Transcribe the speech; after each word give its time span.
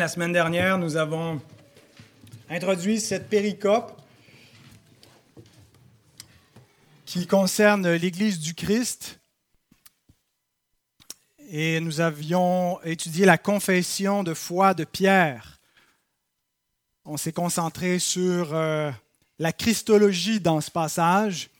La 0.00 0.08
semaine 0.08 0.32
dernière, 0.32 0.78
nous 0.78 0.96
avons 0.96 1.42
introduit 2.48 3.00
cette 3.00 3.28
péricope 3.28 4.00
qui 7.04 7.26
concerne 7.26 7.86
l'Église 7.86 8.40
du 8.40 8.54
Christ. 8.54 9.20
Et 11.50 11.80
nous 11.80 12.00
avions 12.00 12.82
étudié 12.82 13.26
la 13.26 13.36
confession 13.36 14.22
de 14.22 14.32
foi 14.32 14.72
de 14.72 14.84
Pierre. 14.84 15.60
On 17.04 17.18
s'est 17.18 17.34
concentré 17.34 17.98
sur 17.98 18.54
euh, 18.54 18.90
la 19.38 19.52
Christologie 19.52 20.40
dans 20.40 20.62
ce 20.62 20.70
passage. 20.70 21.50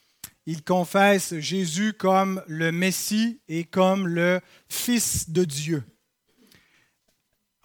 Il 0.46 0.64
confesse 0.64 1.38
Jésus 1.41 1.93
comme 1.93 2.43
le 2.46 2.72
Messie 2.72 3.38
et 3.48 3.64
comme 3.64 4.09
le 4.09 4.41
Fils 4.66 5.29
de 5.29 5.45
Dieu. 5.45 5.84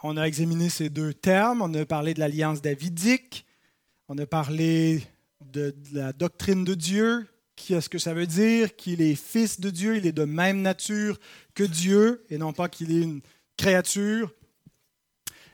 On 0.07 0.17
a 0.17 0.27
examiné 0.27 0.69
ces 0.69 0.91
deux 0.91 1.15
termes. 1.15 1.63
On 1.63 1.73
a 1.73 1.83
parlé 1.83 2.13
de 2.13 2.19
l'alliance 2.19 2.61
davidique. 2.61 3.43
On 4.07 4.15
a 4.19 4.27
parlé 4.27 5.01
de, 5.51 5.75
la 5.93 6.13
doctrine 6.13 6.63
de 6.63 6.75
Dieu. 6.75 7.25
Qu'est-ce 7.55 7.89
que 7.89 7.97
ça 7.97 8.13
veut 8.13 8.27
dire? 8.27 8.75
Qu'il 8.75 9.01
est 9.01 9.15
fils 9.15 9.59
de 9.59 9.71
Dieu, 9.71 9.97
il 9.97 10.05
est 10.05 10.11
de 10.11 10.25
même 10.25 10.61
nature 10.61 11.19
que 11.55 11.63
Dieu, 11.63 12.23
et 12.29 12.37
non 12.37 12.53
pas 12.53 12.69
qu'il 12.69 12.91
est 12.91 13.01
une 13.01 13.21
créature. 13.57 14.31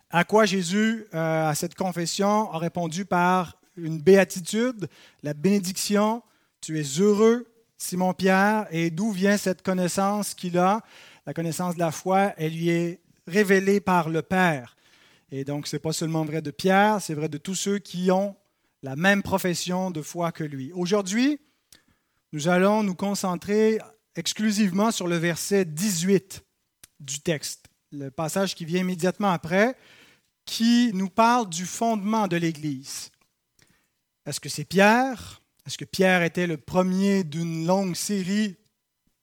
À 0.10 0.26
quoi 0.26 0.44
Jésus, 0.46 1.05
euh, 1.13 1.49
à 1.49 1.55
cette 1.55 1.76
confession, 1.76 2.52
a 2.52 2.58
répondu 2.58 3.05
par 3.05 3.55
une 3.77 4.02
béatitude, 4.02 4.90
la 5.24 5.34
bénédiction. 5.34 6.24
Tu 6.60 6.77
es 6.77 6.99
heureux, 6.99 7.48
Simon-Pierre. 7.77 8.68
Et 8.72 8.90
d'où 8.90 9.12
vient 9.12 9.38
cette 9.38 9.62
connaissance 9.62 10.34
qu'il 10.34 10.58
a? 10.58 10.82
La 11.26 11.34
connaissance 11.34 11.76
de 11.76 11.80
la 11.80 11.91
foi, 11.91 12.34
elle 12.36 12.52
lui 12.52 12.68
est 12.68 12.99
révélé 13.31 13.80
par 13.80 14.09
le 14.09 14.21
Père. 14.21 14.76
Et 15.31 15.45
donc, 15.45 15.67
ce 15.67 15.76
n'est 15.76 15.80
pas 15.80 15.94
seulement 15.94 16.26
vrai 16.26 16.41
de 16.41 16.52
Pierre, 16.52 17.02
c'est 17.02 17.13
vrai 17.13 17.30
de 17.30 17.38
tous 17.38 17.55
ceux 17.55 17.80
qui 17.80 18.12
ont 18.12 18.35
la 18.84 18.96
même 18.96 19.23
profession 19.23 19.91
de 19.91 20.01
foi 20.01 20.32
que 20.32 20.43
lui. 20.43 20.71
Aujourd'hui, 20.73 21.40
nous 22.34 22.48
allons 22.48 22.84
nous 22.84 22.96
concentrer 22.96 23.79
exclusivement 24.15 24.91
sur 24.91 25.07
le 25.07 25.15
verset 25.15 25.65
18 25.65 26.43
du 26.99 27.21
texte, 27.21 27.68
le 27.91 28.10
passage 28.12 28.55
qui 28.55 28.65
vient 28.65 28.82
immédiatement 28.82 29.32
après, 29.32 29.76
qui 30.45 30.91
nous 30.93 31.10
parle 31.10 31.49
du 31.49 31.66
fondement 31.66 32.27
de 32.27 32.38
l'Église. 32.38 33.12
Est-ce 34.26 34.40
que 34.40 34.49
c'est 34.49 34.66
Pierre? 34.66 35.41
Est-ce 35.66 35.77
que 35.77 35.85
Pierre 35.85 36.23
était 36.23 36.48
le 36.48 36.57
premier 36.57 37.23
d'une 37.23 37.66
longue 37.66 37.95
série 37.95 38.55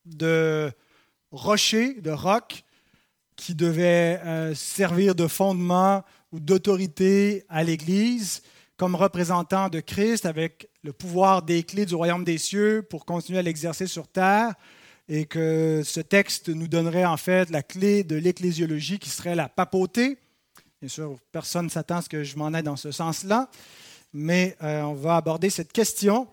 de 0.07 0.73
rochers, 1.31 2.01
de 2.01 2.11
rocs 2.11 2.65
qui 3.39 3.55
devait 3.55 4.21
euh, 4.27 4.55
servir 4.55 5.15
de 5.15 5.29
fondement 5.29 6.05
ou 6.33 6.41
d'autorité 6.41 7.47
à 7.49 7.63
l'Église 7.63 8.43
comme 8.77 8.95
représentant 8.95 9.69
de 9.69 9.81
Christ 9.81 10.27
avec 10.27 10.69
le 10.83 10.93
pouvoir 10.93 11.43
des 11.43 11.63
clés 11.63 11.87
du 11.87 11.95
royaume 11.95 12.25
des 12.25 12.37
cieux 12.37 12.87
pour 12.91 13.07
continuer 13.07 13.39
à 13.39 13.43
l'exercer 13.43 13.87
sur 13.87 14.09
terre 14.09 14.55
et 15.09 15.25
que 15.25 15.83
ce 15.85 16.01
texte 16.01 16.49
nous 16.49 16.69
donnerait 16.69 17.05
en 17.05 17.17
fait 17.17 17.49
la 17.51 17.63
clé 17.63 18.05
de 18.05 18.17
l'ecclésiologie 18.17 18.99
qui 18.99 19.09
serait 19.09 19.37
la 19.37 19.49
papauté. 19.49 20.19
Bien 20.81 20.89
sûr, 20.89 21.17
personne 21.33 21.67
ne 21.67 21.71
s'attend 21.71 21.97
à 21.97 22.03
ce 22.03 22.09
que 22.09 22.25
je 22.25 22.37
m'en 22.37 22.49
aille 22.49 22.63
dans 22.63 22.77
ce 22.77 22.91
sens-là, 22.91 23.49
mais 24.13 24.57
euh, 24.63 24.83
on 24.83 24.95
va 24.95 25.17
aborder 25.17 25.49
cette 25.49 25.73
question. 25.73 26.29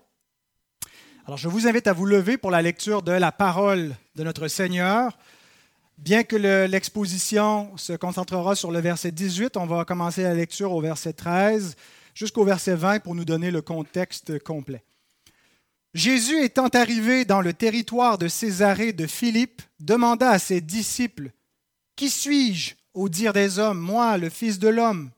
Alors 1.24 1.38
je 1.38 1.48
vous 1.48 1.66
invite 1.66 1.86
à 1.86 1.92
vous 1.92 2.06
lever 2.06 2.36
pour 2.36 2.50
la 2.50 2.62
lecture 2.62 3.02
de 3.02 3.12
la 3.12 3.32
parole 3.32 3.94
de 4.16 4.24
notre 4.24 4.48
Seigneur. 4.48 5.16
Bien 5.98 6.24
que 6.24 6.36
l'exposition 6.36 7.74
se 7.78 7.94
concentrera 7.94 8.54
sur 8.54 8.70
le 8.70 8.80
verset 8.80 9.12
18, 9.12 9.56
on 9.56 9.64
va 9.64 9.86
commencer 9.86 10.22
la 10.22 10.34
lecture 10.34 10.72
au 10.72 10.80
verset 10.82 11.14
13 11.14 11.74
jusqu'au 12.14 12.44
verset 12.44 12.74
20 12.74 13.00
pour 13.00 13.14
nous 13.14 13.24
donner 13.24 13.50
le 13.50 13.62
contexte 13.62 14.38
complet. 14.40 14.84
Jésus 15.94 16.44
étant 16.44 16.68
arrivé 16.68 17.24
dans 17.24 17.40
le 17.40 17.54
territoire 17.54 18.18
de 18.18 18.28
Césarée 18.28 18.92
de 18.92 19.06
Philippe, 19.06 19.62
demanda 19.80 20.28
à 20.28 20.38
ses 20.38 20.60
disciples, 20.60 21.30
Qui 21.96 22.10
suis-je 22.10 22.74
au 22.92 23.08
dire 23.08 23.32
des 23.32 23.58
hommes, 23.58 23.80
moi, 23.80 24.18
le 24.18 24.28
Fils 24.28 24.58
de 24.58 24.68
l'homme? 24.68 25.10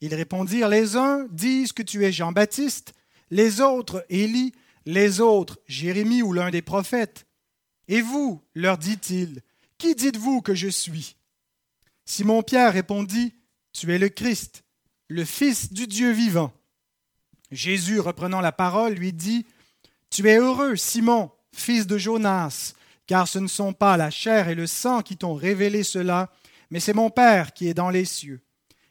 Ils 0.00 0.14
répondirent, 0.14 0.68
Les 0.68 0.96
uns 0.96 1.28
disent 1.30 1.72
que 1.72 1.82
tu 1.82 2.04
es 2.04 2.10
Jean-Baptiste, 2.10 2.94
les 3.30 3.60
autres 3.60 4.04
Élie, 4.08 4.52
les 4.86 5.20
autres 5.20 5.60
Jérémie 5.68 6.22
ou 6.22 6.32
l'un 6.32 6.50
des 6.50 6.62
prophètes. 6.62 7.26
Et 7.86 8.00
vous, 8.00 8.42
leur 8.54 8.78
dit-il, 8.78 9.40
qui 9.78 9.94
dites-vous 9.94 10.42
que 10.42 10.54
je 10.54 10.68
suis? 10.68 11.16
Simon-Pierre 12.04 12.72
répondit, 12.72 13.34
Tu 13.72 13.92
es 13.94 13.98
le 13.98 14.08
Christ, 14.08 14.64
le 15.08 15.24
Fils 15.24 15.72
du 15.72 15.86
Dieu 15.86 16.10
vivant. 16.10 16.52
Jésus, 17.50 18.00
reprenant 18.00 18.40
la 18.40 18.52
parole, 18.52 18.94
lui 18.94 19.12
dit, 19.12 19.46
Tu 20.10 20.28
es 20.28 20.38
heureux, 20.38 20.76
Simon, 20.76 21.30
fils 21.52 21.86
de 21.86 21.98
Jonas, 21.98 22.74
car 23.06 23.28
ce 23.28 23.38
ne 23.38 23.48
sont 23.48 23.72
pas 23.72 23.96
la 23.96 24.10
chair 24.10 24.48
et 24.48 24.54
le 24.54 24.66
sang 24.66 25.02
qui 25.02 25.16
t'ont 25.16 25.34
révélé 25.34 25.82
cela, 25.82 26.30
mais 26.70 26.80
c'est 26.80 26.94
mon 26.94 27.10
Père 27.10 27.52
qui 27.52 27.68
est 27.68 27.74
dans 27.74 27.90
les 27.90 28.04
cieux. 28.04 28.40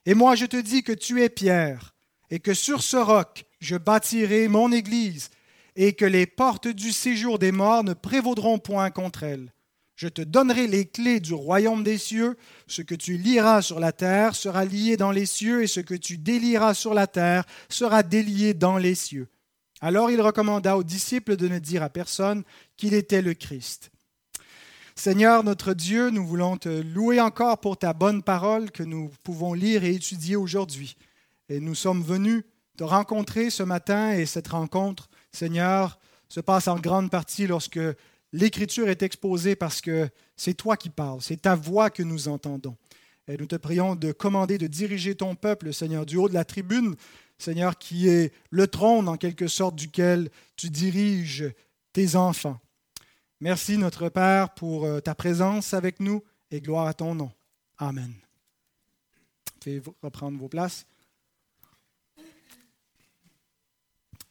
Et 0.06 0.14
moi 0.14 0.36
je 0.36 0.46
te 0.46 0.58
dis 0.58 0.84
que 0.84 0.92
tu 0.92 1.22
es 1.22 1.30
Pierre, 1.30 1.94
et 2.30 2.40
que 2.40 2.54
sur 2.54 2.84
ce 2.84 2.98
roc 2.98 3.46
je 3.60 3.76
bâtirai 3.76 4.48
mon 4.48 4.72
Église, 4.72 5.30
et 5.76 5.94
que 5.94 6.06
les 6.06 6.26
portes 6.26 6.68
du 6.68 6.92
séjour 6.92 7.40
des 7.40 7.52
morts 7.52 7.84
ne 7.84 7.94
prévaudront 7.94 8.60
point 8.60 8.92
contre 8.92 9.24
elle. 9.24 9.54
Je 9.96 10.08
te 10.08 10.22
donnerai 10.22 10.68
les 10.68 10.86
clés 10.86 11.20
du 11.20 11.34
royaume 11.34 11.84
des 11.84 11.98
cieux. 11.98 12.36
Ce 12.68 12.82
que 12.82 12.96
tu 12.96 13.18
liras 13.18 13.62
sur 13.62 13.80
la 13.80 13.92
terre 13.92 14.36
sera 14.36 14.66
lié 14.66 14.98
dans 14.98 15.12
les 15.12 15.26
cieux, 15.26 15.64
et 15.64 15.68
ce 15.68 15.80
que 15.80 15.94
tu 15.94 16.18
délieras 16.18 16.74
sur 16.74 16.94
la 16.94 17.08
terre 17.08 17.46
sera 17.70 18.04
délié 18.04 18.54
dans 18.54 18.78
les 18.78 18.96
cieux. 18.96 19.28
Alors 19.82 20.10
il 20.10 20.22
recommanda 20.22 20.78
aux 20.78 20.84
disciples 20.84 21.36
de 21.36 21.48
ne 21.48 21.60
dire 21.60 21.84
à 21.84 21.90
personne 21.90 22.44
qu'il 22.78 22.94
était 22.94 23.22
le 23.22 23.34
Christ. 23.34 23.92
Seigneur 24.96 25.44
notre 25.44 25.74
Dieu, 25.74 26.10
nous 26.10 26.26
voulons 26.26 26.56
te 26.58 26.70
louer 26.70 27.20
encore 27.20 27.60
pour 27.60 27.78
ta 27.78 27.94
bonne 27.94 28.24
parole 28.24 28.72
que 28.72 28.84
nous 28.84 29.12
pouvons 29.24 29.54
lire 29.54 29.84
et 29.84 29.94
étudier 29.94 30.36
aujourd'hui. 30.36 30.96
Et 31.50 31.60
nous 31.60 31.76
sommes 31.76 32.04
venus 32.04 32.44
te 32.78 32.84
rencontrer 32.84 33.50
ce 33.50 33.64
matin 33.64 34.14
et 34.14 34.26
cette 34.26 34.48
rencontre, 34.48 35.10
Seigneur, 35.32 36.00
se 36.30 36.40
passe 36.40 36.68
en 36.68 36.80
grande 36.80 37.12
partie 37.12 37.48
lorsque 37.48 37.80
l'Écriture 38.34 38.90
est 38.90 39.04
exposée 39.04 39.56
parce 39.56 39.80
que 39.80 40.10
c'est 40.36 40.56
toi 40.56 40.76
qui 40.76 40.90
parles, 40.90 41.22
c'est 41.22 41.44
ta 41.44 41.56
voix 41.56 41.90
que 41.90 42.04
nous 42.04 42.28
entendons. 42.28 42.76
Et 43.28 43.38
nous 43.38 43.46
te 43.46 43.56
prions 43.56 43.96
de 43.96 44.12
commander, 44.12 44.58
de 44.58 44.68
diriger 44.68 45.16
ton 45.16 45.36
peuple, 45.36 45.74
Seigneur, 45.74 46.06
du 46.06 46.18
haut 46.18 46.28
de 46.28 46.34
la 46.34 46.44
tribune, 46.44 46.96
Seigneur, 47.38 47.78
qui 47.78 48.10
est 48.10 48.34
le 48.50 48.68
trône 48.68 49.08
en 49.08 49.16
quelque 49.16 49.48
sorte 49.48 49.76
duquel 49.76 50.30
tu 50.58 50.70
diriges 50.70 51.46
tes 51.94 52.18
enfants. 52.18 52.60
Merci 53.40 53.78
notre 53.78 54.10
Père 54.10 54.54
pour 54.54 54.86
euh, 54.86 55.00
ta 55.00 55.16
présence 55.16 55.74
avec 55.74 56.00
nous 56.00 56.24
et 56.52 56.60
gloire 56.60 56.88
à 56.88 56.94
ton 56.94 57.16
nom. 57.16 57.32
Amen. 57.78 58.14
Faites 59.64 59.84
reprendre 60.02 60.38
vos 60.38 60.50
places. 60.50 60.86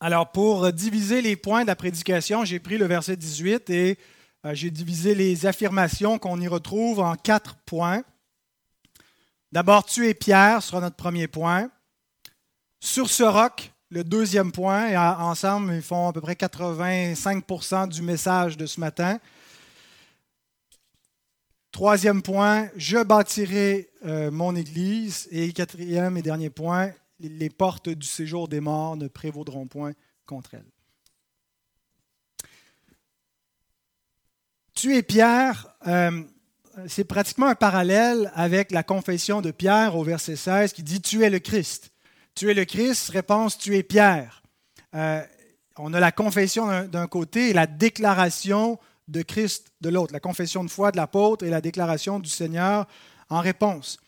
Alors, 0.05 0.33
pour 0.33 0.73
diviser 0.73 1.23
les 1.23 1.37
points 1.37 1.63
de 1.63 1.69
la 1.69 1.77
prédication, 1.77 2.45
j'ai 2.45 2.59
pris 2.59 2.77
le 2.77 2.87
verset 2.87 3.17
18 3.17 3.71
et 3.71 3.99
euh, 4.45 4.53
j'ai 4.53 4.73
divisé 4.73 5.15
les 5.15 5.47
affirmations 5.47 6.19
qu'on 6.19 6.41
y 6.41 6.49
retrouve 6.49 6.99
en 6.99 7.15
quatre 7.15 7.55
points. 7.67 8.03
D'abord, 9.53 9.85
tu 9.85 10.09
es 10.09 10.15
Pierre 10.15 10.61
sera 10.61 10.81
notre 10.81 10.97
premier 10.97 11.29
point. 11.29 11.71
Sur 12.81 13.09
ce 13.09 13.23
roc, 13.23 13.71
le 13.91 14.03
deuxième 14.03 14.51
point, 14.51 14.89
et 14.89 14.97
ensemble, 14.97 15.73
ils 15.73 15.83
font 15.83 16.09
à 16.09 16.13
peu 16.13 16.21
près 16.21 16.35
85% 16.35 17.87
du 17.87 18.03
message 18.03 18.57
de 18.57 18.67
ce 18.67 18.81
matin. 18.81 19.21
Troisième 21.71 22.23
point, 22.23 22.71
je 22.75 23.01
bâtirai 23.01 23.89
euh, 24.05 24.33
mon 24.33 24.57
Église. 24.57 25.29
Et 25.31 25.53
quatrième 25.53 26.17
et 26.17 26.23
dernier 26.23 26.51
point, 26.51 26.91
les 27.29 27.51
portes 27.51 27.89
du 27.89 28.07
séjour 28.07 28.49
des 28.49 28.61
morts 28.61 28.97
ne 28.97 29.09
prévaudront 29.09 29.67
point 29.67 29.93
contre 30.27 30.55
elle. 30.55 30.67
Tu 34.75 34.97
es 34.97 35.03
Pierre, 35.03 35.69
euh, 35.87 36.23
c'est 36.89 37.05
pratiquement 37.05 37.47
un 37.47 37.55
parallèle 37.55 38.33
avec 38.35 38.73
la 38.73 38.83
confession 38.83 39.41
de 39.41 39.51
Pierre 39.51 39.97
au 39.97 40.03
verset 40.03 40.37
16 40.37 40.73
qui 40.73 40.83
dit 40.83 41.01
Tu 41.01 41.23
es 41.25 41.31
le 41.31 41.39
Christ. 41.39 41.93
Tu 42.35 42.51
es 42.51 42.55
le 42.55 42.65
Christ, 42.65 43.11
réponse 43.11 43.59
Tu 43.59 43.77
es 43.77 43.83
Pierre. 43.83 44.43
Euh, 44.95 45.23
on 45.77 45.93
a 45.95 46.01
la 46.01 46.13
confession 46.13 46.87
d'un 46.87 47.07
côté 47.07 47.51
et 47.51 47.53
la 47.53 47.67
déclaration 47.67 48.79
de 49.09 49.23
Christ 49.23 49.73
de 49.81 49.89
l'autre, 49.89 50.13
la 50.13 50.21
confession 50.21 50.65
de 50.65 50.71
foi 50.71 50.91
de 50.91 50.97
l'apôtre 50.97 51.45
et 51.45 51.51
la 51.51 51.61
déclaration 51.61 52.19
du 52.19 52.31
Seigneur 52.31 52.87
en 53.29 53.41
réponse. 53.41 53.99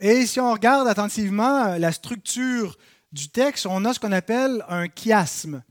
Et 0.00 0.26
si 0.26 0.40
on 0.40 0.52
regarde 0.52 0.88
attentivement 0.88 1.66
euh, 1.66 1.78
la 1.78 1.92
structure 1.92 2.76
du 3.12 3.28
texte, 3.28 3.66
on 3.66 3.84
a 3.84 3.94
ce 3.94 4.00
qu'on 4.00 4.12
appelle 4.12 4.64
un 4.68 4.86
chiasme. 4.88 5.62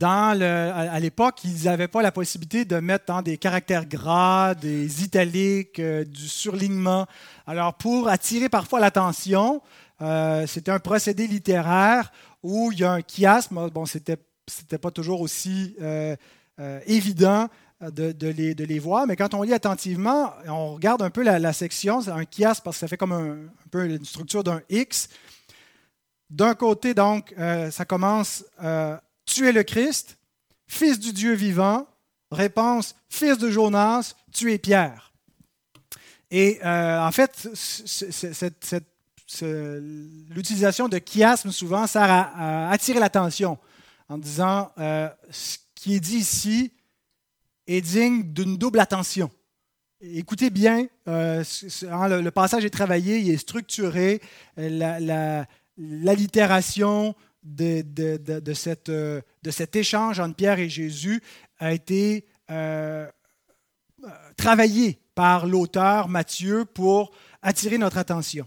à 0.00 1.00
l'époque, 1.00 1.40
ils 1.44 1.64
n'avaient 1.64 1.88
pas 1.88 2.02
la 2.02 2.12
possibilité 2.12 2.64
de 2.64 2.76
mettre 2.76 3.06
dans 3.06 3.20
des 3.20 3.36
caractères 3.36 3.86
gras, 3.86 4.54
des 4.54 5.02
italiques, 5.02 5.80
euh, 5.80 6.04
du 6.04 6.28
surlignement. 6.28 7.06
Alors, 7.46 7.74
pour 7.74 8.08
attirer 8.08 8.48
parfois 8.48 8.78
l'attention, 8.78 9.60
euh, 10.00 10.46
c'était 10.46 10.70
un 10.70 10.78
procédé 10.78 11.26
littéraire 11.26 12.12
où 12.44 12.70
il 12.70 12.78
y 12.78 12.84
a 12.84 12.92
un 12.92 13.00
chiasme. 13.00 13.70
Bon, 13.70 13.86
c'était 13.86 14.18
c'était 14.46 14.76
pas 14.76 14.90
toujours 14.90 15.22
aussi 15.22 15.74
évident 16.86 17.48
de, 17.80 18.12
de, 18.12 18.64
les, 18.64 18.78
voir, 18.78 19.06
mais 19.06 19.16
quand 19.16 19.34
on 19.34 19.42
lit 19.42 19.52
attentivement, 19.52 20.32
on 20.46 20.74
regarde 20.74 21.02
un 21.02 21.10
peu 21.10 21.22
la, 21.22 21.52
section, 21.52 22.00
c'est 22.00 22.10
un 22.10 22.24
chiasme 22.24 22.62
parce 22.64 22.76
que 22.76 22.80
ça 22.80 22.88
fait 22.88 22.96
comme 22.96 23.12
un, 23.12 23.36
peu 23.70 23.84
une 23.86 24.04
structure 24.04 24.42
d'un 24.44 24.62
X. 24.70 25.08
D'un 26.30 26.54
côté, 26.54 26.94
donc, 26.94 27.34
ça 27.70 27.84
commence 27.84 28.44
tu 29.26 29.48
es 29.48 29.52
le 29.52 29.62
Christ, 29.62 30.18
fils 30.66 30.98
du 30.98 31.12
Dieu 31.12 31.32
vivant. 31.34 31.86
Réponse, 32.30 32.94
fils 33.08 33.38
de 33.38 33.50
Jonas, 33.50 34.14
tu 34.32 34.52
es 34.52 34.58
Pierre. 34.58 35.12
Et 36.30 36.58
euh, 36.64 37.00
en 37.00 37.12
fait, 37.12 37.48
l'utilisation 40.30 40.88
de 40.88 40.98
chiasme 40.98 41.52
souvent 41.52 41.86
sert 41.86 42.10
à, 42.10 42.70
attirer 42.70 42.98
l'attention 42.98 43.58
en 44.08 44.18
disant 44.18 44.72
euh, 44.78 45.08
ce 45.30 45.58
qui 45.74 45.94
est 45.94 46.00
dit 46.00 46.16
ici 46.16 46.72
est 47.66 47.80
digne 47.80 48.22
d'une 48.22 48.56
double 48.56 48.78
attention. 48.80 49.30
Écoutez 50.00 50.50
bien, 50.50 50.86
euh, 51.08 51.42
hein, 51.90 52.08
le, 52.08 52.30
passage 52.30 52.64
est 52.64 52.70
travaillé, 52.70 53.18
il 53.20 53.30
est 53.30 53.38
structuré, 53.38 54.20
l'allitération, 54.56 57.14
de, 57.44 58.40
de, 58.40 58.54
cette, 58.54 58.88
euh, 58.88 59.20
de, 59.42 59.50
cet 59.50 59.76
échange 59.76 60.18
entre 60.18 60.34
Pierre 60.34 60.58
et 60.58 60.68
Jésus 60.68 61.22
a 61.58 61.72
été 61.72 62.26
euh, 62.50 63.06
euh, 64.04 64.08
travaillé 64.36 64.98
par 65.14 65.46
l'auteur 65.46 66.08
Matthieu 66.08 66.64
pour 66.64 67.12
attirer 67.42 67.78
notre 67.78 67.98
attention. 67.98 68.46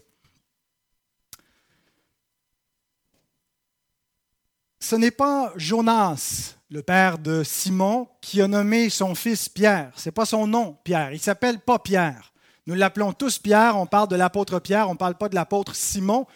Ce 4.79 4.95
n'est 4.95 5.11
pas 5.11 5.53
Jonas, 5.55 6.56
le 6.69 6.81
père 6.81 7.17
de 7.17 7.43
Simon, 7.43 8.07
qui 8.21 8.41
a 8.41 8.47
nommé 8.47 8.89
son 8.89 9.15
fils 9.15 9.47
Pierre. 9.47 9.91
Ce 9.95 10.07
n'est 10.09 10.13
pas 10.13 10.25
son 10.25 10.47
nom, 10.47 10.77
Pierre. 10.83 11.13
Il 11.13 11.19
s'appelle 11.19 11.59
pas 11.59 11.79
Pierre. 11.79 12.33
Nous 12.65 12.75
l'appelons 12.75 13.13
tous 13.13 13.39
Pierre. 13.39 13.77
On 13.77 13.85
parle 13.85 14.09
de 14.09 14.15
l'apôtre 14.15 14.59
Pierre, 14.59 14.89
on 14.89 14.93
ne 14.93 14.97
parle 14.97 15.15
pas 15.15 15.29
de 15.29 15.35
l'apôtre 15.35 15.75
Simon. 15.75 16.27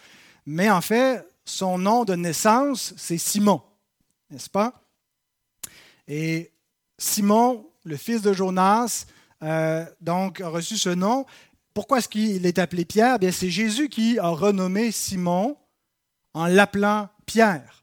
Mais 0.46 0.70
en 0.70 0.80
fait, 0.80 1.26
son 1.44 1.78
nom 1.78 2.04
de 2.04 2.14
naissance, 2.14 2.94
c'est 2.96 3.18
Simon, 3.18 3.62
n'est-ce 4.30 4.50
pas? 4.50 4.82
Et 6.08 6.50
Simon, 6.98 7.66
le 7.84 7.96
fils 7.96 8.22
de 8.22 8.32
Jonas, 8.32 9.06
euh, 9.42 9.84
donc 10.00 10.40
a 10.40 10.48
reçu 10.48 10.76
ce 10.76 10.88
nom. 10.88 11.26
Pourquoi 11.74 11.98
est-ce 11.98 12.08
qu'il 12.08 12.46
est 12.46 12.58
appelé 12.58 12.84
Pierre? 12.84 13.18
Bien, 13.18 13.32
c'est 13.32 13.50
Jésus 13.50 13.88
qui 13.88 14.18
a 14.18 14.28
renommé 14.28 14.92
Simon 14.92 15.56
en 16.34 16.46
l'appelant 16.46 17.08
Pierre. 17.26 17.81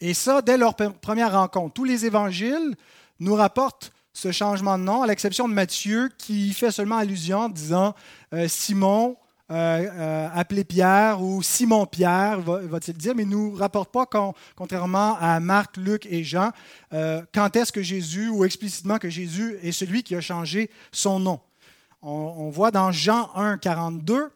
Et 0.00 0.14
ça, 0.14 0.40
dès 0.42 0.56
leur 0.56 0.74
première 0.74 1.32
rencontre. 1.32 1.74
Tous 1.74 1.84
les 1.84 2.06
évangiles 2.06 2.74
nous 3.18 3.34
rapportent 3.34 3.92
ce 4.12 4.32
changement 4.32 4.78
de 4.78 4.84
nom, 4.84 5.02
à 5.02 5.06
l'exception 5.06 5.48
de 5.48 5.54
Matthieu, 5.54 6.10
qui 6.18 6.52
fait 6.52 6.70
seulement 6.70 6.96
allusion 6.96 7.40
en 7.40 7.48
disant 7.48 7.94
euh, 8.34 8.48
Simon, 8.48 9.16
euh, 9.50 9.54
euh, 9.92 10.28
appelé 10.34 10.64
Pierre 10.64 11.22
ou 11.22 11.42
Simon-Pierre, 11.42 12.40
va-t-il 12.40 12.96
dire, 12.96 13.14
mais 13.14 13.24
nous 13.24 13.54
rapporte 13.54 13.90
pas, 13.92 14.06
contrairement 14.56 15.16
à 15.20 15.38
Marc, 15.40 15.76
Luc 15.76 16.06
et 16.06 16.24
Jean, 16.24 16.50
quand 16.92 17.56
est-ce 17.56 17.72
que 17.72 17.82
Jésus, 17.82 18.28
ou 18.28 18.44
explicitement 18.44 18.98
que 18.98 19.10
Jésus 19.10 19.56
est 19.62 19.72
celui 19.72 20.02
qui 20.02 20.14
a 20.14 20.20
changé 20.20 20.70
son 20.92 21.18
nom. 21.18 21.40
On, 22.02 22.48
voit 22.48 22.70
dans 22.70 22.92
Jean 22.92 23.30
1, 23.34 23.58
42, 23.58 24.30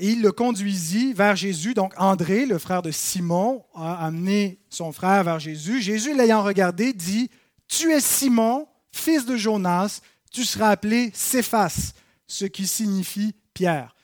il 0.00 0.22
le 0.22 0.32
conduisit 0.32 1.12
vers 1.12 1.36
Jésus. 1.36 1.74
Donc 1.74 1.92
André, 1.98 2.46
le 2.46 2.58
frère 2.58 2.80
de 2.80 2.90
Simon, 2.90 3.64
a 3.74 4.06
amené 4.06 4.58
son 4.70 4.92
frère 4.92 5.24
vers 5.24 5.38
Jésus. 5.38 5.82
Jésus, 5.82 6.16
l'ayant 6.16 6.42
regardé, 6.42 6.92
dit, 6.92 7.30
Tu 7.68 7.92
es 7.92 8.00
Simon, 8.00 8.66
fils 8.92 9.26
de 9.26 9.36
Jonas, 9.36 10.00
tu 10.30 10.44
seras 10.44 10.70
appelé 10.70 11.10
Céphas 11.14 11.92
ce 12.26 12.44
qui 12.44 12.66
signifie 12.66 13.34
pierre. 13.52 13.94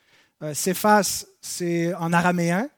Euh, 0.43 0.55
Céphas, 0.55 1.27
c'est 1.41 1.95
en 1.95 2.13
araméen, 2.13 2.69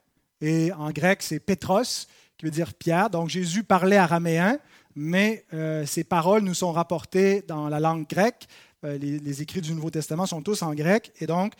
et 0.40 0.72
en 0.72 0.90
grec, 0.90 1.22
c'est 1.22 1.40
Petros, 1.40 2.06
qui 2.36 2.46
veut 2.46 2.50
dire 2.50 2.74
pierre. 2.74 3.10
Donc 3.10 3.28
Jésus 3.28 3.62
parlait 3.62 3.96
araméen, 3.96 4.58
mais 4.94 5.44
euh, 5.52 5.86
ses 5.86 6.04
paroles 6.04 6.42
nous 6.42 6.54
sont 6.54 6.72
rapportées 6.72 7.42
dans 7.42 7.68
la 7.68 7.80
langue 7.80 8.08
grecque. 8.08 8.46
Euh, 8.84 8.98
les, 8.98 9.42
écrits 9.42 9.60
du 9.60 9.74
Nouveau 9.74 9.90
Testament 9.90 10.26
sont 10.26 10.42
tous 10.42 10.62
en 10.62 10.74
grec, 10.74 11.12
et 11.20 11.26
donc 11.26 11.52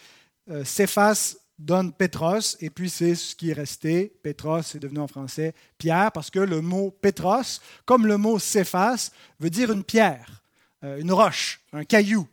Céphas 0.65 1.37
donne 1.59 1.93
Petros, 1.93 2.57
et 2.61 2.71
puis 2.71 2.91
c'est 2.91 3.15
ce 3.15 3.37
qui 3.37 3.51
est 3.51 3.55
resté. 3.55 4.13
Petros 4.23 4.61
est 4.75 4.81
devenu 4.81 5.01
en 5.01 5.07
français 5.07 5.55
pierre, 5.79 6.11
parce 6.13 6.31
que 6.31 6.41
le 6.41 6.61
mot 6.61 6.91
Petros, 6.91 7.61
comme 7.85 8.07
le 8.07 8.17
mot 8.17 8.39
Céphas, 8.39 9.11
veut 9.39 9.51
dire 9.51 9.71
une 9.71 9.85
pierre, 9.85 10.43
une 10.83 11.13
roche, 11.13 11.61
un 11.73 11.85
caillou. 11.85 12.27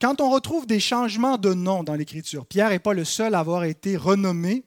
Quand 0.00 0.20
on 0.20 0.30
retrouve 0.30 0.64
des 0.64 0.78
changements 0.78 1.38
de 1.38 1.54
nom 1.54 1.82
dans 1.82 1.94
l'Écriture, 1.94 2.46
Pierre 2.46 2.70
n'est 2.70 2.78
pas 2.78 2.94
le 2.94 3.04
seul 3.04 3.34
à 3.34 3.40
avoir 3.40 3.64
été 3.64 3.96
renommé. 3.96 4.64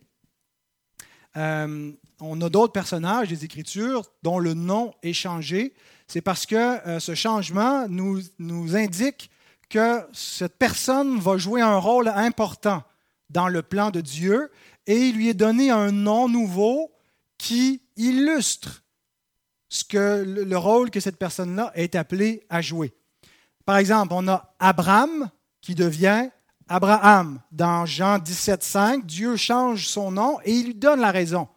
Euh, 1.38 1.94
on 2.19 2.42
a 2.42 2.50
d'autres 2.50 2.74
personnages 2.74 3.30
des 3.30 3.45
Écritures 3.45 4.03
dont 4.24 4.39
le 4.39 4.53
nom 4.53 4.94
est 5.03 5.13
changé. 5.13 5.74
C'est 6.07 6.19
parce 6.19 6.45
que 6.45 6.56
euh, 6.56 7.00
ce 7.00 7.15
changement 7.15 7.88
nous 7.88 8.75
indique 8.75 9.31
que 9.72 10.06
cette 10.12 10.58
personne 10.58 11.18
va 11.18 11.38
jouer 11.38 11.62
un 11.62 11.78
rôle 11.78 12.10
important 12.10 12.84
dans 13.30 13.48
le 13.48 13.62
plan 13.62 13.90
de 13.90 14.02
Dieu 14.02 14.52
et 14.86 14.98
il 14.98 15.16
lui 15.16 15.30
est 15.30 15.34
donné 15.34 15.72
un 15.72 15.92
nom 15.92 16.28
nouveau 16.28 16.92
qui 17.38 17.82
illustre 17.96 18.84
ce 19.70 19.86
que, 19.86 20.24
le 20.26 20.58
rôle 20.58 20.92
que 20.92 21.00
cette 21.00 21.18
personne-là 21.18 21.72
est 21.76 21.96
appelée 21.96 22.46
à 22.50 22.62
jouer. 22.62 22.94
Par 23.66 23.78
exemple, 23.78 24.14
on 24.14 24.28
a 24.28 24.54
Abraham 24.60 25.30
qui 25.62 25.74
devient 25.74 26.30
Abraham. 26.68 27.40
Dans 27.54 27.86
Jean 27.86 28.20
17, 28.20 28.64
5, 28.64 29.06
Dieu 29.06 29.38
change 29.38 29.88
son 29.88 30.12
nom 30.12 30.40
et 30.44 30.52
il 30.52 30.66
lui 30.68 30.76
donne 30.76 31.00
la 31.00 31.12
raison. 31.12 31.48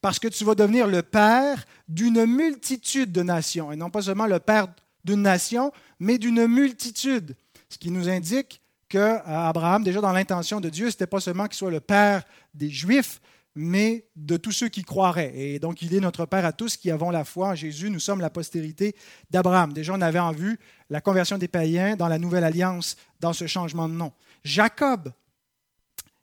Parce 0.00 0.20
que 0.20 0.28
tu 0.28 0.44
vas 0.44 0.54
devenir 0.54 0.86
le 0.86 1.02
père 1.02 1.64
d'une 1.88 2.24
multitude 2.24 3.10
de 3.10 3.22
nations. 3.22 3.72
Et 3.72 3.76
non 3.76 3.90
pas 3.90 4.02
seulement 4.02 4.26
le 4.26 4.38
père 4.38 4.68
d'une 5.04 5.22
nation, 5.22 5.72
mais 5.98 6.18
d'une 6.18 6.46
multitude. 6.46 7.34
Ce 7.68 7.78
qui 7.78 7.90
nous 7.90 8.08
indique 8.08 8.60
que 8.88 9.18
Abraham, 9.26 9.84
déjà 9.84 10.00
dans 10.00 10.12
l'intention 10.12 10.60
de 10.60 10.68
Dieu, 10.68 10.86
ce 10.86 10.94
n'était 10.94 11.06
pas 11.06 11.20
seulement 11.20 11.46
qu'il 11.46 11.56
soit 11.56 11.70
le 11.70 11.80
père 11.80 12.22
des 12.54 12.70
Juifs, 12.70 13.20
mais 13.54 14.06
de 14.14 14.36
tous 14.36 14.52
ceux 14.52 14.68
qui 14.68 14.82
croiraient. 14.82 15.32
Et 15.36 15.58
donc, 15.58 15.82
il 15.82 15.92
est 15.94 16.00
notre 16.00 16.26
Père 16.26 16.44
à 16.44 16.52
tous 16.52 16.76
qui 16.76 16.90
avons 16.90 17.10
la 17.10 17.24
foi 17.24 17.48
en 17.48 17.54
Jésus. 17.54 17.90
Nous 17.90 17.98
sommes 17.98 18.20
la 18.20 18.30
postérité 18.30 18.94
d'Abraham. 19.30 19.72
Déjà, 19.72 19.94
on 19.94 20.00
avait 20.00 20.20
en 20.20 20.30
vue 20.32 20.58
la 20.90 21.00
conversion 21.00 21.38
des 21.38 21.48
païens 21.48 21.96
dans 21.96 22.08
la 22.08 22.18
nouvelle 22.18 22.44
alliance, 22.44 22.96
dans 23.20 23.32
ce 23.32 23.46
changement 23.48 23.88
de 23.88 23.94
nom. 23.94 24.12
Jacob, 24.44 25.12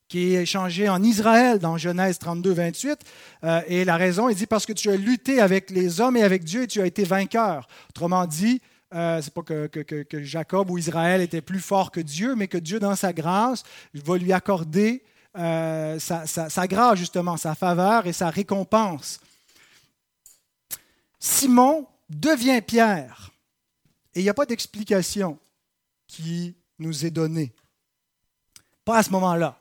qui 0.07 0.35
est 0.35 0.45
changé 0.45 0.87
en 0.87 1.03
Israël 1.03 1.59
dans 1.59 1.77
Genèse 1.77 2.19
32, 2.19 2.53
28. 2.53 2.99
Euh, 3.43 3.61
et 3.67 3.83
la 3.85 3.97
raison, 3.97 4.29
il 4.29 4.35
dit 4.35 4.45
parce 4.45 4.65
que 4.65 4.73
tu 4.73 4.89
as 4.89 4.95
lutté 4.95 5.41
avec 5.41 5.71
les 5.71 5.99
hommes 5.99 6.15
et 6.15 6.23
avec 6.23 6.43
Dieu 6.43 6.63
et 6.63 6.67
tu 6.67 6.79
as 6.81 6.85
été 6.85 7.03
vainqueur. 7.03 7.67
Autrement 7.89 8.25
dit, 8.25 8.61
euh, 8.95 9.21
c'est 9.21 9.33
pas 9.33 9.41
que, 9.43 10.23
Jacob 10.23 10.69
ou 10.69 10.77
Israël 10.77 11.21
était 11.21 11.41
plus 11.41 11.59
fort 11.59 11.91
que 11.91 11.99
Dieu, 11.99 12.35
mais 12.35 12.47
que 12.47 12.57
Dieu, 12.57 12.79
dans 12.79 12.95
sa 12.95 13.11
grâce, 13.11 13.63
va 13.93 14.17
lui 14.17 14.31
accorder 14.31 15.03
euh, 15.37 15.99
sa, 15.99 16.67
grâce, 16.67 16.97
justement, 16.97 17.35
sa 17.35 17.55
faveur 17.55 18.07
et 18.07 18.13
sa 18.13 18.29
récompense. 18.29 19.19
Simon 21.19 21.87
devient 22.09 22.61
Pierre. 22.65 23.31
Et 24.13 24.21
il 24.21 24.23
n'y 24.23 24.29
a 24.29 24.33
pas 24.33 24.45
d'explication 24.45 25.37
qui 26.07 26.55
nous 26.79 27.05
est 27.05 27.11
donnée. 27.11 27.53
Pas 28.85 28.99
à 28.99 29.03
ce 29.03 29.09
moment-là. 29.09 29.59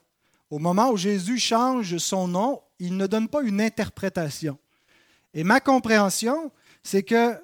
Au 0.49 0.61
moment 0.61 0.91
où 0.91 0.97
Jésus 0.97 1.39
change 1.39 1.97
son 1.99 2.29
nom, 2.29 2.63
il 2.79 2.97
ne 2.97 3.09
donne 3.09 3.29
pas 3.29 3.43
une 3.43 3.61
interprétation. 3.61 4.59
Et 5.33 5.43
ma 5.43 5.59
compréhension, 5.59 6.53
c'est 6.85 7.03
que 7.03 7.37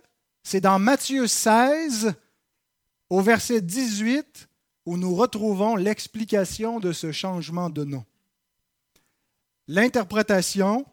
c'est 0.42 0.60
dans 0.60 0.78
Matthieu 0.78 1.26
16, 1.26 2.14
au 3.08 3.20
verset 3.20 3.60
18, 3.60 4.48
où 4.86 4.96
nous 4.96 5.14
retrouvons 5.14 5.76
l'explication 5.76 6.80
de 6.80 6.92
ce 6.92 7.12
changement 7.12 7.70
de 7.70 7.84
nom. 7.84 8.04
L'interprétation, 9.68 10.84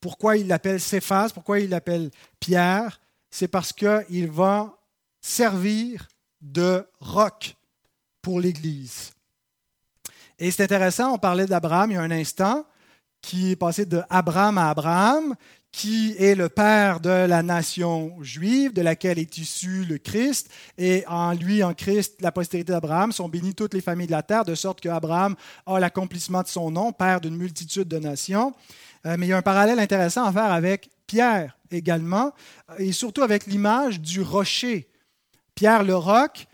pourquoi 0.00 0.36
il 0.36 0.46
l'appelle 0.46 0.80
Céphas, 0.80 1.30
pourquoi 1.34 1.60
il 1.60 1.70
l'appelle 1.70 2.10
Pierre, 2.38 3.00
c'est 3.30 3.48
parce 3.48 3.72
qu'il 3.72 4.30
va 4.30 4.78
servir 5.20 6.08
de 6.40 6.86
roc 7.00 7.56
pour 8.22 8.40
l'Église. 8.40 9.12
Et 10.38 10.50
c'est 10.50 10.64
intéressant, 10.64 11.12
on 11.12 11.18
parlait 11.18 11.46
d'Abraham 11.46 11.90
il 11.90 11.94
y 11.94 11.96
a 11.96 12.02
un 12.02 12.10
instant, 12.10 12.64
qui 13.20 13.50
est 13.50 13.56
passé 13.56 13.84
de 13.84 14.02
Abraham 14.08 14.56
à 14.56 14.70
Abraham, 14.70 15.34
qui 15.72 16.16
est 16.18 16.34
le 16.34 16.48
père 16.48 17.00
de 17.00 17.08
la 17.08 17.42
nation 17.42 18.16
juive, 18.22 18.72
de 18.72 18.82
laquelle 18.82 19.18
est 19.18 19.38
issu 19.38 19.84
le 19.84 19.98
Christ. 19.98 20.50
Et 20.78 21.04
en 21.06 21.32
lui, 21.32 21.62
en 21.62 21.74
Christ, 21.74 22.16
la 22.20 22.32
postérité 22.32 22.72
d'Abraham 22.72 23.12
sont 23.12 23.28
bénies 23.28 23.54
toutes 23.54 23.74
les 23.74 23.80
familles 23.80 24.08
de 24.08 24.12
la 24.12 24.22
terre, 24.22 24.44
de 24.44 24.54
sorte 24.54 24.80
qu'Abraham 24.80 25.36
a 25.66 25.78
l'accomplissement 25.78 26.42
de 26.42 26.48
son 26.48 26.70
nom, 26.70 26.92
père 26.92 27.20
d'une 27.20 27.36
multitude 27.36 27.88
de 27.88 27.98
nations. 27.98 28.52
Euh, 29.06 29.16
mais 29.18 29.26
il 29.26 29.28
y 29.30 29.32
a 29.32 29.36
un 29.36 29.42
parallèle 29.42 29.78
intéressant 29.78 30.24
à 30.24 30.32
faire 30.32 30.52
avec 30.52 30.90
Pierre 31.06 31.56
également, 31.70 32.32
et 32.78 32.92
surtout 32.92 33.22
avec 33.22 33.46
l'image 33.46 34.00
du 34.00 34.22
rocher. 34.22 34.88
Pierre 35.54 35.84
le 35.84 35.94
roc, 35.94 36.46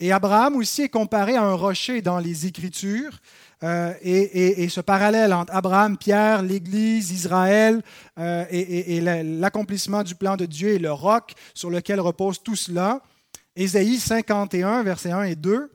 et 0.00 0.12
Abraham 0.12 0.56
aussi 0.56 0.82
est 0.82 0.88
comparé 0.88 1.36
à 1.36 1.42
un 1.42 1.54
rocher 1.54 2.02
dans 2.02 2.18
les 2.18 2.46
Écritures. 2.46 3.20
Euh, 3.62 3.94
et, 4.02 4.68
ce 4.68 4.80
parallèle 4.80 5.32
entre 5.32 5.54
Abraham, 5.54 5.96
Pierre, 5.96 6.42
l'Église, 6.42 7.12
Israël 7.12 7.82
euh, 8.18 8.44
et, 8.50 9.00
l'accomplissement 9.00 10.02
du 10.02 10.14
plan 10.14 10.36
de 10.36 10.46
Dieu 10.46 10.70
et 10.70 10.78
le 10.78 10.92
roc 10.92 11.34
sur 11.54 11.70
lequel 11.70 12.00
repose 12.00 12.42
tout 12.42 12.56
cela. 12.56 13.02
Ésaïe 13.54 13.98
51, 13.98 14.82
versets 14.82 15.12
1 15.12 15.24
et 15.24 15.36
2. 15.36 15.70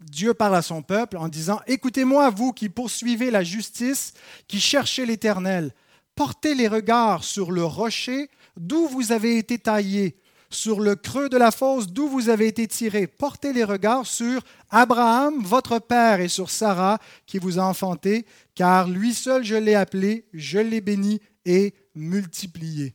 Dieu 0.00 0.34
parle 0.34 0.56
à 0.56 0.62
son 0.62 0.82
peuple 0.82 1.16
en 1.16 1.28
disant, 1.28 1.60
Écoutez-moi, 1.66 2.30
vous 2.30 2.52
qui 2.52 2.68
poursuivez 2.68 3.30
la 3.30 3.42
justice, 3.42 4.12
qui 4.46 4.60
cherchez 4.60 5.06
l'Éternel, 5.06 5.72
portez 6.14 6.54
les 6.54 6.68
regards 6.68 7.24
sur 7.24 7.50
le 7.50 7.64
rocher 7.64 8.30
d'où 8.56 8.86
vous 8.88 9.12
avez 9.12 9.38
été 9.38 9.58
taillés 9.58 10.16
sur 10.50 10.80
le 10.80 10.96
creux 10.96 11.28
de 11.28 11.36
la 11.36 11.50
fosse 11.50 11.88
d'où 11.88 12.08
vous 12.08 12.28
avez 12.28 12.46
été 12.46 12.66
tirés. 12.66 13.06
Portez 13.06 13.52
les 13.52 13.64
regards 13.64 14.06
sur 14.06 14.42
Abraham, 14.70 15.42
votre 15.42 15.78
père, 15.78 16.20
et 16.20 16.28
sur 16.28 16.50
Sarah, 16.50 16.98
qui 17.26 17.38
vous 17.38 17.58
a 17.58 17.62
enfanté, 17.62 18.26
car 18.54 18.88
lui 18.88 19.14
seul 19.14 19.44
je 19.44 19.56
l'ai 19.56 19.74
appelé, 19.74 20.26
je 20.32 20.58
l'ai 20.58 20.80
béni 20.80 21.20
et 21.44 21.74
multiplié. 21.94 22.94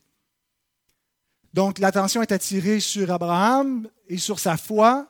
Donc 1.54 1.78
l'attention 1.78 2.22
est 2.22 2.32
attirée 2.32 2.80
sur 2.80 3.10
Abraham 3.10 3.88
et 4.08 4.18
sur 4.18 4.38
sa 4.38 4.56
foi. 4.56 5.08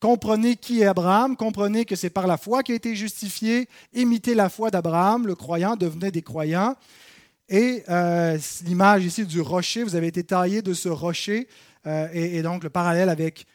Comprenez 0.00 0.56
qui 0.56 0.82
est 0.82 0.86
Abraham, 0.86 1.36
comprenez 1.36 1.84
que 1.84 1.96
c'est 1.96 2.10
par 2.10 2.26
la 2.26 2.36
foi 2.36 2.62
qu'il 2.62 2.74
a 2.74 2.76
été 2.76 2.94
justifié, 2.94 3.68
imitez 3.94 4.34
la 4.34 4.48
foi 4.48 4.70
d'Abraham, 4.70 5.26
le 5.26 5.34
croyant, 5.34 5.76
devenez 5.76 6.10
des 6.10 6.22
croyants. 6.22 6.76
Et 7.48 7.82
euh, 7.88 8.38
l'image 8.64 9.04
ici 9.04 9.26
du 9.26 9.40
rocher, 9.40 9.82
vous 9.82 9.96
avez 9.96 10.06
été 10.06 10.24
taillé 10.24 10.62
de 10.62 10.72
ce 10.72 10.88
rocher, 10.88 11.48
euh, 11.86 12.08
et, 12.12 12.42
donc 12.42 12.64
le 12.64 12.70
parallèle 12.70 13.10
avec 13.10 13.46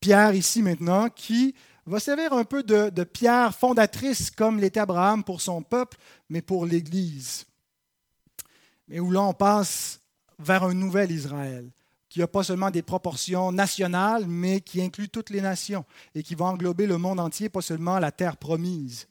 Pierre 0.00 0.34
ici 0.34 0.62
maintenant, 0.62 1.08
qui 1.08 1.54
va 1.86 1.98
servir 1.98 2.34
un 2.34 2.44
peu 2.44 2.62
de, 2.62 2.90
de 2.90 3.04
pierre 3.04 3.54
fondatrice 3.54 4.30
comme 4.30 4.58
l'était 4.58 4.80
Abraham 4.80 5.24
pour 5.24 5.40
son 5.40 5.62
peuple, 5.62 5.96
mais 6.28 6.42
pour 6.42 6.66
l'Église. 6.66 7.46
Mais 8.88 9.00
où 9.00 9.10
là 9.10 9.22
on 9.22 9.32
passe 9.32 10.00
vers 10.38 10.64
un 10.64 10.74
nouvel 10.74 11.10
Israël, 11.10 11.70
qui 12.10 12.20
n'a 12.20 12.26
pas 12.26 12.42
seulement 12.42 12.70
des 12.70 12.82
proportions 12.82 13.50
nationales, 13.50 14.26
mais 14.26 14.60
qui 14.60 14.82
inclut 14.82 15.08
toutes 15.08 15.30
les 15.30 15.40
nations 15.40 15.86
et 16.14 16.22
qui 16.22 16.34
va 16.34 16.46
englober 16.46 16.86
le 16.86 16.98
monde 16.98 17.20
entier, 17.20 17.48
pas 17.48 17.62
seulement 17.62 17.98
la 17.98 18.12
terre 18.12 18.36
promise. 18.36 19.08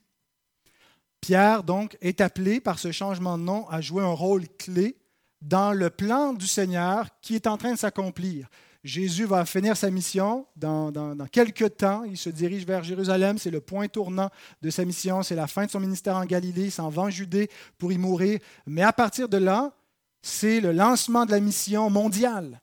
Pierre, 1.27 1.61
donc, 1.61 1.97
est 1.99 2.21
appelé 2.21 2.61
par 2.61 2.79
ce 2.79 2.93
changement 2.93 3.37
de 3.37 3.43
nom 3.43 3.67
à 3.67 3.81
jouer 3.81 4.01
un 4.01 4.13
rôle 4.13 4.47
clé 4.57 4.95
dans 5.41 5.73
le 5.73 5.89
plan 5.89 6.31
du 6.31 6.47
Seigneur 6.47 7.09
qui 7.19 7.35
est 7.35 7.47
en 7.47 7.57
train 7.57 7.73
de 7.73 7.77
s'accomplir. 7.77 8.47
Jésus 8.81 9.25
va 9.25 9.43
finir 9.43 9.75
sa 9.75 9.91
mission 9.91 10.45
dans, 10.55 11.17
quelques 11.29 11.75
temps. 11.75 12.05
Il 12.05 12.15
se 12.15 12.29
dirige 12.29 12.65
vers 12.65 12.81
Jérusalem. 12.85 13.37
C'est 13.39 13.51
le 13.51 13.59
point 13.59 13.89
tournant 13.89 14.29
de 14.61 14.69
sa 14.69 14.85
mission. 14.85 15.21
C'est 15.21 15.35
la 15.35 15.47
fin 15.47 15.65
de 15.65 15.69
son 15.69 15.81
ministère 15.81 16.15
en 16.15 16.23
Galilée. 16.23 16.67
Il 16.67 16.71
s'en 16.71 16.87
va 16.87 17.01
en 17.01 17.09
Judée 17.09 17.49
pour 17.77 17.91
y 17.91 17.97
mourir. 17.97 18.39
Mais 18.65 18.83
à 18.83 18.93
partir 18.93 19.27
de 19.27 19.35
là, 19.35 19.73
c'est 20.21 20.61
le 20.61 20.71
lancement 20.71 21.25
de 21.25 21.31
la 21.31 21.41
mission 21.41 21.89
mondiale. 21.89 22.61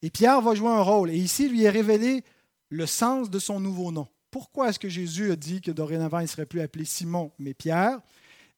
Et 0.00 0.08
Pierre 0.08 0.40
va 0.40 0.54
jouer 0.54 0.70
un 0.70 0.80
rôle. 0.80 1.10
Et 1.10 1.18
ici, 1.18 1.50
lui 1.50 1.64
est 1.64 1.68
révélé 1.70 2.24
le 2.70 2.86
sens 2.86 3.28
de 3.28 3.38
son 3.38 3.60
nouveau 3.60 3.92
nom 3.92 4.08
pourquoi 4.36 4.68
est-ce 4.68 4.78
que 4.78 4.90
Jésus 4.90 5.32
a 5.32 5.36
dit 5.36 5.62
que 5.62 5.70
dorénavant 5.70 6.18
il 6.18 6.24
ne 6.24 6.28
serait 6.28 6.44
plus 6.44 6.60
appelé 6.60 6.84
Simon, 6.84 7.32
mais 7.38 7.54
Pierre? 7.54 8.02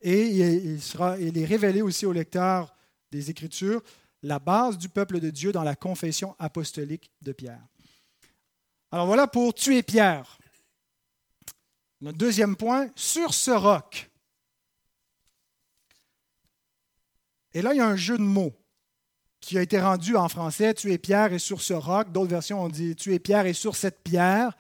Et 0.01 0.27
il, 0.27 1.39
est 1.39 1.45
révélé 1.45 1.83
aussi 1.83 2.05
au 2.05 2.11
lecteur 2.11 2.75
des 3.13 3.31
Écritures 3.31 3.81
la 4.25 4.41
base 4.41 4.77
du 4.77 4.89
peuple 4.89 5.21
de 5.21 5.31
Dieu 5.31 5.53
dans 5.53 5.63
la 5.63 5.77
confession 5.77 6.35
apostolique 6.41 7.13
de 7.23 7.31
Pierre. 7.31 7.65
Alors 8.91 9.07
voilà 9.07 9.29
pour 9.29 9.55
tuer 9.55 9.85
Pierre. 9.85 10.41
Le 12.01 12.13
deuxième 12.13 12.57
point, 12.57 12.89
sur 12.97 13.33
ce 13.33 13.53
roc. 13.53 14.11
Et 17.55 17.63
là, 17.63 17.73
il 17.73 17.77
y 17.77 17.81
a 17.81 17.87
un 17.87 17.95
jeu 17.95 18.19
de 18.19 18.23
mots 18.25 18.57
qui 19.39 19.57
a 19.57 19.63
été 19.63 19.81
rendu 19.81 20.17
en 20.17 20.29
français, 20.29 20.75
tuer 20.75 20.99
Pierre 20.99 21.33
et 21.33 21.39
sur 21.39 21.61
ce 21.61 21.75
roc. 21.75 22.11
D'autres 22.11 22.31
versions 22.31 22.65
ont 22.65 22.69
dit 22.69 22.97
tuer 22.97 23.21
Pierre 23.21 23.47
et 23.47 23.53
sur 23.53 23.77
cette 23.77 24.03
pierre. 24.03 24.57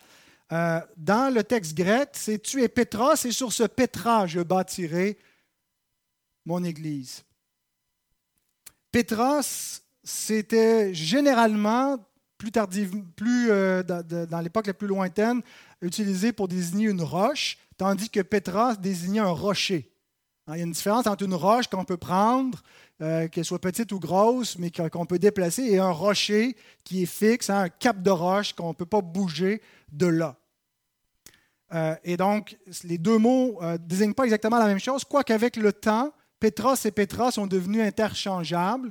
Euh, 0.52 0.80
dans 0.96 1.32
le 1.32 1.44
texte 1.44 1.76
grec, 1.76 2.10
c'est 2.12 2.38
tu 2.38 2.62
es 2.62 2.68
Pétra, 2.68 3.16
c'est 3.16 3.32
sur 3.32 3.52
ce 3.52 3.64
Pétra 3.64 4.26
je 4.26 4.40
bâtirai 4.40 5.18
mon 6.46 6.64
église. 6.64 7.24
Pétras, 8.90 9.82
c'était 10.02 10.94
généralement, 10.94 11.98
plus 12.38 12.50
tardivement, 12.50 13.04
plus, 13.14 13.50
euh, 13.50 13.82
dans, 13.82 14.40
l'époque 14.40 14.66
la 14.66 14.72
plus 14.72 14.86
lointaine, 14.86 15.42
utilisé 15.82 16.32
pour 16.32 16.48
désigner 16.48 16.88
une 16.88 17.02
roche, 17.02 17.58
tandis 17.76 18.08
que 18.08 18.20
Pétras 18.20 18.76
désignait 18.76 19.20
un 19.20 19.30
rocher. 19.30 19.92
Hein, 20.46 20.54
il 20.54 20.58
y 20.58 20.60
a 20.62 20.64
une 20.64 20.72
différence 20.72 21.06
entre 21.06 21.24
une 21.24 21.34
roche 21.34 21.68
qu'on 21.68 21.84
peut 21.84 21.98
prendre, 21.98 22.62
euh, 23.02 23.28
qu'elle 23.28 23.44
soit 23.44 23.60
petite 23.60 23.92
ou 23.92 24.00
grosse, 24.00 24.58
mais 24.58 24.70
qu'on 24.70 25.04
peut 25.04 25.18
déplacer, 25.18 25.64
et 25.64 25.78
un 25.78 25.90
rocher 25.90 26.56
qui 26.84 27.02
est 27.02 27.06
fixe, 27.06 27.50
hein, 27.50 27.64
un 27.64 27.68
cap 27.68 28.02
de 28.02 28.10
roche 28.10 28.54
qu'on 28.54 28.68
ne 28.68 28.74
peut 28.74 28.86
pas 28.86 29.02
bouger 29.02 29.60
de 29.92 30.06
là. 30.06 30.36
Euh, 31.74 31.94
et 32.04 32.16
donc, 32.16 32.56
les 32.84 32.98
deux 32.98 33.18
mots 33.18 33.58
ne 33.60 33.66
euh, 33.66 33.78
désignent 33.78 34.14
pas 34.14 34.24
exactement 34.24 34.58
la 34.58 34.66
même 34.66 34.80
chose, 34.80 35.04
quoique 35.04 35.32
avec 35.32 35.56
le 35.56 35.72
temps, 35.72 36.12
Petros 36.40 36.76
et 36.84 36.90
Petra 36.90 37.30
sont 37.30 37.46
devenus 37.46 37.82
interchangeables, 37.82 38.90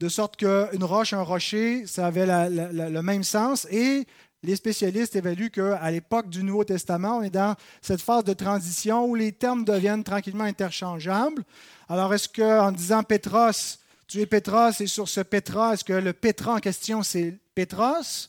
de 0.00 0.08
sorte 0.08 0.36
qu'une 0.36 0.84
roche, 0.84 1.12
un 1.12 1.22
rocher, 1.22 1.86
ça 1.86 2.06
avait 2.06 2.26
le 2.26 3.00
même 3.00 3.24
sens. 3.24 3.66
Et 3.70 4.06
les 4.42 4.56
spécialistes 4.56 5.16
évaluent 5.16 5.50
qu'à 5.50 5.90
l'époque 5.90 6.28
du 6.28 6.42
Nouveau 6.42 6.64
Testament, 6.64 7.18
on 7.18 7.22
est 7.22 7.30
dans 7.30 7.54
cette 7.80 8.00
phase 8.00 8.24
de 8.24 8.32
transition 8.32 9.06
où 9.06 9.14
les 9.14 9.32
termes 9.32 9.64
deviennent 9.64 10.04
tranquillement 10.04 10.44
interchangeables. 10.44 11.42
Alors, 11.88 12.12
est-ce 12.12 12.28
qu'en 12.28 12.72
disant 12.72 13.02
Petros, 13.02 13.78
tu 14.06 14.20
es 14.20 14.26
Petros 14.26 14.80
et 14.80 14.86
sur 14.86 15.08
ce 15.08 15.20
Petra, 15.20 15.74
est-ce 15.74 15.84
que 15.84 15.92
le 15.92 16.12
Petra 16.12 16.54
en 16.54 16.58
question, 16.58 17.02
c'est 17.02 17.38
Petros? 17.54 18.28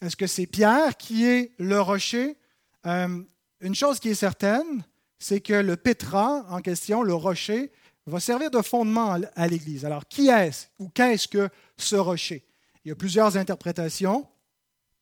Est-ce 0.00 0.16
que 0.16 0.26
c'est 0.26 0.46
Pierre 0.46 0.96
qui 0.96 1.26
est 1.26 1.52
le 1.58 1.80
rocher? 1.80 2.36
Euh, 2.86 3.22
une 3.60 3.74
chose 3.74 4.00
qui 4.00 4.08
est 4.08 4.14
certaine, 4.14 4.82
c'est 5.18 5.40
que 5.40 5.52
le 5.52 5.76
pétra 5.76 6.46
en 6.48 6.60
question, 6.60 7.02
le 7.02 7.14
rocher, 7.14 7.70
va 8.06 8.18
servir 8.18 8.50
de 8.50 8.62
fondement 8.62 9.18
à 9.36 9.46
l'Église. 9.46 9.84
Alors, 9.84 10.06
qui 10.08 10.28
est-ce 10.28 10.66
ou 10.78 10.88
qu'est-ce 10.88 11.28
que 11.28 11.48
ce 11.76 11.96
rocher? 11.96 12.44
Il 12.84 12.88
y 12.88 12.92
a 12.92 12.94
plusieurs 12.94 13.36
interprétations. 13.36 14.26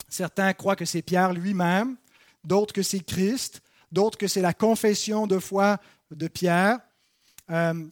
Certains 0.09 0.53
croient 0.53 0.77
que 0.77 0.85
c'est 0.85 1.03
Pierre 1.03 1.33
lui-même, 1.33 1.97
d'autres 2.43 2.73
que 2.73 2.83
c'est 2.83 3.01
Christ, 3.01 3.63
d'autres 3.93 4.19
que 4.19 4.27
c'est 4.27 4.41
la 4.41 4.53
confession 4.53 5.27
de 5.27 5.39
foi 5.39 5.79
de 6.11 6.27
Pierre. 6.27 6.81
Euh, 7.51 7.87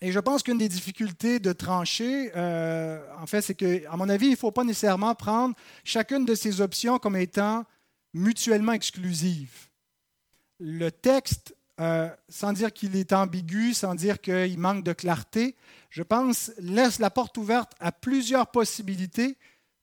et 0.00 0.12
je 0.12 0.20
pense 0.20 0.42
qu'une 0.42 0.58
des 0.58 0.68
difficultés 0.68 1.40
de 1.40 1.52
trancher, 1.52 2.30
euh, 2.36 3.00
en 3.20 3.26
fait, 3.26 3.42
c'est 3.42 3.54
qu'à 3.54 3.96
mon 3.96 4.08
avis, 4.08 4.26
il 4.26 4.32
ne 4.32 4.36
faut 4.36 4.52
pas 4.52 4.64
nécessairement 4.64 5.14
prendre 5.14 5.56
chacune 5.82 6.24
de 6.24 6.34
ces 6.34 6.60
options 6.60 6.98
comme 6.98 7.16
étant 7.16 7.64
mutuellement 8.14 8.72
exclusives. 8.72 9.68
Le 10.60 10.90
texte, 10.90 11.56
euh, 11.80 12.08
sans 12.28 12.52
dire 12.52 12.72
qu'il 12.72 12.94
est 12.94 13.12
ambigu, 13.12 13.74
sans 13.74 13.96
dire 13.96 14.20
qu'il 14.20 14.58
manque 14.58 14.84
de 14.84 14.92
clarté, 14.92 15.56
je 15.90 16.02
pense, 16.02 16.52
laisse 16.58 17.00
la 17.00 17.10
porte 17.10 17.36
ouverte 17.36 17.72
à 17.80 17.90
plusieurs 17.90 18.48
possibilités 18.48 19.36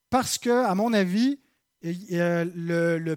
parce 0.10 0.38
que, 0.38 0.66
à 0.66 0.76
mon 0.76 0.94
avis, 0.94 1.40
le, 1.82 3.16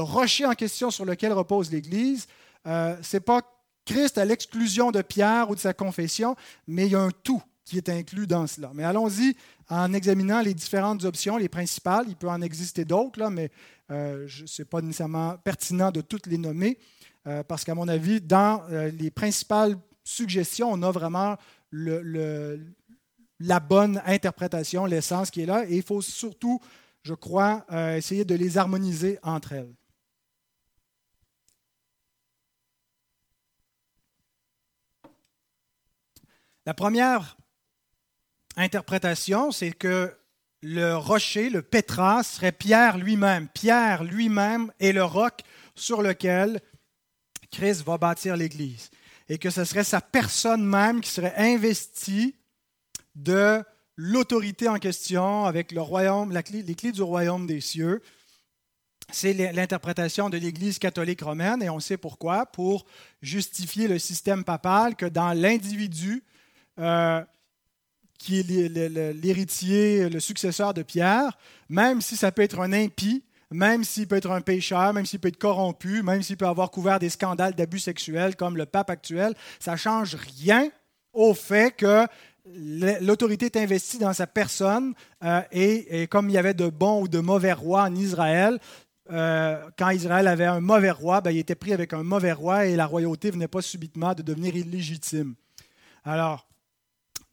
rocher 0.00 0.44
en 0.44 0.54
question 0.54 0.90
sur 0.90 1.04
lequel 1.04 1.32
repose 1.32 1.70
l'Église, 1.70 2.26
euh, 2.66 2.96
ce 3.02 3.16
n'est 3.16 3.20
pas 3.20 3.42
Christ 3.84 4.18
à 4.18 4.24
l'exclusion 4.24 4.90
de 4.90 5.02
Pierre 5.02 5.50
ou 5.50 5.54
de 5.54 5.60
sa 5.60 5.74
confession, 5.74 6.36
mais 6.66 6.86
il 6.86 6.92
y 6.92 6.96
a 6.96 7.00
un 7.00 7.10
tout 7.10 7.42
qui 7.64 7.76
est 7.78 7.88
inclus 7.88 8.26
dans 8.26 8.46
cela. 8.46 8.70
Mais 8.74 8.84
allons-y 8.84 9.36
en 9.68 9.92
examinant 9.92 10.40
les 10.40 10.54
différentes 10.54 11.04
options, 11.04 11.36
les 11.36 11.48
principales. 11.48 12.06
Il 12.08 12.16
peut 12.16 12.28
en 12.28 12.42
exister 12.42 12.84
d'autres, 12.84 13.28
mais 13.30 13.50
euh, 13.90 14.26
ce 14.28 14.62
n'est 14.62 14.66
pas 14.66 14.80
nécessairement 14.80 15.36
pertinent 15.38 15.90
de 15.90 16.00
toutes 16.00 16.26
les 16.26 16.38
nommer, 16.38 16.78
euh, 17.26 17.42
parce 17.42 17.64
qu'à 17.64 17.74
mon 17.74 17.88
avis, 17.88 18.20
dans 18.20 18.62
euh, 18.70 18.90
les 18.90 19.10
principales 19.10 19.76
suggestions, 20.04 20.70
on 20.70 20.82
a 20.82 20.90
vraiment 20.90 21.36
la 21.72 23.60
bonne 23.60 24.02
interprétation, 24.04 24.84
l'essence 24.84 25.30
qui 25.30 25.42
est 25.42 25.46
là, 25.46 25.64
et 25.66 25.76
il 25.76 25.82
faut 25.82 26.02
surtout, 26.02 26.60
je 27.02 27.14
crois, 27.14 27.64
essayer 27.96 28.26
de 28.26 28.34
les 28.34 28.58
harmoniser 28.58 29.18
entre 29.22 29.52
elles. 29.52 29.72
La 36.64 36.74
première 36.74 37.36
interprétation, 38.56 39.50
c'est 39.50 39.72
que 39.72 40.16
le 40.62 40.94
rocher, 40.96 41.50
le 41.50 41.62
Pétra, 41.62 42.22
serait 42.22 42.52
Pierre 42.52 42.98
lui-même. 42.98 43.48
Pierre 43.48 44.04
lui-même 44.04 44.72
est 44.78 44.92
le 44.92 45.02
roc 45.02 45.40
sur 45.74 46.02
lequel 46.02 46.60
Christ 47.50 47.82
va 47.82 47.98
bâtir 47.98 48.36
l'Église. 48.36 48.90
Et 49.28 49.38
que 49.38 49.50
ce 49.50 49.64
serait 49.64 49.82
sa 49.82 50.00
personne 50.00 50.64
même 50.64 51.00
qui 51.00 51.10
serait 51.10 51.34
investie 51.36 52.36
de 53.16 53.62
l'autorité 53.96 54.68
en 54.68 54.78
question 54.78 55.46
avec 55.46 55.72
le 55.72 55.80
royaume, 55.80 56.32
les 56.32 56.74
clés 56.74 56.92
du 56.92 57.02
royaume 57.02 57.46
des 57.46 57.60
cieux. 57.60 58.02
C'est 59.10 59.32
l'interprétation 59.52 60.30
de 60.30 60.38
l'Église 60.38 60.78
catholique 60.78 61.22
romaine 61.22 61.62
et 61.62 61.68
on 61.70 61.80
sait 61.80 61.96
pourquoi, 61.96 62.46
pour 62.46 62.86
justifier 63.20 63.88
le 63.88 63.98
système 63.98 64.44
papal 64.44 64.94
que 64.94 65.06
dans 65.06 65.32
l'individu, 65.32 66.22
euh, 66.78 67.22
qui 68.18 68.40
est 68.40 68.48
l'héritier, 69.14 70.08
le 70.08 70.20
successeur 70.20 70.74
de 70.74 70.82
Pierre, 70.82 71.36
même 71.68 72.00
si 72.00 72.16
ça 72.16 72.30
peut 72.30 72.42
être 72.42 72.60
un 72.60 72.72
impie, 72.72 73.24
même 73.50 73.84
s'il 73.84 74.06
peut 74.06 74.16
être 74.16 74.30
un 74.30 74.40
pécheur, 74.40 74.92
même 74.92 75.06
s'il 75.06 75.20
peut 75.20 75.28
être 75.28 75.38
corrompu, 75.38 76.02
même 76.02 76.22
s'il 76.22 76.36
peut 76.36 76.46
avoir 76.46 76.70
couvert 76.70 76.98
des 76.98 77.10
scandales 77.10 77.54
d'abus 77.54 77.80
sexuels 77.80 78.36
comme 78.36 78.56
le 78.56 78.66
pape 78.66 78.90
actuel, 78.90 79.34
ça 79.60 79.72
ne 79.72 79.76
change 79.76 80.16
rien 80.38 80.70
au 81.12 81.34
fait 81.34 81.76
que 81.76 82.06
l'autorité 82.44 83.46
est 83.46 83.56
investie 83.56 83.98
dans 83.98 84.12
sa 84.12 84.26
personne 84.26 84.94
euh, 85.22 85.42
et, 85.52 86.06
comme 86.08 86.28
il 86.28 86.32
y 86.32 86.38
avait 86.38 86.54
de 86.54 86.68
bons 86.68 87.02
ou 87.02 87.08
de 87.08 87.18
mauvais 87.18 87.52
rois 87.52 87.82
en 87.82 87.94
Israël, 87.94 88.58
euh, 89.10 89.60
quand 89.76 89.90
Israël 89.90 90.26
avait 90.26 90.46
un 90.46 90.60
mauvais 90.60 90.90
roi, 90.90 91.20
ben, 91.20 91.30
il 91.30 91.38
était 91.38 91.54
pris 91.54 91.72
avec 91.72 91.92
un 91.92 92.02
mauvais 92.02 92.32
roi 92.32 92.66
et 92.66 92.76
la 92.76 92.86
royauté 92.86 93.30
venait 93.30 93.48
pas 93.48 93.62
subitement 93.62 94.14
de 94.14 94.22
devenir 94.22 94.56
illégitime. 94.56 95.34
Alors, 96.04 96.46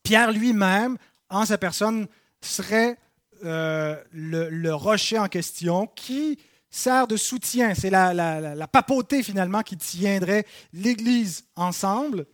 Pierre 0.10 0.32
lui-même, 0.32 0.98
en 1.30 1.46
sa 1.46 1.60
personne, 1.60 2.08
serait 2.42 2.98
euh, 3.46 3.96
le, 4.12 4.72
rocher 4.74 5.20
en 5.20 5.28
question 5.28 5.86
qui 5.86 6.40
sert 6.72 7.06
de 7.06 7.16
soutien. 7.16 7.76
C'est 7.76 7.92
la, 7.92 8.68
papauté 8.72 9.22
finalement 9.22 9.62
qui 9.62 9.78
tiendrait 9.78 10.48
l'Église 10.74 11.46
ensemble 11.56 12.26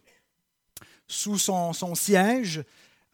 sous 1.10 1.38
son, 1.38 1.74
siège. 1.96 2.64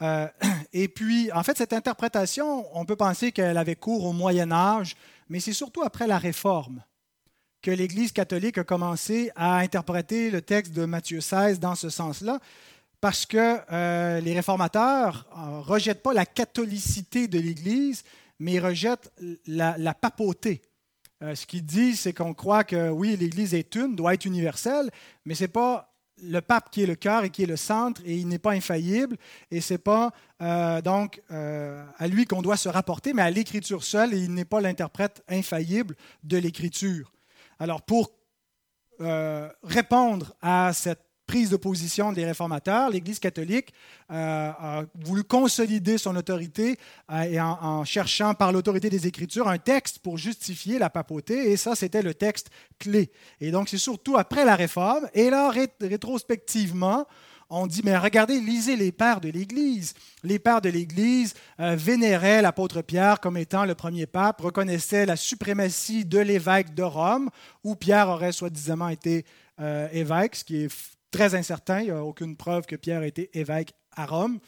Euh, 0.03 0.27
et 0.74 0.88
puis, 0.88 1.32
en 1.32 1.41
fait, 1.41 1.58
cette 1.58 1.74
interprétation, 1.74 2.63
on 2.77 2.86
peut 2.86 2.96
penser 2.96 3.32
qu'elle 3.32 3.58
avait 3.58 3.74
cours 3.74 4.06
au 4.06 4.13
Moyen 4.13 4.51
Âge, 4.51 4.96
mais 5.27 5.39
c'est 5.39 5.53
surtout 5.53 5.82
après 5.82 6.06
la 6.06 6.20
Réforme 6.20 6.84
que 7.63 7.72
l'Église 7.72 8.12
catholique 8.12 8.60
a 8.60 8.63
commencé 8.63 9.32
à 9.36 9.58
interpréter 9.58 10.30
le 10.30 10.44
texte 10.44 10.74
de 10.74 10.86
Matthieu 10.86 11.20
16 11.20 11.60
dans 11.60 11.75
ce 11.75 11.89
sens-là 11.89 12.39
parce 13.01 13.25
que 13.25 13.58
euh, 13.72 14.22
les 14.22 14.34
réformateurs 14.34 15.25
ne 15.36 15.41
euh, 15.41 15.60
rejettent 15.62 16.03
pas 16.03 16.13
la 16.13 16.27
catholicité 16.27 17.27
de 17.27 17.39
l'Église, 17.39 18.03
mais 18.39 18.53
ils 18.53 18.60
rejettent 18.60 19.12
la, 19.48 19.93
papauté. 19.96 20.62
Euh, 21.24 21.34
ce 21.34 21.48
qu'ils 21.48 21.65
disent, 21.65 22.01
c'est 22.01 22.13
qu'on 22.13 22.36
croit 22.36 22.63
que 22.63 22.89
oui, 22.89 23.17
l'Église 23.17 23.55
est 23.55 23.75
une, 23.75 23.96
doit 23.96 24.13
être 24.13 24.25
universelle, 24.25 24.91
mais 25.25 25.34
ce 25.34 25.43
n'est 25.43 25.50
pas 25.50 25.91
le 26.24 26.39
pape 26.41 26.70
qui 26.70 26.84
est 26.84 26.86
le 26.86 26.96
cœur 26.96 27.24
et 27.24 27.31
qui 27.31 27.41
est 27.41 27.48
le 27.48 27.58
centre, 27.58 28.01
et 28.05 28.15
il 28.15 28.27
n'est 28.27 28.38
pas 28.38 28.51
infaillible, 28.51 29.17
et 29.50 29.60
ce 29.60 29.74
n'est 29.74 29.79
pas 29.79 30.12
donc 30.84 31.20
à 31.29 32.08
lui 32.08 32.25
qu'on 32.25 32.43
doit 32.43 32.58
se 32.58 32.70
rapporter, 32.70 33.13
mais 33.13 33.24
à 33.24 33.31
l'Écriture 33.31 33.84
seule, 33.84 34.13
et 34.13 34.20
il 34.20 34.31
n'est 34.31 34.46
pas 34.46 34.62
l'interprète 34.62 35.24
infaillible 35.27 35.96
de 36.24 36.38
l'Écriture. 36.38 37.12
Alors, 37.58 37.81
pour 37.81 38.12
répondre 39.00 40.36
à 40.41 40.74
cette 40.74 41.11
prise 41.32 41.50
de 41.50 41.56
position 41.56 42.12
des 42.12 42.26
réformateurs, 42.26 42.90
l'Église 42.90 43.18
catholique 43.18 43.74
euh, 44.12 44.50
a 44.50 44.84
voulu 45.06 45.24
consolider 45.24 45.98
son 45.98 46.14
autorité 46.18 46.78
euh, 47.10 47.22
et 47.22 47.40
en, 47.40 47.86
cherchant 47.86 48.34
par 48.34 48.52
l'autorité 48.52 48.90
des 48.90 49.08
Écritures 49.08 49.48
un 49.48 49.58
texte 49.58 50.00
pour 50.00 50.18
justifier 50.18 50.78
la 50.78 50.90
papauté, 50.90 51.50
et 51.50 51.56
ça, 51.56 51.74
c'était 51.74 52.02
le 52.02 52.14
texte 52.14 52.50
clé. 52.80 53.12
Et 53.40 53.50
donc, 53.50 53.70
c'est 53.70 53.78
surtout 53.78 54.18
après 54.18 54.44
la 54.44 54.58
réforme, 54.58 55.08
et 55.14 55.30
là, 55.30 55.50
rétrospectivement, 55.80 57.08
on 57.50 57.65
dit, 57.65 57.82
mais 57.86 57.98
regardez, 57.98 58.41
lisez 58.41 58.76
les 58.76 58.91
pères 58.91 59.22
de 59.22 59.30
l'Église. 59.30 59.94
Les 60.24 60.38
pères 60.38 60.60
de 60.60 60.67
l'Église 60.67 61.34
euh, 61.62 61.78
vénéraient 61.78 62.41
l'apôtre 62.41 62.82
Pierre 62.82 63.22
comme 63.22 63.38
étant 63.38 63.63
le 63.63 63.76
premier 63.76 64.06
pape, 64.06 64.41
reconnaissaient 64.41 65.06
la 65.06 65.15
suprématie 65.15 66.04
de 66.04 66.20
l'évêque 66.20 66.74
de 66.74 66.84
Rome, 66.84 67.30
où 67.63 67.76
Pierre 67.76 68.10
aurait 68.10 68.34
soi-disant 68.34 68.89
été 68.89 69.24
évêque, 69.94 70.36
ce 70.38 70.44
qui 70.44 70.63
est 70.63 70.70
très 71.12 71.36
incertain. 71.36 71.82
Il 71.82 71.86
n'y 71.86 71.91
a 71.91 72.04
aucune 72.04 72.36
preuve 72.36 72.65
que 72.65 72.76
Pierre 72.76 73.04
ait 73.04 73.10
été 73.10 73.30
évêque 73.38 73.74
à 73.95 74.06
Rome. 74.06 74.39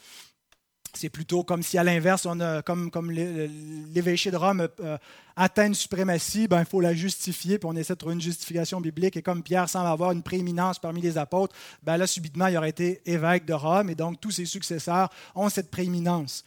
C'est 0.96 1.08
plutôt 1.08 1.42
comme 1.42 1.62
si, 1.62 1.76
à 1.76 1.82
l'inverse, 1.82 2.24
on 2.24 2.38
a, 2.40 2.62
comme, 2.62 2.90
comme 2.90 3.10
l'évêché 3.10 4.30
de 4.30 4.36
Rome 4.36 4.68
euh, 4.80 4.96
atteint 5.34 5.66
une 5.66 5.74
suprématie, 5.74 6.46
ben, 6.46 6.60
il 6.60 6.66
faut 6.66 6.80
la 6.80 6.94
justifier, 6.94 7.58
puis 7.58 7.68
on 7.68 7.74
essaie 7.74 7.94
de 7.94 7.98
trouver 7.98 8.14
une 8.14 8.20
justification 8.20 8.80
biblique. 8.80 9.16
Et 9.16 9.22
comme 9.22 9.42
Pierre 9.42 9.68
semble 9.68 9.88
avoir 9.88 10.12
une 10.12 10.22
prééminence 10.22 10.78
parmi 10.78 11.00
les 11.00 11.18
apôtres, 11.18 11.54
ben 11.82 11.96
là, 11.96 12.06
subitement, 12.06 12.46
il 12.46 12.56
aurait 12.56 12.70
été 12.70 13.02
évêque 13.06 13.44
de 13.44 13.54
Rome, 13.54 13.90
et 13.90 13.96
donc 13.96 14.20
tous 14.20 14.30
ses 14.30 14.46
successeurs 14.46 15.10
ont 15.34 15.48
cette 15.48 15.70
prééminence. 15.70 16.44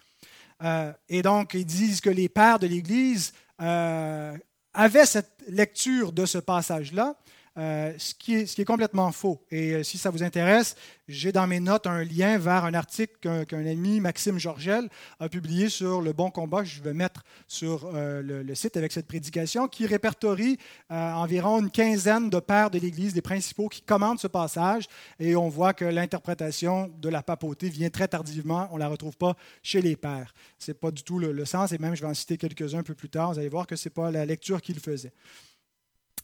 Euh, 0.63 0.93
et 1.09 1.21
donc, 1.21 1.53
ils 1.53 1.65
disent 1.65 1.99
que 1.99 2.09
les 2.09 2.29
pères 2.29 2.59
de 2.59 2.67
l'Église 2.67 3.33
euh, 3.61 4.35
avaient 4.73 5.05
cette 5.05 5.43
lecture 5.49 6.13
de 6.13 6.25
ce 6.25 6.37
passage-là, 6.37 7.15
euh, 7.57 7.91
ce, 7.97 8.13
qui 8.13 8.35
est, 8.35 8.65
complètement 8.65 9.11
faux. 9.11 9.41
Et 9.49 9.73
euh, 9.73 9.83
si 9.83 9.97
ça 9.97 10.11
vous 10.11 10.21
intéresse, 10.21 10.75
j'ai 11.07 11.31
dans 11.31 11.47
mes 11.47 11.59
notes 11.59 11.87
un 11.87 12.03
lien 12.03 12.37
vers 12.37 12.65
un 12.65 12.75
article 12.75 13.45
qu'un 13.45 13.65
ami, 13.65 13.99
Maxime 13.99 14.37
Georgel, 14.37 14.87
a 15.19 15.27
publié 15.27 15.67
sur 15.67 16.01
le 16.01 16.13
bon 16.13 16.29
combat. 16.29 16.63
Je 16.63 16.83
vais 16.83 16.93
mettre 16.93 17.23
sur 17.47 17.89
euh, 17.95 18.21
le, 18.21 18.53
site 18.53 18.77
avec 18.77 18.91
cette 18.91 19.07
prédication, 19.07 19.67
qui 19.67 19.87
répertorie 19.87 20.57
environ 20.89 21.59
une 21.59 21.71
quinzaine 21.71 22.29
de 22.29 22.39
pères 22.39 22.69
de 22.69 22.77
l'Église, 22.77 23.13
des 23.13 23.21
principaux, 23.21 23.69
qui 23.69 23.81
commentent 23.81 24.19
ce 24.19 24.27
passage. 24.27 24.85
Et 25.19 25.35
on 25.35 25.49
voit 25.49 25.73
que 25.73 25.85
l'interprétation 25.85 26.91
de 26.99 27.09
la 27.09 27.23
papauté 27.23 27.69
vient 27.69 27.89
très 27.89 28.07
tardivement. 28.07 28.67
On 28.71 28.75
ne 28.75 28.79
la 28.81 28.87
retrouve 28.87 29.17
pas 29.17 29.35
chez 29.63 29.81
les 29.81 29.95
pères. 29.95 30.33
Ce 30.59 30.71
n'est 30.71 30.75
pas 30.75 30.91
du 30.91 31.01
tout 31.01 31.17
le, 31.17 31.31
le, 31.31 31.45
sens. 31.45 31.71
Et 31.71 31.79
même, 31.79 31.95
je 31.95 32.01
vais 32.01 32.07
en 32.07 32.13
citer 32.13 32.37
quelques-uns 32.37 32.79
un 32.79 32.83
peu 32.83 32.95
plus 32.95 33.09
tard. 33.09 33.33
Vous 33.33 33.39
allez 33.39 33.49
voir 33.49 33.65
que 33.65 33.75
ce 33.75 33.89
n'est 33.89 33.93
pas 33.93 34.11
la 34.11 34.25
lecture 34.25 34.61
qu'il 34.61 34.79
faisait 34.79 35.13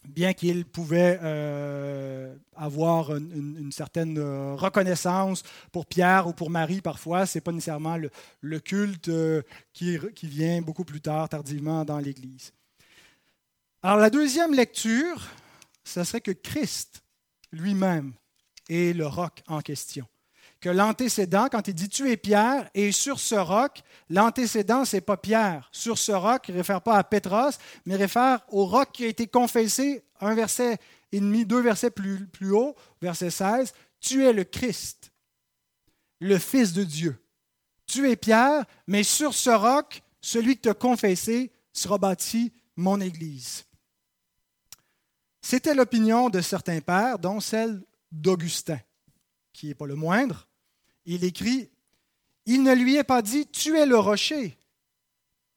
bien 0.08 0.32
qu'il 0.32 0.64
pouvait 0.64 1.18
euh, 1.22 2.34
avoir 2.56 3.14
une, 3.16 3.72
certaine 3.72 4.18
euh, 4.18 4.54
reconnaissance 4.54 5.42
pour 5.72 5.86
Pierre 5.86 6.26
ou 6.26 6.32
pour 6.32 6.50
Marie 6.50 6.80
parfois, 6.80 7.26
ce 7.26 7.38
n'est 7.38 7.42
pas 7.42 7.52
nécessairement 7.52 7.96
le, 8.40 8.60
culte 8.60 9.08
euh, 9.08 9.42
qui, 9.72 9.98
qui, 10.14 10.26
vient 10.26 10.62
beaucoup 10.62 10.84
plus 10.84 11.00
tard, 11.00 11.28
tardivement, 11.28 11.84
dans 11.84 11.98
l'Église. 11.98 12.52
Alors 13.82 13.98
la 13.98 14.10
deuxième 14.10 14.54
lecture, 14.54 15.26
ce 15.84 16.04
serait 16.04 16.20
que 16.20 16.30
Christ 16.30 17.02
lui-même 17.52 18.12
est 18.68 18.96
le 18.96 19.06
roc 19.06 19.42
en 19.46 19.60
question 19.60 20.06
l'antécédent, 20.70 21.48
quand 21.50 21.68
il 21.68 21.74
dit 21.74 21.88
tu 21.88 22.10
es 22.10 22.16
Pierre, 22.16 22.70
et 22.74 22.92
sur 22.92 23.18
ce 23.18 23.34
roc, 23.34 23.82
l'antécédent, 24.08 24.84
ce 24.84 24.96
n'est 24.96 25.00
pas 25.00 25.16
Pierre. 25.16 25.68
Sur 25.72 25.98
ce 25.98 26.12
roc, 26.12 26.44
il 26.48 26.54
ne 26.54 26.58
réfère 26.58 26.80
pas 26.80 26.96
à 26.96 27.04
Pétros, 27.04 27.58
mais 27.86 27.96
réfère 27.96 28.40
au 28.48 28.64
roc 28.66 28.90
qui 28.92 29.04
a 29.04 29.08
été 29.08 29.26
confessé, 29.26 30.04
un 30.20 30.34
verset 30.34 30.78
et 31.12 31.20
demi, 31.20 31.44
deux 31.44 31.60
versets 31.60 31.90
plus, 31.90 32.28
haut, 32.50 32.74
verset 33.00 33.30
16. 33.30 33.72
Tu 34.00 34.24
es 34.24 34.32
le 34.32 34.44
Christ, 34.44 35.12
le 36.20 36.38
Fils 36.38 36.72
de 36.72 36.84
Dieu. 36.84 37.22
Tu 37.86 38.10
es 38.10 38.16
Pierre, 38.16 38.64
mais 38.86 39.02
sur 39.02 39.34
ce 39.34 39.50
roc, 39.50 40.02
celui 40.20 40.56
que 40.56 40.62
tu 40.62 40.68
as 40.70 40.74
confessé 40.74 41.52
sera 41.72 41.98
bâti 41.98 42.52
mon 42.76 43.00
Église. 43.00 43.64
C'était 45.42 45.74
l'opinion 45.74 46.30
de 46.30 46.40
certains 46.40 46.80
pères, 46.80 47.18
dont 47.18 47.38
celle 47.38 47.82
d'Augustin, 48.10 48.80
qui 49.52 49.68
n'est 49.68 49.74
pas 49.74 49.86
le 49.86 49.94
moindre, 49.94 50.48
il 51.04 51.24
écrit, 51.24 51.70
il 52.46 52.62
ne 52.62 52.74
lui 52.74 52.96
est 52.96 53.04
pas 53.04 53.22
dit, 53.22 53.46
tu 53.46 53.78
es 53.78 53.86
le 53.86 53.98
rocher. 53.98 54.56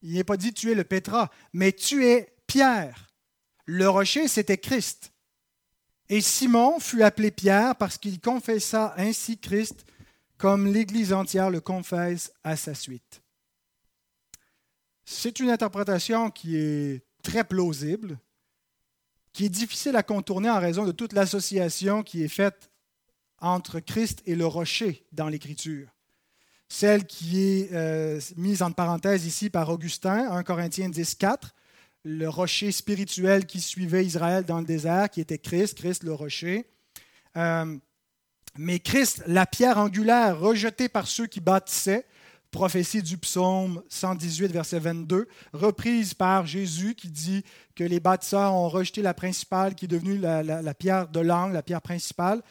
Il 0.01 0.13
n'est 0.13 0.23
pas 0.23 0.37
dit, 0.37 0.53
tu 0.53 0.71
es 0.71 0.75
le 0.75 0.83
Pétra, 0.83 1.31
mais 1.53 1.71
tu 1.71 2.05
es 2.05 2.35
Pierre. 2.47 3.11
Le 3.65 3.89
rocher, 3.89 4.27
c'était 4.27 4.57
Christ. 4.57 5.11
Et 6.09 6.21
Simon 6.21 6.79
fut 6.79 7.03
appelé 7.03 7.31
Pierre 7.31 7.75
parce 7.75 7.97
qu'il 7.97 8.19
confessa 8.21 8.93
ainsi 8.97 9.37
Christ 9.37 9.85
comme 10.37 10.71
l'Église 10.71 11.11
entière 11.11 11.49
le 11.49 11.59
confesse 11.59 12.31
à 12.43 12.55
sa 12.55 12.73
suite. 12.73 13.21
C'est 15.03 15.39
une 15.39 15.49
interprétation 15.49 16.29
qui 16.29 16.57
est 16.57 17.05
très 17.23 17.43
plausible, 17.43 18.19
qui 19.33 19.45
est 19.45 19.49
difficile 19.49 19.95
à 19.95 20.03
contourner 20.03 20.49
en 20.49 20.59
raison 20.59 20.85
de 20.85 20.91
toute 20.91 21.13
l'association 21.13 22.03
qui 22.03 22.23
est 22.23 22.29
faite 22.29 22.69
entre 23.39 23.79
Christ 23.79 24.21
et 24.25 24.35
le 24.35 24.45
rocher 24.45 25.05
dans 25.11 25.29
l'Écriture. 25.29 25.87
Celle 26.69 27.05
qui 27.05 27.41
est 27.41 27.71
euh, 27.71 28.19
mise 28.35 28.61
en 28.61 28.71
parenthèse 28.71 29.25
ici 29.25 29.49
par 29.49 29.69
Augustin, 29.69 30.29
1 30.31 30.43
Corinthiens 30.43 30.89
10, 30.89 31.15
4, 31.15 31.55
le 32.03 32.27
rocher 32.27 32.71
spirituel 32.71 33.45
qui 33.45 33.61
suivait 33.61 34.05
Israël 34.05 34.43
dans 34.43 34.59
le 34.59 34.65
désert, 34.65 35.09
qui 35.09 35.21
était 35.21 35.37
Christ, 35.37 35.77
Christ 35.77 36.03
le 36.03 36.13
rocher. 36.13 36.69
Euh, 37.37 37.77
Mais 38.57 38.79
Christ, 38.79 39.23
la 39.27 39.45
pierre 39.45 39.77
angulaire 39.77 40.39
rejetée 40.39 40.89
par 40.89 41.07
ceux 41.07 41.27
qui 41.27 41.39
bâtissaient, 41.39 42.05
prophétie 42.51 43.03
du 43.03 43.17
psaume 43.17 43.83
118, 43.89 44.51
verset 44.51 44.79
22, 44.79 45.27
reprise 45.53 46.13
par 46.13 46.45
Jésus 46.45 46.95
qui 46.95 47.09
dit 47.09 47.43
que 47.75 47.83
les 47.83 47.99
bâtisseurs 47.99 48.53
ont 48.53 48.69
rejeté 48.69 49.01
la 49.01 49.13
principale 49.13 49.75
qui 49.75 49.85
est 49.85 49.89
devenue 49.89 50.17
la, 50.17 50.73
pierre 50.73 51.07
de 51.07 51.19
l'angle, 51.19 51.53
la 51.53 51.61
pierre 51.61 51.81
principale, 51.81 52.41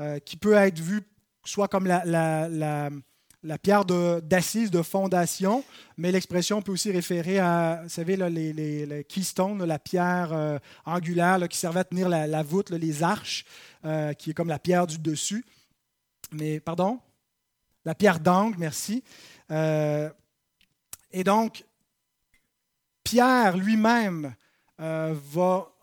euh, 0.00 0.18
qui 0.18 0.36
peut 0.36 0.54
être 0.54 0.80
vue 0.80 1.02
soit 1.44 1.68
comme 1.68 1.86
la, 1.86 2.90
pierre 3.62 3.84
d'assise 3.84 4.70
de, 4.70 4.82
fondation, 4.82 5.62
mais 5.96 6.10
l'expression 6.10 6.62
peut 6.62 6.72
aussi 6.72 6.90
référer 6.90 7.38
à, 7.38 7.80
vous 7.84 7.88
savez, 7.88 8.16
les, 8.16 8.52
les, 8.52 9.04
keystones, 9.04 9.62
la 9.64 9.78
pierre 9.78 10.32
euh, 10.32 10.58
angulaire 10.84 11.48
qui 11.48 11.58
servait 11.58 11.80
à 11.80 11.84
tenir 11.84 12.08
la, 12.08 12.42
voûte, 12.42 12.70
les 12.70 13.02
arches, 13.04 13.44
euh, 13.84 14.14
qui 14.14 14.30
est 14.30 14.34
comme 14.34 14.48
la 14.48 14.58
pierre 14.58 14.86
du 14.86 14.98
dessus. 14.98 15.44
Mais, 16.32 16.58
pardon? 16.58 16.98
La 17.84 17.94
pierre 17.94 18.18
d'angle, 18.18 18.56
merci. 18.58 19.04
Et 19.50 21.24
donc, 21.24 21.64
Pierre 23.04 23.56
lui-même 23.56 24.34
va 24.78 25.73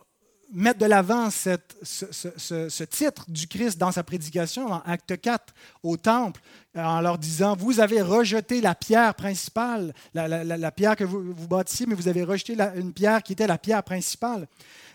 mettre 0.51 0.79
de 0.79 0.85
l'avant 0.85 1.29
ce, 1.29 2.83
titre 2.83 3.25
du 3.29 3.47
Christ 3.47 3.77
dans 3.77 3.91
sa 3.91 4.03
prédication 4.03 4.71
en 4.71 4.81
Acte 4.85 5.19
4 5.19 5.53
au 5.83 5.97
temple, 5.97 6.41
en 6.75 7.01
leur 7.01 7.17
disant, 7.17 7.55
vous 7.55 7.79
avez 7.79 8.01
rejeté 8.01 8.61
la 8.61 8.75
pierre 8.75 9.13
principale, 9.15 9.93
la, 10.13 10.71
pierre 10.71 10.95
que 10.95 11.03
vous, 11.03 11.47
bâtissiez, 11.47 11.85
mais 11.85 11.95
vous 11.95 12.07
avez 12.07 12.23
rejeté 12.23 12.55
une 12.75 12.93
pierre 12.93 13.23
qui 13.23 13.33
était 13.33 13.47
la 13.47 13.57
pierre 13.57 13.83
principale. 13.83 14.47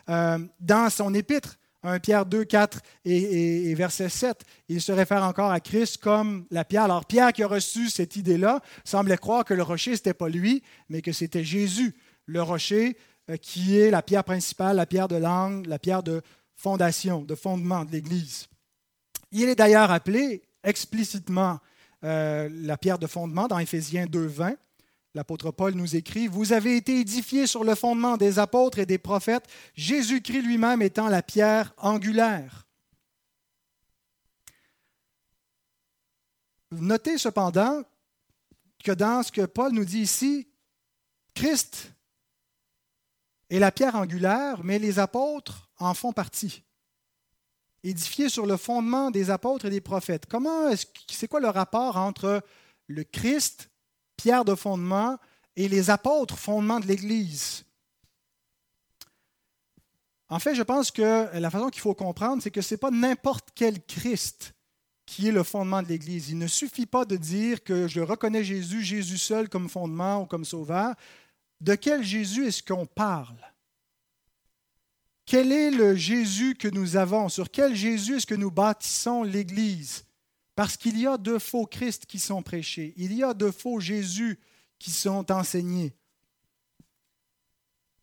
Euh, 0.09 0.38
dans 0.61 0.88
son 0.90 1.12
épître, 1.14 1.57
1 1.83 2.01
Pierre 2.01 2.27
2, 2.27 2.45
4 2.45 2.81
et, 3.05 3.71
et, 3.71 3.75
verset 3.75 4.09
7, 4.09 4.42
il 4.69 4.81
se 4.81 4.92
réfère 4.92 5.23
encore 5.23 5.51
à 5.51 5.61
Christ 5.61 5.99
comme 5.99 6.47
la 6.51 6.64
pierre. 6.64 6.85
Alors 6.85 7.05
Pierre 7.05 7.33
qui 7.33 7.42
a 7.42 7.49
reçu 7.49 7.90
cette 7.90 8.16
idée-là 8.16 8.61
semblait 8.85 9.16
croire 9.16 9.45
que 9.45 9.55
le 9.55 9.62
rocher, 9.62 9.92
ce 9.92 10.01
n'était 10.01 10.14
pas 10.14 10.29
lui, 10.29 10.62
mais 10.88 11.03
que 11.03 11.12
c'était 11.12 11.45
Jésus, 11.45 11.95
le 12.27 12.42
rocher 12.42 12.97
qui 13.42 13.78
est 13.78 13.90
la 13.90 14.02
pierre 14.02 14.24
principale, 14.24 14.76
la 14.76 14.86
pierre 14.86 15.08
de 15.08 15.16
langue, 15.16 15.66
la 15.66 15.78
pierre 15.78 16.02
de 16.02 16.22
fondation, 16.54 17.22
de 17.22 17.34
fondement 17.34 17.84
de 17.84 17.92
l'Église. 17.92 18.48
Il 19.32 19.48
est 19.48 19.54
d'ailleurs 19.54 19.90
appelé 19.90 20.42
explicitement 20.62 21.60
euh, 22.04 22.48
la 22.52 22.76
pierre 22.76 22.98
de 22.98 23.06
fondement 23.06 23.48
dans 23.48 23.58
Éphésiens 23.58 24.06
2.20. 24.06 24.56
L'apôtre 25.14 25.50
Paul 25.50 25.74
nous 25.74 25.96
écrit, 25.96 26.26
Vous 26.26 26.52
avez 26.52 26.76
été 26.76 27.00
édifiés 27.00 27.46
sur 27.46 27.64
le 27.64 27.74
fondement 27.74 28.16
des 28.16 28.38
apôtres 28.38 28.78
et 28.78 28.86
des 28.86 28.98
prophètes, 28.98 29.46
Jésus-Christ 29.74 30.42
lui-même 30.42 30.82
étant 30.82 31.08
la 31.08 31.22
pierre 31.22 31.72
angulaire. 31.78 32.66
Notez 36.70 37.16
cependant 37.16 37.82
que 38.84 38.92
dans 38.92 39.22
ce 39.22 39.32
que 39.32 39.46
Paul 39.46 39.72
nous 39.72 39.84
dit 39.84 40.00
ici, 40.00 40.48
Christ 41.34 41.92
et 43.50 43.59
la 43.59 43.72
pierre 43.72 43.96
angulaire, 43.96 44.62
mais 44.64 44.78
les 44.78 44.98
apôtres 44.98 45.70
en 45.78 45.94
font 45.94 46.12
partie. 46.12 46.64
Édifiés 47.82 48.28
sur 48.28 48.46
le 48.46 48.56
fondement 48.56 49.11
des 49.11 49.30
apôtres 49.30 49.66
et 49.66 49.70
des 49.70 49.80
prophètes. 49.80 50.26
Comment 50.26 50.68
est-ce, 50.68 50.87
c'est 51.11 51.28
quoi 51.28 51.40
le 51.40 51.48
rapport 51.48 51.96
entre 51.96 52.42
le 52.88 53.04
Christ, 53.04 53.70
pierre 54.16 54.44
de 54.44 54.54
fondement, 54.54 55.18
et 55.54 55.68
les 55.68 55.90
apôtres, 55.90 56.37
fondement 56.37 56.80
de 56.80 56.87
l'Église? 56.87 57.64
En 60.28 60.40
fait, 60.40 60.56
je 60.56 60.62
pense 60.62 60.90
que 60.90 61.28
la 61.38 61.50
façon 61.50 61.68
qu'il 61.68 61.80
faut 61.80 61.94
comprendre, 61.94 62.42
c'est 62.42 62.50
que 62.50 62.61
ce 62.61 62.74
n'est 62.74 62.78
pas 62.78 62.90
n'importe 62.90 63.50
quel 63.54 63.85
Christ 63.85 64.54
qui 65.06 65.28
est 65.28 65.32
le 65.32 65.44
fondement 65.44 65.82
de 65.82 65.88
l'Église. 65.88 66.30
Il 66.30 66.38
ne 66.38 66.48
suffit 66.48 66.87
pas 66.87 67.04
de 67.04 67.16
dire 67.16 67.62
que 67.62 67.87
je 67.87 68.00
reconnais 68.00 68.42
Jésus, 68.42 68.82
Jésus 68.82 69.18
seul 69.18 69.48
comme 69.48 69.68
fondement 69.68 70.22
ou 70.22 70.26
comme 70.26 70.44
sauveur. 70.44 70.96
De 71.61 71.75
quel 71.75 72.03
Jésus 72.03 72.47
est-ce 72.47 72.62
qu'on 72.62 72.87
parle? 72.87 73.38
Quel 75.25 75.51
est 75.51 75.71
le 75.71 75.97
Jésus 75.97 76.55
que 76.55 76.69
nous 76.69 76.97
avons? 76.97 77.29
Sur 77.29 77.51
quel 77.51 77.75
Jésus 77.75 78.16
est-ce 78.16 78.27
que 78.27 78.35
nous 78.35 78.51
bâtissons 78.51 79.25
l'Église? 79.25 80.05
Parce 80.55 80.77
qu'il 80.77 80.99
y 80.99 81.07
a 81.07 81.19
de 81.19 81.38
faux 81.38 81.66
Christ 81.66 82.07
qui 82.07 82.19
sont 82.19 82.42
prêchés. 82.42 82.95
Il 82.97 83.12
y 83.12 83.23
a 83.23 83.35
de 83.35 83.51
faux 83.51 83.81
Jésus 83.81 84.38
qui 84.79 84.90
sont 84.90 85.31
enseignés. 85.33 85.92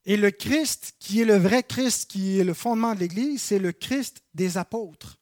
Et 0.06 0.18
le 0.18 0.32
Christ, 0.32 0.96
qui 1.00 1.22
est 1.22 1.26
le 1.26 1.38
vrai 1.38 1.64
Christ, 1.64 2.12
qui 2.12 2.38
est 2.38 2.44
le 2.44 2.54
fondement 2.54 2.94
de 2.94 3.00
l'Église, 3.00 3.42
c'est 3.42 3.60
le 3.60 3.72
Christ 3.72 4.22
des 4.34 4.58
apôtres. 4.58 5.18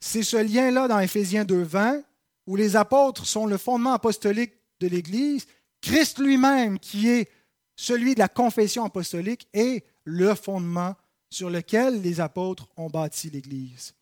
C'est 0.00 0.24
ce 0.24 0.36
lien-là 0.36 0.88
dans 0.88 0.98
Éphésiens 0.98 1.44
2.20, 1.44 2.02
où 2.46 2.56
les 2.56 2.74
apôtres 2.74 3.26
sont 3.26 3.46
le 3.46 3.58
fondement 3.58 3.92
apostolique 3.92 4.54
de 4.80 4.88
l'Église, 4.88 5.46
Christ 5.80 6.18
lui-même, 6.18 6.78
qui 6.78 7.08
est 7.08 7.30
celui 7.76 8.14
de 8.14 8.18
la 8.18 8.28
confession 8.28 8.84
apostolique, 8.84 9.48
est 9.52 9.84
le 10.04 10.34
fondement 10.34 10.96
sur 11.30 11.50
lequel 11.50 12.00
les 12.02 12.20
apôtres 12.20 12.68
ont 12.76 12.88
bâti 12.88 13.30
l'Église. 13.30 13.94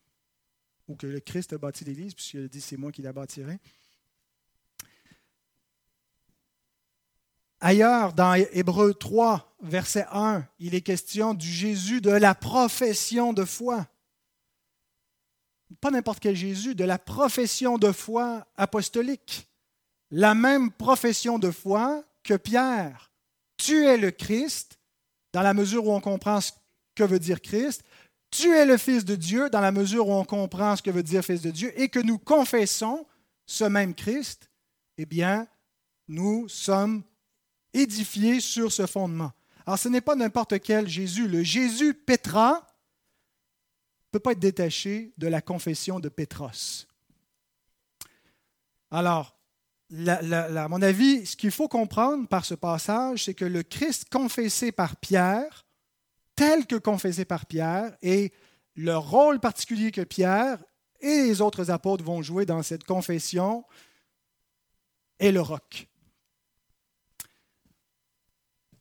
Ou 0.87 0.95
que 0.95 1.07
le 1.07 1.19
Christ 1.19 1.53
a 1.53 1.57
bâti 1.57 1.83
l'Église, 1.83 2.13
puisqu'il 2.13 2.45
a 2.45 2.47
dit 2.47 2.61
c'est 2.61 2.77
moi 2.77 2.91
qui 2.91 3.01
la 3.01 3.13
bâtirai. 3.13 3.59
Ailleurs, 7.59 8.13
dans 8.13 8.35
Hébreu 8.35 8.93
3, 8.93 9.55
verset 9.61 10.05
1, 10.11 10.47
il 10.59 10.75
est 10.75 10.81
question 10.81 11.33
du 11.33 11.51
Jésus 11.51 12.01
de 12.01 12.11
la 12.11 12.35
profession 12.35 13.33
de 13.33 13.43
foi. 13.45 13.87
Pas 15.81 15.91
n'importe 15.91 16.19
quel 16.19 16.35
Jésus, 16.35 16.75
de 16.75 16.83
la 16.83 16.99
profession 16.99 17.77
de 17.77 17.91
foi 17.91 18.47
apostolique 18.55 19.49
la 20.11 20.35
même 20.35 20.71
profession 20.71 21.39
de 21.39 21.51
foi 21.51 22.03
que 22.23 22.35
Pierre. 22.35 23.11
Tu 23.57 23.85
es 23.85 23.97
le 23.97 24.11
Christ, 24.11 24.79
dans 25.33 25.41
la 25.41 25.53
mesure 25.53 25.85
où 25.85 25.91
on 25.91 26.01
comprend 26.01 26.41
ce 26.41 26.51
que 26.95 27.03
veut 27.03 27.19
dire 27.19 27.41
Christ. 27.41 27.83
Tu 28.31 28.53
es 28.53 28.65
le 28.65 28.77
Fils 28.77 29.05
de 29.05 29.15
Dieu, 29.15 29.49
dans 29.49 29.61
la 29.61 29.71
mesure 29.71 30.07
où 30.07 30.13
on 30.13 30.25
comprend 30.25 30.75
ce 30.75 30.81
que 30.81 30.91
veut 30.91 31.03
dire 31.03 31.23
Fils 31.23 31.41
de 31.41 31.51
Dieu, 31.51 31.79
et 31.79 31.89
que 31.89 31.99
nous 31.99 32.17
confessons 32.17 33.05
ce 33.45 33.63
même 33.63 33.95
Christ, 33.95 34.49
eh 34.97 35.05
bien, 35.05 35.47
nous 36.07 36.47
sommes 36.49 37.03
édifiés 37.73 38.39
sur 38.39 38.71
ce 38.71 38.85
fondement. 38.85 39.31
Alors, 39.65 39.79
ce 39.79 39.89
n'est 39.89 40.01
pas 40.01 40.15
n'importe 40.15 40.59
quel 40.61 40.87
Jésus. 40.87 41.27
Le 41.27 41.43
Jésus 41.43 41.93
Pétra 41.93 42.53
ne 42.53 44.11
peut 44.11 44.19
pas 44.19 44.31
être 44.31 44.39
détaché 44.39 45.13
de 45.17 45.27
la 45.27 45.41
confession 45.41 45.99
de 45.99 46.09
Pétros. 46.09 46.87
Alors, 48.89 49.36
à 49.89 50.67
mon 50.67 50.81
avis, 50.81 51.25
ce 51.25 51.35
qu'il 51.35 51.51
faut 51.51 51.67
comprendre 51.67 52.27
par 52.27 52.45
ce 52.45 52.53
passage, 52.53 53.25
c'est 53.25 53.33
que 53.33 53.45
le 53.45 53.63
Christ 53.63 54.09
confessé 54.09 54.71
par 54.71 54.97
Pierre, 54.97 55.65
tel 56.35 56.67
que 56.67 56.75
confessé 56.75 57.25
par 57.25 57.45
Pierre, 57.45 57.95
et 58.01 58.33
le 58.75 58.97
rôle 58.97 59.39
particulier 59.39 59.91
que 59.91 60.01
Pierre 60.01 60.63
et 60.99 61.23
les 61.23 61.41
autres 61.41 61.71
apôtres 61.71 62.03
vont 62.03 62.21
jouer 62.21 62.45
dans 62.45 62.63
cette 62.63 62.83
confession 62.83 63.65
est 65.19 65.31
le 65.31 65.41
roc. 65.41 65.87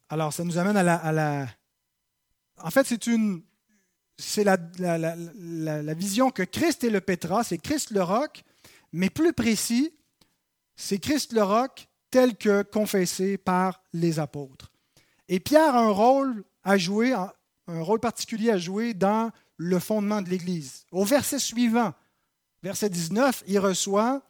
Alors, 0.08 0.32
ça 0.32 0.44
nous 0.44 0.58
amène 0.58 0.76
à 0.76 1.12
la... 1.12 1.48
En 2.58 2.70
fait, 2.70 2.86
c'est 2.86 3.06
une... 3.06 3.42
C'est 4.18 4.44
la, 4.44 4.56
la, 4.78 5.94
vision 5.94 6.30
que 6.30 6.42
Christ 6.42 6.84
est 6.84 6.90
le 6.90 7.02
Pétra, 7.02 7.44
c'est 7.44 7.58
Christ 7.58 7.90
le 7.90 8.02
roc, 8.02 8.44
mais 8.90 9.10
plus 9.10 9.34
précis, 9.34 9.92
c'est 10.76 10.98
Christ 10.98 11.32
le 11.32 11.42
roc 11.42 11.88
tel 12.10 12.36
que 12.36 12.62
confessé 12.62 13.36
par 13.36 13.82
les 13.92 14.18
apôtres. 14.18 14.70
Et 15.28 15.40
Pierre 15.40 15.74
a 15.74 15.80
un 15.80 15.90
rôle 15.90 16.44
à 16.62 16.78
jouer, 16.78 17.12
un 17.12 17.82
rôle 17.82 18.00
particulier 18.00 18.50
à 18.50 18.58
jouer 18.58 18.94
dans 18.94 19.30
le 19.56 19.78
fondement 19.78 20.22
de 20.22 20.28
l'Église. 20.28 20.84
Au 20.92 21.04
verset 21.04 21.38
suivant, 21.38 21.92
verset 22.62 22.90
19, 22.90 23.44
il 23.46 23.58
reçoit 23.58 24.22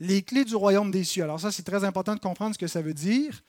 les 0.00 0.22
clés 0.22 0.44
du 0.44 0.54
royaume 0.54 0.90
des 0.90 1.04
cieux. 1.04 1.24
Alors 1.24 1.40
ça, 1.40 1.50
c'est 1.50 1.64
très 1.64 1.84
important 1.84 2.14
de 2.14 2.20
comprendre 2.20 2.54
ce 2.54 2.58
que 2.58 2.66
ça 2.66 2.80
veut 2.80 2.94
dire. 2.94 3.42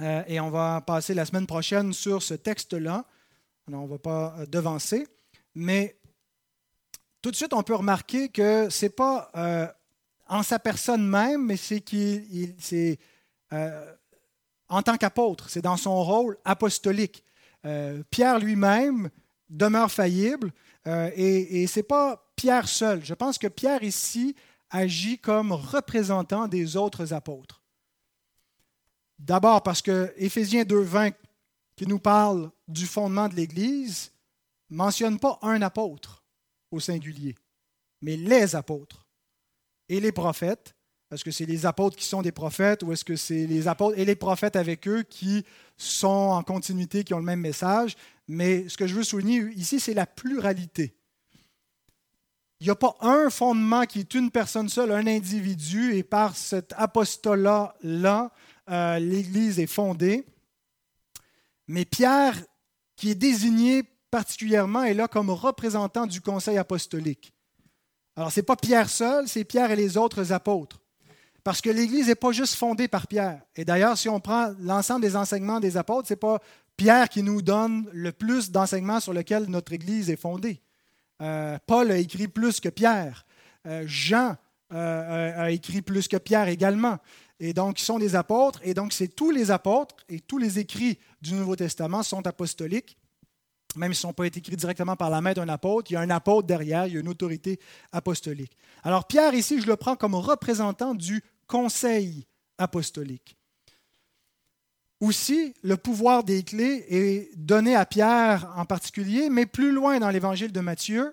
Euh, 0.00 0.22
et 0.26 0.40
on 0.40 0.50
va 0.50 0.80
passer 0.80 1.14
la 1.14 1.24
semaine 1.24 1.46
prochaine 1.46 1.92
sur 1.92 2.22
ce 2.22 2.34
texte-là. 2.34 3.04
on 3.72 3.82
ne 3.82 3.88
va 3.88 3.98
pas 3.98 4.34
euh, 4.38 4.46
devancer. 4.46 5.06
Mais 5.54 5.96
tout 7.22 7.30
de 7.30 7.36
suite, 7.36 7.54
on 7.54 7.62
peut 7.62 7.74
remarquer 7.74 8.28
que 8.28 8.68
ce 8.68 8.84
n'est 8.84 8.90
pas 8.90 9.30
euh, 9.36 9.66
en 10.26 10.42
sa 10.42 10.58
personne 10.58 11.06
même, 11.06 11.46
mais 11.46 11.56
c'est 11.56 11.80
qu'il 11.80 12.56
euh, 13.52 13.94
en 14.68 14.82
tant 14.82 14.96
qu'apôtre, 14.96 15.50
c'est 15.50 15.62
dans 15.62 15.76
son 15.76 16.02
rôle 16.02 16.38
apostolique. 16.44 17.24
Euh, 17.64 18.02
Pierre 18.10 18.38
lui-même 18.38 19.10
demeure 19.48 19.90
faillible 19.90 20.52
euh, 20.86 21.10
et, 21.14 21.66
ce 21.66 21.78
n'est 21.78 21.84
pas 21.84 22.30
Pierre 22.36 22.68
seul. 22.68 23.04
Je 23.04 23.14
pense 23.14 23.38
que 23.38 23.46
Pierre 23.46 23.82
ici 23.82 24.34
agit 24.70 25.18
comme 25.18 25.52
représentant 25.52 26.48
des 26.48 26.76
autres 26.76 27.12
apôtres. 27.12 27.62
D'abord 29.18 29.62
parce 29.62 29.80
que 29.80 30.12
Éphésiens 30.16 30.64
2.20, 30.64 31.14
qui 31.76 31.86
nous 31.86 31.98
parle 31.98 32.50
du 32.68 32.86
fondement 32.86 33.28
de 33.28 33.34
l'Église, 33.34 34.12
ne 34.70 34.76
mentionne 34.76 35.18
pas 35.18 35.38
un 35.42 35.62
apôtre 35.62 36.24
au 36.70 36.80
singulier. 36.80 37.36
mais 38.00 38.16
les 38.16 38.56
apôtres 38.56 39.03
et 39.88 40.00
les 40.00 40.12
prophètes. 40.12 40.74
Est-ce 41.10 41.24
que 41.24 41.30
c'est 41.30 41.46
les 41.46 41.66
apôtres 41.66 41.96
qui 41.96 42.04
sont 42.04 42.22
des 42.22 42.32
prophètes 42.32 42.82
ou 42.82 42.92
est-ce 42.92 43.04
que 43.04 43.16
c'est 43.16 43.46
les 43.46 43.68
apôtres 43.68 43.98
et 43.98 44.04
les 44.04 44.16
prophètes 44.16 44.56
avec 44.56 44.88
eux 44.88 45.02
qui 45.02 45.44
sont 45.76 46.08
en 46.08 46.42
continuité, 46.42 47.04
qui 47.04 47.14
ont 47.14 47.18
le 47.18 47.24
même 47.24 47.40
message? 47.40 47.96
Mais 48.26 48.68
ce 48.68 48.76
que 48.76 48.86
je 48.86 48.94
veux 48.94 49.04
souligner 49.04 49.44
ici, 49.54 49.78
c'est 49.78 49.94
la 49.94 50.06
pluralité. 50.06 50.96
Il 52.60 52.64
n'y 52.64 52.70
a 52.70 52.76
pas 52.76 52.96
un 53.00 53.28
fondement 53.28 53.84
qui 53.84 54.00
est 54.00 54.14
une 54.14 54.30
personne 54.30 54.68
seule, 54.68 54.90
un 54.90 55.06
individu, 55.06 55.94
et 55.94 56.02
par 56.02 56.34
cet 56.34 56.72
apostolat-là, 56.76 58.32
euh, 58.70 58.98
l'Église 58.98 59.60
est 59.60 59.66
fondée. 59.66 60.24
Mais 61.68 61.84
Pierre, 61.84 62.40
qui 62.96 63.10
est 63.10 63.14
désigné 63.14 63.82
particulièrement, 64.10 64.82
est 64.82 64.94
là 64.94 65.08
comme 65.08 65.28
représentant 65.28 66.06
du 66.06 66.20
conseil 66.22 66.56
apostolique. 66.56 67.33
Alors, 68.16 68.30
ce 68.30 68.40
n'est 68.40 68.44
pas 68.44 68.56
Pierre 68.56 68.88
seul, 68.88 69.26
c'est 69.28 69.44
Pierre 69.44 69.70
et 69.70 69.76
les 69.76 69.96
autres 69.96 70.32
apôtres. 70.32 70.80
Parce 71.42 71.60
que 71.60 71.68
l'Église 71.68 72.06
n'est 72.06 72.14
pas 72.14 72.32
juste 72.32 72.54
fondée 72.54 72.88
par 72.88 73.06
Pierre. 73.06 73.42
Et 73.54 73.64
d'ailleurs, 73.64 73.98
si 73.98 74.08
on 74.08 74.20
prend 74.20 74.54
l'ensemble 74.60 75.02
des 75.02 75.14
enseignements 75.14 75.60
des 75.60 75.76
apôtres, 75.76 76.08
ce 76.08 76.14
n'est 76.14 76.18
pas 76.18 76.40
Pierre 76.76 77.08
qui 77.08 77.22
nous 77.22 77.42
donne 77.42 77.88
le 77.92 78.12
plus 78.12 78.50
d'enseignements 78.50 79.00
sur 79.00 79.12
lesquels 79.12 79.44
notre 79.44 79.72
Église 79.72 80.10
est 80.10 80.16
fondée. 80.16 80.62
Euh, 81.20 81.58
Paul 81.66 81.90
a 81.90 81.98
écrit 81.98 82.28
plus 82.28 82.60
que 82.60 82.68
Pierre. 82.68 83.26
Euh, 83.66 83.84
Jean 83.86 84.36
euh, 84.72 85.44
a 85.44 85.50
écrit 85.50 85.82
plus 85.82 86.08
que 86.08 86.16
Pierre 86.16 86.48
également. 86.48 86.98
Et 87.40 87.52
donc, 87.52 87.80
ils 87.80 87.84
sont 87.84 87.98
des 87.98 88.16
apôtres. 88.16 88.60
Et 88.62 88.74
donc, 88.74 88.92
c'est 88.92 89.08
tous 89.08 89.30
les 89.30 89.50
apôtres 89.50 89.96
et 90.08 90.20
tous 90.20 90.38
les 90.38 90.58
écrits 90.58 90.98
du 91.20 91.34
Nouveau 91.34 91.56
Testament 91.56 92.02
sont 92.02 92.26
apostoliques. 92.26 92.96
Même 93.76 93.94
s'ils 93.94 94.06
n'ont 94.06 94.12
pas 94.12 94.26
été 94.26 94.38
écrits 94.38 94.56
directement 94.56 94.96
par 94.96 95.10
la 95.10 95.20
main 95.20 95.32
d'un 95.32 95.48
apôtre, 95.48 95.90
il 95.90 95.94
y 95.94 95.96
a 95.96 96.00
un 96.00 96.10
apôtre 96.10 96.46
derrière, 96.46 96.86
il 96.86 96.94
y 96.94 96.96
a 96.96 97.00
une 97.00 97.08
autorité 97.08 97.58
apostolique. 97.92 98.56
Alors, 98.82 99.06
Pierre, 99.06 99.34
ici, 99.34 99.60
je 99.60 99.66
le 99.66 99.76
prends 99.76 99.96
comme 99.96 100.14
représentant 100.14 100.94
du 100.94 101.22
conseil 101.46 102.26
apostolique. 102.58 103.36
Aussi, 105.00 105.54
le 105.62 105.76
pouvoir 105.76 106.24
des 106.24 106.42
clés 106.44 106.86
est 106.88 107.36
donné 107.36 107.74
à 107.74 107.84
Pierre 107.84 108.52
en 108.56 108.64
particulier, 108.64 109.28
mais 109.28 109.44
plus 109.44 109.72
loin 109.72 109.98
dans 109.98 110.10
l'évangile 110.10 110.52
de 110.52 110.60
Matthieu, 110.60 111.12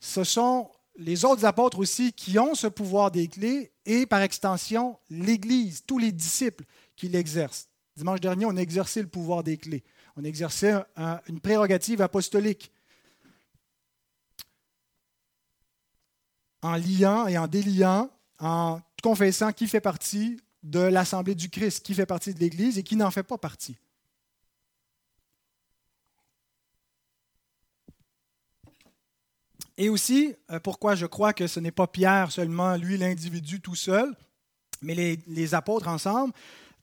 ce 0.00 0.22
sont 0.22 0.70
les 0.96 1.24
autres 1.24 1.44
apôtres 1.44 1.78
aussi 1.78 2.12
qui 2.12 2.38
ont 2.38 2.54
ce 2.54 2.66
pouvoir 2.66 3.10
des 3.10 3.28
clés 3.28 3.72
et 3.86 4.06
par 4.06 4.20
extension 4.20 4.98
l'Église, 5.10 5.82
tous 5.86 5.98
les 5.98 6.12
disciples 6.12 6.64
qui 6.96 7.08
l'exercent. 7.08 7.68
Dimanche 7.96 8.20
dernier, 8.20 8.46
on 8.46 8.56
a 8.56 8.60
exercé 8.60 9.00
le 9.00 9.08
pouvoir 9.08 9.42
des 9.42 9.56
clés. 9.56 9.82
On 10.16 10.24
exercé 10.24 10.78
une 11.28 11.40
prérogative 11.40 12.02
apostolique 12.02 12.70
en 16.62 16.76
liant 16.76 17.26
et 17.26 17.36
en 17.36 17.46
déliant, 17.46 18.10
en 18.38 18.80
confessant 19.02 19.52
qui 19.52 19.66
fait 19.66 19.80
partie 19.80 20.40
de 20.62 20.78
l'Assemblée 20.78 21.34
du 21.34 21.50
Christ, 21.50 21.84
qui 21.84 21.94
fait 21.94 22.06
partie 22.06 22.32
de 22.32 22.38
l'Église 22.38 22.78
et 22.78 22.82
qui 22.82 22.96
n'en 22.96 23.10
fait 23.10 23.24
pas 23.24 23.38
partie. 23.38 23.76
Et 29.76 29.88
aussi, 29.88 30.34
euh, 30.50 30.60
pourquoi 30.60 30.94
je 30.94 31.06
crois 31.06 31.32
que 31.32 31.46
ce 31.46 31.58
n'est 31.58 31.72
pas 31.72 31.86
Pierre 31.86 32.30
seulement, 32.30 32.76
lui 32.76 32.98
l'individu 32.98 33.60
tout 33.60 33.74
seul, 33.74 34.14
mais 34.82 35.18
les, 35.26 35.54
apôtres 35.54 35.88
ensemble, 35.88 36.32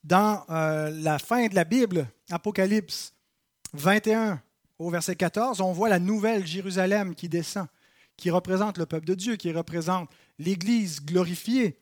dans 0.04 0.44
euh, 0.50 0.90
la 0.90 1.18
fin 1.18 1.46
de 1.46 1.54
la 1.54 1.64
Bible, 1.64 2.06
Apocalypse 2.30 3.14
21 3.74 4.42
au 4.78 4.90
verset 4.90 5.14
14, 5.14 5.60
on 5.60 5.72
voit 5.72 5.88
la 5.88 5.98
nouvelle 5.98 6.46
Jérusalem 6.46 7.14
qui 7.14 7.28
descend, 7.28 7.66
qui 8.16 8.30
représente 8.30 8.78
le 8.78 8.86
peuple 8.86 9.06
de 9.06 9.14
Dieu, 9.14 9.36
qui 9.36 9.52
représente 9.52 10.08
l'Église 10.38 11.04
glorifiée. 11.04 11.78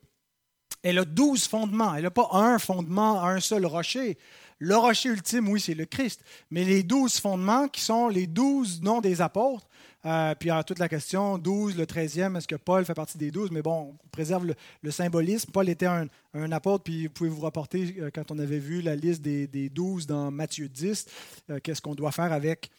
Elle 0.83 0.99
a 0.99 1.05
douze 1.05 1.47
fondements. 1.47 1.95
Elle 1.95 2.03
n'a 2.03 2.11
pas 2.11 2.29
un 2.33 2.59
fondement, 2.59 3.23
un 3.23 3.39
seul 3.39 3.65
rocher. 3.65 4.17
Le 4.59 4.75
rocher 4.75 5.09
ultime, 5.09 5.47
oui, 5.47 5.61
c'est 5.61 5.73
le 5.73 5.85
Christ. 5.85 6.23
Mais 6.51 6.65
les 6.65 6.83
douze 6.83 7.19
fondements, 7.19 7.69
qui 7.69 7.81
sont 7.81 8.09
les 8.09 8.27
douze 8.27 8.81
noms 8.81 8.99
des 8.99 9.21
apôtres, 9.21 9.67
euh, 10.05 10.33
puis 10.35 10.49
a 10.49 10.63
toute 10.63 10.79
la 10.79 10.87
question, 10.87 11.37
12, 11.37 11.77
le 11.77 11.85
13e, 11.85 12.37
est-ce 12.37 12.47
que 12.47 12.55
Paul 12.55 12.85
fait 12.85 12.93
partie 12.93 13.17
des 13.17 13.31
douze? 13.31 13.51
Mais 13.51 13.61
bon, 13.61 13.97
on 14.01 14.07
préserve 14.09 14.53
le, 14.81 14.91
symbolisme. 14.91 15.51
Paul 15.51 15.67
était 15.67 15.87
un, 15.87 16.07
apôtre, 16.51 16.85
puis 16.85 17.07
vous 17.07 17.13
pouvez 17.13 17.29
vous 17.29 17.41
rapporter, 17.41 17.95
euh, 17.99 18.09
quand 18.13 18.31
on 18.31 18.39
avait 18.39 18.59
vu 18.59 18.81
la 18.81 18.95
liste 18.95 19.21
des, 19.21 19.47
des 19.47 19.69
12 19.69 20.07
dans 20.07 20.31
Matthieu 20.31 20.69
10, 20.69 21.05
euh, 21.49 21.59
qu'est-ce 21.61 21.81
qu'on 21.81 21.95
doit 21.95 22.11
faire 22.11 22.31
avec 22.33 22.69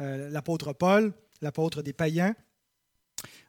l'apôtre 0.00 0.72
Paul, 0.72 1.12
l'apôtre 1.42 1.82
des 1.82 1.92
païens. 1.92 2.36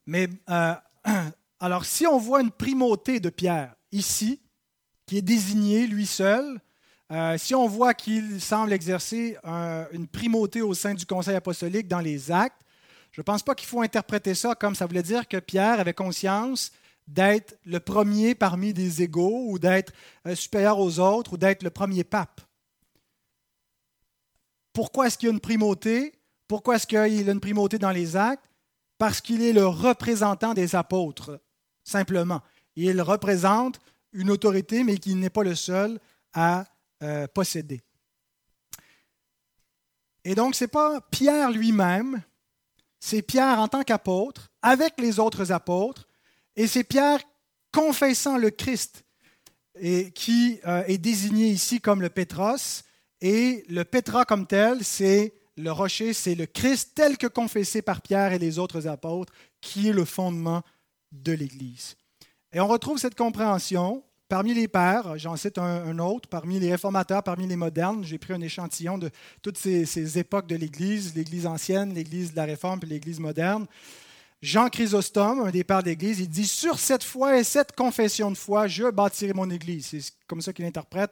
Mais 0.08 0.28
alors, 1.60 1.86
si 1.86 2.08
on 2.08 2.18
voit 2.18 2.42
une 2.42 2.50
primauté 2.50 3.20
de 3.20 3.30
Pierre 3.30 3.76
ici, 3.92 4.42
qui 5.06 5.20
est 5.20 5.22
désigné 5.22 5.86
lui 5.86 6.08
seul, 6.08 6.60
si 7.38 7.54
on 7.54 7.68
voit 7.68 7.94
qu'il 7.94 8.42
semble 8.42 8.74
exercer 8.74 9.38
une 9.92 10.08
primauté 10.08 10.64
au 10.64 10.74
sein 10.74 10.96
du 10.96 11.06
conseil 11.06 11.36
apostolique 11.36 11.88
dans 11.88 12.00
les 12.00 12.32
actes, 12.32 12.64
je 13.12 13.22
ne 13.22 13.24
pense 13.24 13.44
pas 13.44 13.56
qu'il 13.56 13.68
faut 13.68 13.82
interpréter 13.82 14.36
ça 14.36 14.56
comme 14.56 14.76
ça 14.76 14.86
voulait 14.86 15.04
dire 15.04 15.28
que 15.28 15.38
Pierre 15.38 15.80
avait 15.80 15.94
conscience 15.94 16.72
d'être 17.08 17.58
le 17.66 17.80
premier 17.80 18.36
parmi 18.36 18.74
des 18.74 19.02
égaux 19.02 19.46
ou 19.48 19.58
d'être 19.58 19.94
euh, 20.28 20.36
supérieur 20.36 20.80
aux 20.80 21.00
autres 21.00 21.34
ou 21.34 21.38
d'être 21.38 21.64
le 21.64 21.72
premier 21.72 22.04
pape. 22.04 22.42
Pourquoi 24.74 25.08
est-ce 25.08 25.18
qu'il 25.18 25.28
y 25.28 25.32
a 25.32 25.34
une 25.34 25.40
primauté? 25.40 26.14
Pourquoi 26.48 26.76
est-ce 26.76 26.86
qu'il 26.88 26.98
a 26.98 27.08
une 27.32 27.40
primauté 27.40 27.80
dans 27.80 27.92
les 27.92 28.16
actes? 28.16 28.46
Parce 28.98 29.22
qu'il 29.22 29.42
est 29.42 29.54
le 29.54 29.66
représentant 29.66 30.54
des 30.54 30.76
apôtres, 30.76 31.42
simplement. 31.84 32.42
Il 32.76 33.02
représente 33.02 33.80
une 34.14 34.30
autorité, 34.30 34.84
mais 34.84 34.98
qui 34.98 35.16
n'est 35.16 35.30
pas 35.30 35.44
le 35.44 35.56
seul 35.56 36.00
à 36.34 36.66
euh, 37.02 37.28
posséder. 37.28 37.82
Et 40.24 40.36
donc, 40.36 40.56
ce 40.56 40.64
n'est 40.64 40.70
pas 40.70 41.02
Pierre 41.12 41.52
lui-même 41.52 42.22
c'est 43.00 43.22
Pierre 43.22 43.60
en 43.60 43.68
tant 43.68 43.84
qu'apôtre, 43.84 44.50
avec 44.62 45.00
les 45.00 45.20
autres 45.20 45.52
apôtres, 45.52 46.08
et 46.56 46.68
c'est 46.68 46.84
Pierre 46.84 47.20
confessant 47.72 48.38
le 48.38 48.50
Christ, 48.50 49.04
qui 50.14 50.60
euh, 50.68 50.84
est 50.88 50.98
désigné 50.98 51.48
ici 51.48 51.80
comme 51.80 52.02
le 52.02 52.10
Pétros, 52.10 52.84
et 53.22 53.66
le 53.70 53.84
Pétra 53.84 54.26
comme 54.26 54.48
tel, 54.48 54.84
c'est 54.84 55.34
le 55.58 55.72
rocher, 55.72 56.14
c'est 56.14 56.36
le 56.36 56.46
Christ 56.46 56.92
tel 56.96 57.18
que 57.18 57.28
confessé 57.28 57.82
par 57.82 58.02
Pierre 58.02 58.34
et 58.34 58.40
les 58.40 58.60
autres 58.60 58.88
apôtres, 58.88 59.34
qui 59.62 59.90
est 59.90 59.94
le 59.94 60.06
fondement 60.06 60.64
de 61.12 61.34
l'Église. 61.34 61.96
Et 62.54 62.60
on 62.60 62.68
retrouve 62.68 62.98
cette 62.98 63.16
compréhension 63.16 64.04
Parmi 64.30 64.54
les 64.54 64.68
pères, 64.68 65.18
j'en 65.18 65.36
cite 65.36 65.58
un, 65.58 65.98
autre, 65.98 66.30
parmi 66.30 66.60
les 66.60 66.70
réformateurs, 66.70 67.24
parmi 67.24 67.48
les 67.48 67.56
modernes, 67.56 68.04
j'ai 68.04 68.20
pris 68.20 68.32
un 68.32 68.42
échantillon 68.42 69.00
de 69.00 69.10
toutes 69.42 69.58
ces, 69.58 70.20
époques 70.20 70.46
de 70.46 70.56
l'Église, 70.56 71.16
l'Église 71.16 71.48
ancienne, 71.48 71.96
l'Église 71.96 72.32
de 72.32 72.36
la 72.36 72.46
Réforme 72.46 72.80
et 72.84 72.86
l'Église 72.86 73.20
moderne. 73.20 73.66
Jean 74.44 74.70
Chrysostome, 74.70 75.40
un 75.40 75.50
des 75.50 75.64
pères 75.64 75.82
de 75.82 75.88
l'Église, 75.88 76.20
il 76.20 76.30
dit 76.30 76.46
Sur 76.46 76.78
cette 76.78 77.04
foi 77.04 77.40
et 77.40 77.44
cette 77.44 77.76
confession 77.76 78.30
de 78.30 78.38
foi, 78.38 78.68
je 78.68 78.92
bâtirai 78.92 79.34
mon 79.34 79.50
Église. 79.50 79.88
C'est 79.88 80.14
comme 80.28 80.42
ça 80.42 80.54
qu'il 80.54 80.66
interprète 80.66 81.12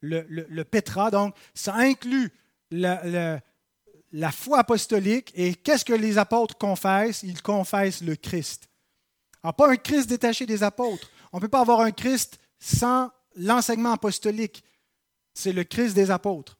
le, 0.00 0.26
le, 0.28 0.64
Pétra. 0.64 1.12
Donc, 1.12 1.36
ça 1.54 1.72
inclut 1.76 2.32
la, 2.72 3.40
la 4.10 4.32
foi 4.32 4.58
apostolique. 4.58 5.32
Et 5.36 5.54
qu'est-ce 5.54 5.84
que 5.84 5.92
les 5.92 6.18
apôtres 6.18 6.58
confessent? 6.58 7.22
Ils 7.22 7.42
confessent 7.42 8.02
le 8.02 8.16
Christ. 8.16 8.68
Alors, 9.44 9.54
pas 9.54 9.70
un 9.70 9.76
Christ 9.76 10.08
détaché 10.08 10.46
des 10.46 10.64
apôtres. 10.64 11.08
On 11.32 11.36
ne 11.36 11.42
peut 11.42 11.48
pas 11.48 11.60
avoir 11.60 11.80
un 11.80 11.92
Christ 11.92 12.40
sans 12.58 13.10
l'enseignement 13.36 13.92
apostolique. 13.92 14.64
C'est 15.34 15.52
le 15.52 15.64
Christ 15.64 15.94
des 15.94 16.10
apôtres. 16.10 16.58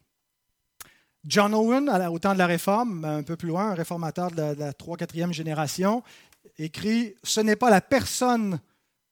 John 1.24 1.54
Owen, 1.54 1.90
au 2.10 2.18
temps 2.18 2.34
de 2.34 2.38
la 2.38 2.46
Réforme, 2.46 3.04
un 3.04 3.22
peu 3.22 3.36
plus 3.36 3.48
loin, 3.48 3.70
un 3.70 3.74
réformateur 3.74 4.30
de 4.30 4.42
la, 4.42 4.72
3-4e 4.72 5.32
génération, 5.32 6.04
écrit 6.58 7.16
Ce 7.24 7.40
n'est 7.40 7.56
pas 7.56 7.70
la 7.70 7.80
personne 7.80 8.60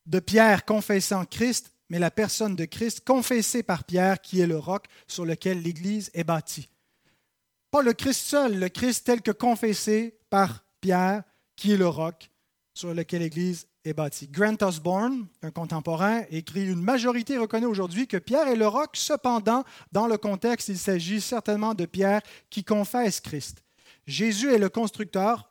de 0.06 0.20
Pierre 0.20 0.64
confessant 0.64 1.24
Christ, 1.24 1.72
mais 1.88 1.98
la 1.98 2.12
personne 2.12 2.54
de 2.54 2.66
Christ 2.66 3.04
confessée 3.04 3.62
par 3.62 3.84
Pierre 3.84 4.20
qui 4.20 4.40
est 4.40 4.46
le 4.46 4.58
roc 4.58 4.84
sur 5.08 5.24
lequel 5.24 5.62
l'Église 5.62 6.10
est 6.14 6.24
bâtie. 6.24 6.68
Pas 7.72 7.82
le 7.82 7.92
Christ 7.92 8.20
seul, 8.20 8.60
le 8.60 8.68
Christ 8.68 9.06
tel 9.06 9.20
que 9.20 9.32
confessé 9.32 10.16
par 10.30 10.64
Pierre 10.80 11.24
qui 11.56 11.72
est 11.72 11.76
le 11.76 11.88
roc 11.88 12.30
sur 12.74 12.94
lequel 12.94 13.22
l'Église 13.22 13.66
Grant 14.30 14.56
Osborne, 14.62 15.26
un 15.42 15.50
contemporain, 15.50 16.22
écrit 16.30 16.66
Une 16.66 16.80
majorité 16.80 17.36
reconnaît 17.36 17.66
aujourd'hui 17.66 18.06
que 18.06 18.16
Pierre 18.16 18.48
est 18.48 18.56
le 18.56 18.66
roc, 18.66 18.90
cependant, 18.94 19.62
dans 19.92 20.06
le 20.06 20.16
contexte, 20.16 20.68
il 20.68 20.78
s'agit 20.78 21.20
certainement 21.20 21.74
de 21.74 21.84
Pierre 21.84 22.22
qui 22.48 22.64
confesse 22.64 23.20
Christ. 23.20 23.62
Jésus 24.06 24.52
est 24.52 24.58
le 24.58 24.70
constructeur. 24.70 25.50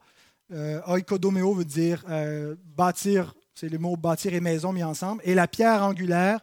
Euh, 0.52 0.82
oikodomeo 0.88 1.54
veut 1.54 1.66
dire 1.66 2.04
euh, 2.10 2.56
bâtir, 2.76 3.36
c'est 3.54 3.70
le 3.70 3.78
mot 3.78 3.96
bâtir 3.96 4.34
et 4.34 4.40
maison 4.40 4.74
mis 4.74 4.84
ensemble. 4.84 5.22
Et 5.26 5.36
la 5.36 5.48
pierre 5.48 5.84
angulaire, 5.84 6.40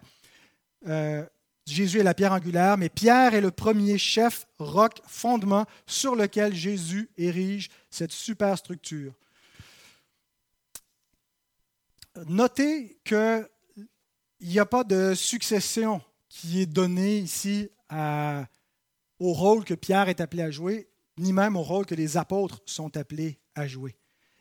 euh, 0.86 1.24
Jésus 1.66 1.98
est 1.98 2.04
la 2.04 2.14
pierre 2.14 2.32
angulaire, 2.32 2.78
mais 2.78 2.88
Pierre 2.88 3.34
est 3.34 3.40
le 3.40 3.50
premier 3.50 3.98
chef, 3.98 4.46
roc, 4.58 5.00
fondement 5.06 5.66
sur 5.86 6.14
lequel 6.14 6.54
Jésus 6.54 7.10
érige 7.18 7.68
cette 7.90 8.12
superstructure. 8.12 9.12
Notez 12.26 13.00
qu'il 13.04 13.48
n'y 14.40 14.58
a 14.58 14.66
pas 14.66 14.84
de 14.84 15.14
succession 15.14 16.00
qui 16.28 16.60
est 16.62 16.66
donnée 16.66 17.18
ici 17.18 17.70
au 19.18 19.32
rôle 19.32 19.64
que 19.64 19.74
Pierre 19.74 20.08
est 20.08 20.20
appelé 20.20 20.42
à 20.42 20.50
jouer, 20.50 20.88
ni 21.18 21.32
même 21.32 21.56
au 21.56 21.62
rôle 21.62 21.86
que 21.86 21.94
les 21.94 22.16
apôtres 22.16 22.60
sont 22.66 22.96
appelés 22.96 23.40
à 23.54 23.66
jouer. 23.66 23.96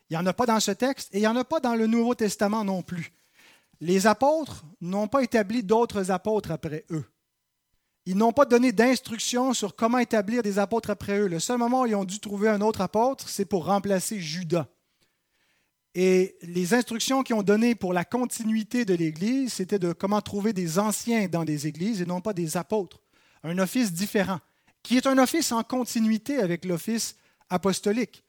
Il 0.08 0.14
n'y 0.14 0.18
en 0.18 0.26
a 0.26 0.32
pas 0.32 0.46
dans 0.46 0.60
ce 0.60 0.70
texte 0.70 1.14
et 1.14 1.18
il 1.18 1.20
n'y 1.20 1.26
en 1.26 1.36
a 1.36 1.44
pas 1.44 1.60
dans 1.60 1.74
le 1.74 1.86
Nouveau 1.86 2.14
Testament 2.14 2.64
non 2.64 2.82
plus. 2.82 3.12
Les 3.80 4.06
apôtres 4.06 4.64
n'ont 4.80 5.08
pas 5.08 5.22
établi 5.22 5.62
d'autres 5.62 6.10
apôtres 6.10 6.50
après 6.50 6.84
eux. 6.90 7.04
Ils 8.06 8.16
n'ont 8.16 8.32
pas 8.32 8.44
donné 8.44 8.72
d'instructions 8.72 9.52
sur 9.52 9.76
comment 9.76 9.98
établir 9.98 10.42
des 10.42 10.58
apôtres 10.58 10.90
après 10.90 11.18
eux. 11.18 11.28
Le 11.28 11.38
seul 11.38 11.58
moment 11.58 11.82
où 11.82 11.86
ils 11.86 11.94
ont 11.94 12.04
dû 12.04 12.18
trouver 12.18 12.48
un 12.48 12.60
autre 12.60 12.80
apôtre, 12.80 13.28
c'est 13.28 13.44
pour 13.44 13.66
remplacer 13.66 14.18
Judas. 14.18 14.66
Et 15.94 16.36
les 16.42 16.74
instructions 16.74 17.22
qu'ils 17.22 17.34
ont 17.34 17.42
données 17.42 17.74
pour 17.74 17.92
la 17.92 18.04
continuité 18.04 18.84
de 18.84 18.94
l'Église, 18.94 19.54
c'était 19.54 19.78
de 19.78 19.92
comment 19.92 20.20
trouver 20.20 20.52
des 20.52 20.78
anciens 20.78 21.26
dans 21.26 21.44
des 21.44 21.66
églises 21.66 22.00
et 22.00 22.06
non 22.06 22.20
pas 22.20 22.32
des 22.32 22.56
apôtres. 22.56 23.00
Un 23.42 23.58
office 23.58 23.92
différent, 23.92 24.38
qui 24.82 24.96
est 24.96 25.06
un 25.06 25.18
office 25.18 25.50
en 25.50 25.62
continuité 25.62 26.38
avec 26.38 26.64
l'office 26.64 27.16
apostolique. 27.48 28.22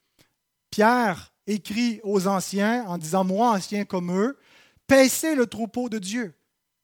Pierre 0.71 1.33
écrit 1.45 1.99
aux 2.03 2.27
anciens 2.27 2.85
en 2.87 2.97
disant, 2.97 3.23
moi, 3.23 3.51
ancien 3.51 3.85
comme 3.85 4.11
eux, 4.11 4.39
paissez 4.87 5.35
le 5.35 5.45
troupeau 5.45 5.89
de 5.89 5.99
Dieu. 5.99 6.33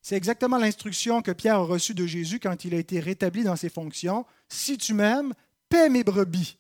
C'est 0.02 0.16
exactement 0.16 0.58
l'instruction 0.58 1.22
que 1.22 1.32
Pierre 1.32 1.56
a 1.56 1.64
reçue 1.64 1.94
de 1.94 2.06
Jésus 2.06 2.40
quand 2.40 2.66
il 2.66 2.76
a 2.76 2.78
été 2.78 3.00
rétabli 3.00 3.44
dans 3.44 3.56
ses 3.56 3.70
fonctions. 3.70 4.26
Si 4.48 4.78
tu 4.78 4.94
m'aimes, 4.94 5.34
paie 5.70 5.90
mes 5.90 6.04
brebis. 6.04 6.58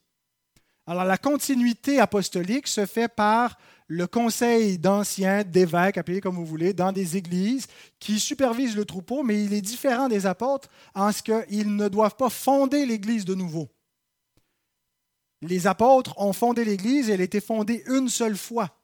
Alors 0.86 1.06
la 1.06 1.18
continuité 1.18 2.00
apostolique 2.00 2.68
se 2.68 2.86
fait 2.86 3.08
par 3.08 3.58
le 3.88 4.06
conseil 4.06 4.78
d'anciens, 4.78 5.44
d'évêques, 5.44 5.98
appelez 5.98 6.20
comme 6.20 6.36
vous 6.36 6.46
voulez, 6.46 6.74
dans 6.74 6.92
des 6.92 7.16
églises 7.16 7.68
qui 8.00 8.20
supervisent 8.20 8.76
le 8.76 8.86
troupeau, 8.86 9.24
mais 9.24 9.44
il 9.44 9.54
est 9.54 9.62
différent 9.62 10.10
des 10.10 10.26
apôtres 10.26 10.70
en 10.94 11.12
ce 11.12 11.24
qu'ils 11.24 11.76
ne 11.76 11.88
doivent 11.88 12.18
pas 12.18 12.30
fonder 12.30 12.86
l'Église 12.86 13.24
de 13.24 13.34
nouveau. 13.34 13.70
Les 15.42 15.68
apôtres 15.68 16.18
ont 16.18 16.34
fondé 16.34 16.66
l'Église 16.66 17.10
elle 17.10 17.22
a 17.22 17.24
été 17.24 17.40
fondée 17.40 17.84
une 17.88 18.10
seule 18.10 18.36
fois. 18.36 18.76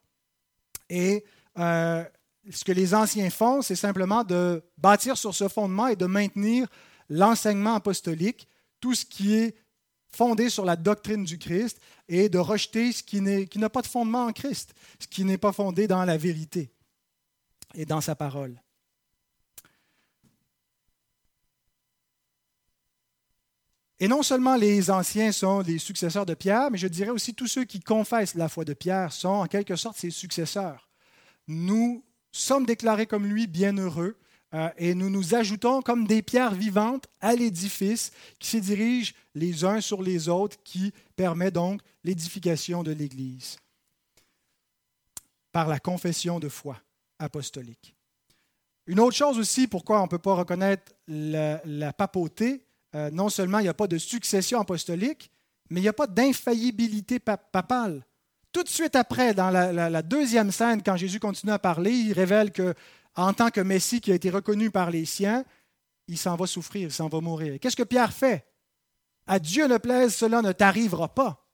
Et 0.90 1.26
euh, 1.60 2.04
ce 2.50 2.64
que 2.64 2.72
les 2.72 2.94
anciens 2.94 3.30
font, 3.30 3.62
c'est 3.62 3.76
simplement 3.76 4.24
de 4.24 4.64
bâtir 4.78 5.18
sur 5.18 5.36
ce 5.36 5.48
fondement 5.48 5.88
et 5.88 5.96
de 5.96 6.06
maintenir 6.06 6.68
l'enseignement 7.10 7.76
apostolique, 7.76 8.48
tout 8.80 8.94
ce 8.94 9.06
qui 9.06 9.34
est 9.34 9.56
fondé 10.16 10.50
sur 10.50 10.64
la 10.64 10.76
doctrine 10.76 11.24
du 11.24 11.38
Christ, 11.38 11.80
et 12.08 12.30
de 12.30 12.38
rejeter 12.38 12.92
ce 12.92 13.04
qui 13.04 13.22
n'a 13.22 13.70
pas 13.70 13.82
de 13.82 13.88
fondement 13.88 14.26
en 14.26 14.34
Christ, 14.34 14.74
ce 15.00 15.08
qui 15.08 15.24
n'est 15.24 15.38
pas 15.38 15.52
fondé 15.52 15.88
dans 15.88 16.04
la 16.06 16.18
vérité 16.18 16.72
et 17.76 17.86
dans 17.86 18.02
sa 18.02 18.16
parole. 18.16 18.62
Et 24.00 24.08
non 24.08 24.22
seulement 24.22 24.58
les 24.58 24.92
anciens 24.92 25.32
sont 25.32 25.62
les 25.62 25.78
successeurs 25.78 26.26
de 26.26 26.34
Pierre, 26.34 26.70
mais 26.70 26.78
je 26.78 26.88
dirais 26.88 27.12
aussi 27.12 27.34
tous 27.34 27.48
ceux 27.48 27.64
qui 27.64 27.80
confessent 27.80 28.36
la 28.36 28.50
foi 28.50 28.66
de 28.66 28.74
Pierre 28.74 29.14
sont 29.14 29.30
en 29.30 29.48
quelque 29.48 29.78
sorte 29.78 29.98
ses 29.98 30.10
successeurs. 30.10 30.90
Nous 31.48 32.04
sommes 32.32 32.66
déclarés 32.66 33.06
comme 33.06 33.26
lui 33.26 33.48
bienheureux 33.48 34.18
et 34.78 34.94
nous 34.94 35.10
nous 35.10 35.34
ajoutons 35.34 35.82
comme 35.82 36.06
des 36.06 36.22
pierres 36.22 36.54
vivantes 36.54 37.08
à 37.22 37.34
l'édifice 37.36 38.12
qui 38.40 38.50
se 38.50 38.58
dirige 38.58 39.16
les 39.34 39.66
uns 39.66 39.82
sur 39.82 40.04
les 40.04 40.30
autres, 40.30 40.58
qui 40.64 40.94
permet 41.16 41.50
donc 41.50 41.82
l'édification 42.04 42.84
de 42.84 42.92
l'Église 42.92 43.58
par 45.52 45.68
la 45.68 45.80
confession 45.80 46.40
de 46.40 46.50
foi 46.50 46.78
apostolique. 47.20 47.96
Une 48.86 49.00
autre 49.00 49.16
chose 49.16 49.40
aussi, 49.40 49.68
pourquoi 49.68 50.00
on 50.02 50.04
ne 50.04 50.10
peut 50.10 50.20
pas 50.20 50.34
reconnaître 50.34 50.92
la, 51.08 51.94
papauté, 51.94 52.66
euh, 52.96 53.10
non 53.12 53.30
seulement 53.30 53.60
il 53.60 53.64
n'y 53.64 53.70
a 53.70 53.74
pas 53.74 53.88
de 53.88 53.98
succession 53.98 54.60
apostolique, 54.60 55.32
mais 55.70 55.80
il 55.80 55.84
n'y 55.84 55.90
a 55.90 55.94
pas 55.94 56.08
d'infaillibilité 56.08 57.20
papale. 57.20 58.04
Tout 58.52 58.64
de 58.64 58.70
suite 58.70 58.96
après, 58.96 59.34
dans 59.34 59.50
la, 59.50 60.02
deuxième 60.02 60.52
scène, 60.52 60.84
quand 60.84 60.98
Jésus 60.98 61.20
continue 61.20 61.54
à 61.54 61.60
parler, 61.60 61.92
il 61.92 62.14
révèle 62.14 62.52
que 62.52 62.74
en 63.16 63.34
tant 63.34 63.50
que 63.50 63.62
Messie 63.62 64.02
qui 64.02 64.12
a 64.12 64.16
été 64.16 64.30
reconnu 64.30 64.72
par 64.72 64.90
les 64.92 65.06
siens, 65.06 65.44
il 66.08 66.18
s'en 66.18 66.36
va 66.36 66.48
souffrir, 66.48 66.88
il 66.88 66.92
s'en 66.92 67.08
va 67.08 67.22
mourir. 67.22 67.60
Qu'est-ce 67.60 67.76
que 67.76 67.84
Pierre 67.84 68.14
fait? 68.14 68.46
À 69.26 69.40
Dieu 69.40 69.68
ne 69.68 69.78
plaise, 69.78 70.14
cela 70.14 70.42
ne 70.42 70.52
t'arrivera 70.52 71.08
pas. 71.08 71.48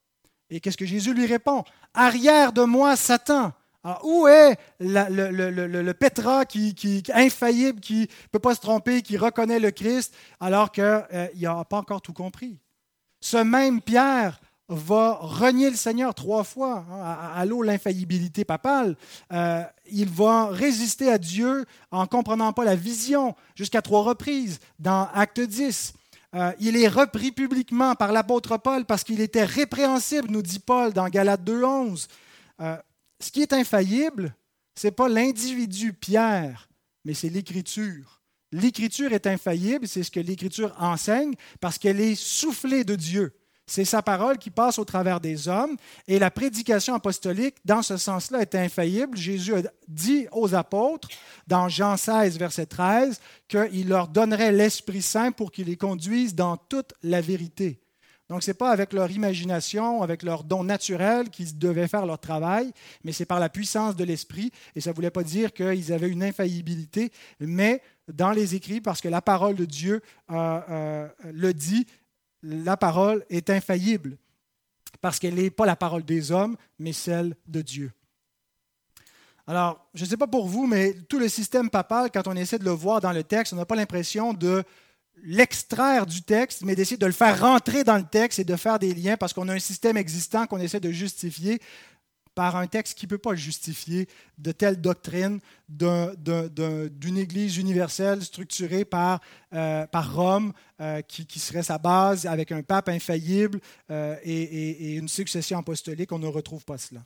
Et 0.49 0.59
qu'est-ce 0.59 0.77
que 0.77 0.85
Jésus 0.85 1.13
lui 1.13 1.27
répond? 1.27 1.63
Arrière 1.93 2.53
de 2.53 2.63
moi, 2.63 2.95
Satan. 2.95 3.53
Alors, 3.83 4.01
où 4.03 4.27
est 4.27 4.57
le, 4.79 5.29
le, 5.29 6.45
qui, 6.45 6.75
qui, 6.75 7.03
infaillible, 7.13 7.79
qui 7.79 8.01
ne 8.01 8.27
peut 8.31 8.39
pas 8.39 8.55
se 8.55 8.59
tromper, 8.59 9.01
qui 9.01 9.17
reconnaît 9.17 9.59
le 9.59 9.71
Christ, 9.71 10.13
alors 10.39 10.71
qu'il 10.71 10.83
euh, 10.83 11.27
n'a 11.35 11.63
pas 11.65 11.77
encore 11.77 12.01
tout 12.01 12.13
compris? 12.13 12.59
Ce 13.21 13.37
même 13.37 13.81
Pierre 13.81 14.39
va 14.69 15.17
renier 15.19 15.69
le 15.69 15.75
Seigneur 15.75 16.13
trois 16.13 16.43
fois. 16.43 16.85
Hein, 16.91 17.17
à, 17.35 17.45
l'eau, 17.45 17.63
l'infaillibilité 17.63 18.45
papale. 18.45 18.95
Euh, 19.33 19.63
il 19.91 20.07
va 20.07 20.47
résister 20.47 21.11
à 21.11 21.17
Dieu 21.17 21.65
en 21.91 22.05
comprenant 22.05 22.53
pas 22.53 22.63
la 22.63 22.75
vision 22.75 23.35
jusqu'à 23.55 23.81
trois 23.81 24.03
reprises 24.03 24.59
dans 24.77 25.09
Acte 25.13 25.39
10. 25.39 25.93
Euh, 26.35 26.51
il 26.59 26.77
est 26.77 26.87
repris 26.87 27.31
publiquement 27.31 27.95
par 27.95 28.11
l'apôtre 28.11 28.57
Paul 28.57 28.85
parce 28.85 29.03
qu'il 29.03 29.19
était 29.19 29.43
répréhensible, 29.43 30.29
nous 30.29 30.43
dit 30.43 30.59
Paul 30.59 30.93
dans 30.93 31.09
Galates 31.09 31.43
2.11. 31.43 32.07
Euh, 32.61 32.77
ce 33.19 33.31
qui 33.31 33.41
est 33.41 33.53
infaillible, 33.53 34.35
ce 34.75 34.87
n'est 34.87 34.91
pas 34.91 35.09
l'individu 35.09 35.93
Pierre, 35.93 36.69
mais 37.03 37.15
c'est 37.15 37.29
l'Écriture. 37.29 38.21
L'Écriture 38.51 39.13
est 39.13 39.25
infaillible, 39.25 39.87
c'est 39.87 40.03
ce 40.03 40.11
que 40.11 40.19
l'Écriture 40.19 40.75
enseigne 40.79 41.33
parce 41.59 41.77
qu'elle 41.79 41.99
est 41.99 42.15
soufflée 42.15 42.83
de 42.83 42.95
Dieu. 42.95 43.38
C'est 43.69 43.85
sa 43.85 44.01
parole 44.01 44.39
qui 44.39 44.49
passe 44.49 44.79
au 44.79 44.83
travers 44.83 45.19
des 45.19 45.47
hommes. 45.47 45.77
Et 46.07 46.17
la 46.17 46.31
prédication 46.31 46.95
apostolique, 46.95 47.57
dans 47.65 47.83
ce 47.83 47.97
sens-là, 47.97 48.41
est 48.41 48.55
infaillible. 48.55 49.15
Jésus 49.15 49.53
a 49.53 49.61
dit 49.87 50.25
aux 50.31 50.55
apôtres, 50.55 51.07
dans 51.45 51.69
Jean 51.69 51.95
16, 51.95 52.39
verset 52.39 52.65
13, 52.65 53.21
qu'il 53.47 53.87
leur 53.87 54.07
donnerait 54.07 54.51
l'Esprit 54.51 55.03
Saint 55.03 55.31
pour 55.31 55.51
qu'ils 55.51 55.67
les 55.67 55.77
conduisent 55.77 56.33
dans 56.33 56.57
toute 56.57 56.93
la 57.03 57.21
vérité. 57.21 57.79
Donc, 58.27 58.41
ce 58.41 58.49
n'est 58.49 58.55
pas 58.55 58.71
avec 58.71 58.91
leur 58.91 59.11
imagination, 59.11 60.01
avec 60.01 60.23
leur 60.23 60.43
don 60.43 60.63
naturel 60.63 61.29
qu'ils 61.29 61.57
devaient 61.57 61.87
faire 61.87 62.07
leur 62.07 62.19
travail, 62.19 62.71
mais 63.03 63.11
c'est 63.11 63.25
par 63.25 63.39
la 63.39 63.49
puissance 63.49 63.95
de 63.95 64.03
l'Esprit. 64.03 64.51
Et 64.75 64.81
ça 64.81 64.89
ne 64.89 64.95
voulait 64.95 65.11
pas 65.11 65.23
dire 65.23 65.53
qu'ils 65.53 65.93
avaient 65.93 66.09
une 66.09 66.23
infaillibilité, 66.23 67.11
mais 67.39 67.83
dans 68.11 68.31
les 68.31 68.55
écrits, 68.55 68.81
parce 68.81 68.99
que 69.01 69.07
la 69.09 69.21
parole 69.21 69.55
de 69.55 69.65
Dieu 69.65 70.01
euh, 70.31 70.59
euh, 70.69 71.07
le 71.31 71.53
dit, 71.53 71.85
la 72.43 72.77
parole 72.77 73.25
est 73.29 73.49
infaillible, 73.49 74.17
parce 75.01 75.19
qu'elle 75.19 75.35
n'est 75.35 75.49
pas 75.49 75.65
la 75.65 75.75
parole 75.75 76.03
des 76.03 76.31
hommes, 76.31 76.57
mais 76.77 76.93
celle 76.93 77.35
de 77.47 77.61
Dieu. 77.61 77.91
Alors, 79.47 79.89
je 79.95 80.03
ne 80.03 80.09
sais 80.09 80.17
pas 80.17 80.27
pour 80.27 80.47
vous, 80.47 80.67
mais 80.67 80.93
tout 81.09 81.17
le 81.17 81.27
système 81.27 81.69
papal, 81.69 82.11
quand 82.11 82.27
on 82.27 82.35
essaie 82.35 82.59
de 82.59 82.65
le 82.65 82.71
voir 82.71 83.01
dans 83.01 83.11
le 83.11 83.23
texte, 83.23 83.53
on 83.53 83.55
n'a 83.55 83.65
pas 83.65 83.75
l'impression 83.75 84.33
de 84.33 84.63
l'extraire 85.23 86.05
du 86.05 86.21
texte, 86.21 86.61
mais 86.63 86.75
d'essayer 86.75 86.97
de 86.97 87.05
le 87.05 87.11
faire 87.11 87.39
rentrer 87.39 87.83
dans 87.83 87.97
le 87.97 88.03
texte 88.03 88.39
et 88.39 88.43
de 88.43 88.55
faire 88.55 88.79
des 88.79 88.93
liens 88.93 89.17
parce 89.17 89.33
qu'on 89.33 89.49
a 89.49 89.53
un 89.53 89.59
système 89.59 89.97
existant 89.97 90.45
qu'on 90.45 90.59
essaie 90.59 90.79
de 90.79 90.91
justifier 90.91 91.59
par 92.35 92.55
un 92.55 92.67
texte 92.67 92.97
qui 92.97 93.05
ne 93.05 93.09
peut 93.09 93.17
pas 93.17 93.35
justifier 93.35 94.07
de 94.37 94.51
telles 94.51 94.79
doctrines 94.79 95.39
d'une 95.67 97.17
Église 97.17 97.57
universelle 97.57 98.23
structurée 98.23 98.85
par, 98.85 99.19
euh, 99.53 99.85
Rome, 99.93 100.53
euh, 100.79 101.01
qui, 101.01 101.39
serait 101.39 101.63
sa 101.63 101.77
base 101.77 102.25
avec 102.25 102.51
un 102.51 102.61
pape 102.61 102.89
infaillible 102.89 103.59
euh, 103.91 104.15
et, 104.23 104.95
une 104.95 105.09
succession 105.09 105.57
apostolique. 105.59 106.11
On 106.11 106.19
ne 106.19 106.27
retrouve 106.27 106.63
pas 106.63 106.77
cela. 106.77 107.01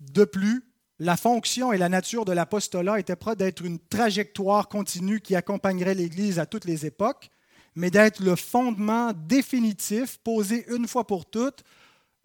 De 0.00 0.24
plus, 0.24 0.62
la 0.98 1.16
fonction 1.16 1.72
et 1.72 1.78
la 1.78 1.88
nature 1.88 2.24
de 2.24 2.32
l'apostolat 2.32 2.96
n'étaient 2.96 3.16
pas 3.16 3.34
d'être 3.34 3.64
une 3.64 3.78
trajectoire 3.78 4.68
continue 4.68 5.20
qui 5.20 5.34
accompagnerait 5.34 5.94
l'Église 5.94 6.38
à 6.38 6.46
toutes 6.46 6.64
les 6.64 6.86
époques, 6.86 7.30
mais 7.74 7.90
d'être 7.90 8.20
le 8.20 8.36
fondement 8.36 9.12
définitif 9.14 10.18
posé 10.18 10.66
une 10.68 10.86
fois 10.86 11.06
pour 11.06 11.24
toutes 11.24 11.64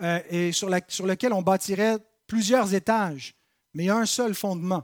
euh, 0.01 0.19
et 0.29 0.51
sur, 0.51 0.69
lequel 0.69 1.33
on 1.33 1.41
bâtirait 1.41 1.97
plusieurs 2.27 2.73
étages, 2.73 3.35
mais 3.73 3.89
un 3.89 4.05
seul 4.05 4.35
fondement. 4.35 4.83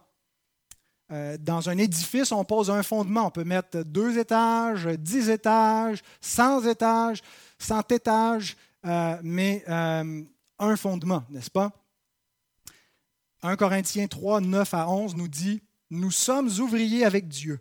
Euh, 1.12 1.38
dans 1.40 1.70
un 1.70 1.78
édifice, 1.78 2.32
on 2.32 2.44
pose 2.44 2.72
un 2.72 2.82
fondement. 2.82 3.28
On 3.28 3.32
peut 3.32 3.44
mettre 3.44 3.84
deux 3.84 4.18
étages, 4.18 4.86
dix 4.86 5.30
étages, 5.30 6.02
cent 6.22 6.64
étages, 6.66 7.22
cent 7.60 7.84
étages, 7.92 8.58
euh, 8.86 9.18
mais 9.22 9.64
un 9.68 10.76
fondement, 10.78 11.24
n'est-ce 11.30 11.52
pas? 11.52 11.72
1 13.44 13.58
Corinthiens 13.58 14.08
3, 14.08 14.40
9 14.40 14.74
à 14.74 14.90
11 14.90 15.16
nous 15.18 15.28
dit, 15.28 15.62
Nous 15.90 16.12
sommes 16.12 16.48
ouvriers 16.60 17.04
avec 17.04 17.28
Dieu. 17.28 17.60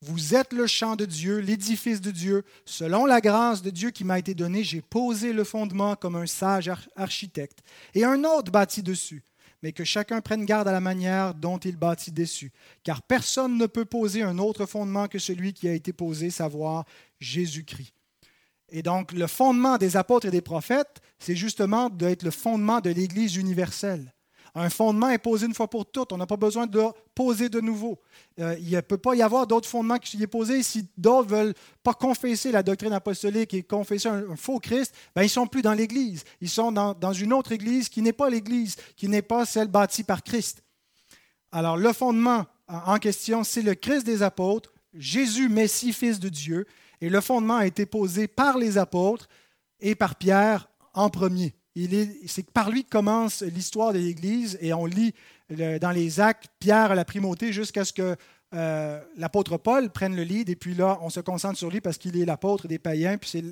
Vous 0.00 0.36
êtes 0.36 0.52
le 0.52 0.68
champ 0.68 0.94
de 0.94 1.04
Dieu, 1.04 1.38
l'édifice 1.38 2.00
de 2.00 2.12
Dieu. 2.12 2.44
Selon 2.64 3.04
la 3.04 3.20
grâce 3.20 3.62
de 3.62 3.70
Dieu 3.70 3.90
qui 3.90 4.04
m'a 4.04 4.20
été 4.20 4.32
donnée, 4.32 4.62
j'ai 4.62 4.80
posé 4.80 5.32
le 5.32 5.42
fondement 5.42 5.96
comme 5.96 6.14
un 6.14 6.26
sage 6.26 6.70
architecte. 6.94 7.58
Et 7.94 8.04
un 8.04 8.22
autre 8.24 8.52
bâtit 8.52 8.82
dessus. 8.82 9.24
mais 9.60 9.72
que 9.72 9.82
chacun 9.82 10.20
prenne 10.20 10.44
garde 10.44 10.68
à 10.68 10.72
la 10.72 10.80
manière 10.80 11.34
dont 11.34 11.58
il 11.58 11.76
bâtit 11.76 12.12
dessus. 12.12 12.52
Car 12.84 13.02
personne 13.02 13.58
ne 13.58 13.66
peut 13.66 13.84
poser 13.84 14.22
un 14.22 14.38
autre 14.38 14.66
fondement 14.66 15.08
que 15.08 15.18
celui 15.18 15.52
qui 15.52 15.66
a 15.66 15.72
été 15.72 15.92
posé, 15.92 16.30
savoir 16.30 16.84
Jésus-Christ. 17.18 17.92
Et 18.70 18.82
donc, 18.82 19.10
le 19.10 19.26
fondement 19.26 19.76
des 19.76 19.96
apôtres 19.96 20.26
et 20.26 20.30
des 20.30 20.42
prophètes, 20.42 21.00
c'est 21.18 21.34
justement 21.34 21.90
d'être 21.90 22.22
le 22.22 22.30
fondement 22.30 22.80
de 22.80 22.90
l'Église 22.90 23.34
universelle. 23.34 24.12
Un 24.54 24.70
fondement 24.70 25.10
est 25.10 25.18
posé 25.18 25.46
une 25.46 25.54
fois 25.54 25.68
pour 25.68 25.86
toutes. 25.86 26.12
On 26.12 26.16
n'a 26.16 26.26
pas 26.26 26.36
besoin 26.36 26.66
de 26.66 26.82
poser 27.14 27.48
de 27.48 27.60
nouveau. 27.60 27.98
Euh, 28.40 28.56
il 28.60 28.70
ne 28.70 28.80
peut 28.80 28.98
pas 28.98 29.14
y 29.14 29.22
avoir 29.22 29.46
d'autres 29.46 29.68
fondements 29.68 29.98
qui 29.98 30.18
sont 30.18 30.26
posés. 30.26 30.62
Si 30.62 30.88
d'autres 30.96 31.30
ne 31.30 31.36
veulent 31.36 31.54
pas 31.82 31.94
confesser 31.94 32.52
la 32.52 32.62
doctrine 32.62 32.92
apostolique 32.92 33.54
et 33.54 33.62
confesser 33.62 34.08
un, 34.08 34.36
faux 34.36 34.58
Christ, 34.58 34.94
ben, 35.14 35.22
ils 35.22 35.26
ne 35.26 35.30
sont 35.30 35.46
plus 35.46 35.62
dans 35.62 35.74
l'Église. 35.74 36.24
Ils 36.40 36.48
sont 36.48 36.72
dans, 36.72 36.94
dans 36.94 37.12
une 37.12 37.32
autre 37.32 37.52
Église 37.52 37.88
qui 37.88 38.02
n'est 38.02 38.12
pas 38.12 38.30
l'Église, 38.30 38.76
qui 38.96 39.08
n'est 39.08 39.22
pas 39.22 39.44
celle 39.44 39.68
bâtie 39.68 40.04
par 40.04 40.22
Christ. 40.22 40.62
Alors, 41.52 41.76
le 41.76 41.92
fondement 41.92 42.44
en 42.68 42.98
question, 42.98 43.44
c'est 43.44 43.62
le 43.62 43.74
Christ 43.74 44.04
des 44.04 44.22
apôtres, 44.22 44.72
Jésus, 44.92 45.48
Messie, 45.48 45.92
Fils 45.92 46.20
de 46.20 46.28
Dieu. 46.28 46.66
Et 47.00 47.08
le 47.08 47.20
fondement 47.20 47.56
a 47.56 47.66
été 47.66 47.86
posé 47.86 48.28
par 48.28 48.58
les 48.58 48.76
apôtres 48.76 49.28
et 49.80 49.94
par 49.94 50.16
Pierre 50.16 50.68
en 50.94 51.08
premier. 51.10 51.54
C'est 52.26 52.50
par 52.50 52.70
lui 52.70 52.84
que 52.84 52.90
commence 52.90 53.42
l'histoire 53.42 53.92
de 53.92 53.98
l'Église 53.98 54.58
et 54.60 54.72
on 54.72 54.86
lit 54.86 55.14
dans 55.50 55.92
les 55.94 56.20
actes 56.20 56.48
Pierre 56.58 56.92
à 56.92 56.94
la 56.94 57.04
primauté 57.04 57.52
jusqu'à 57.52 57.84
ce 57.84 57.92
que 57.92 58.16
euh, 58.54 59.04
l'apôtre 59.16 59.58
Paul 59.58 59.90
prenne 59.90 60.16
le 60.16 60.22
lead 60.22 60.48
et 60.48 60.56
puis 60.56 60.74
là, 60.74 60.98
on 61.02 61.10
se 61.10 61.20
concentre 61.20 61.58
sur 61.58 61.70
lui 61.70 61.80
parce 61.80 61.98
qu'il 61.98 62.16
est 62.16 62.24
l'apôtre 62.24 62.66
des 62.66 62.78
païens, 62.78 63.18
puis 63.18 63.28
c'est 63.28 63.44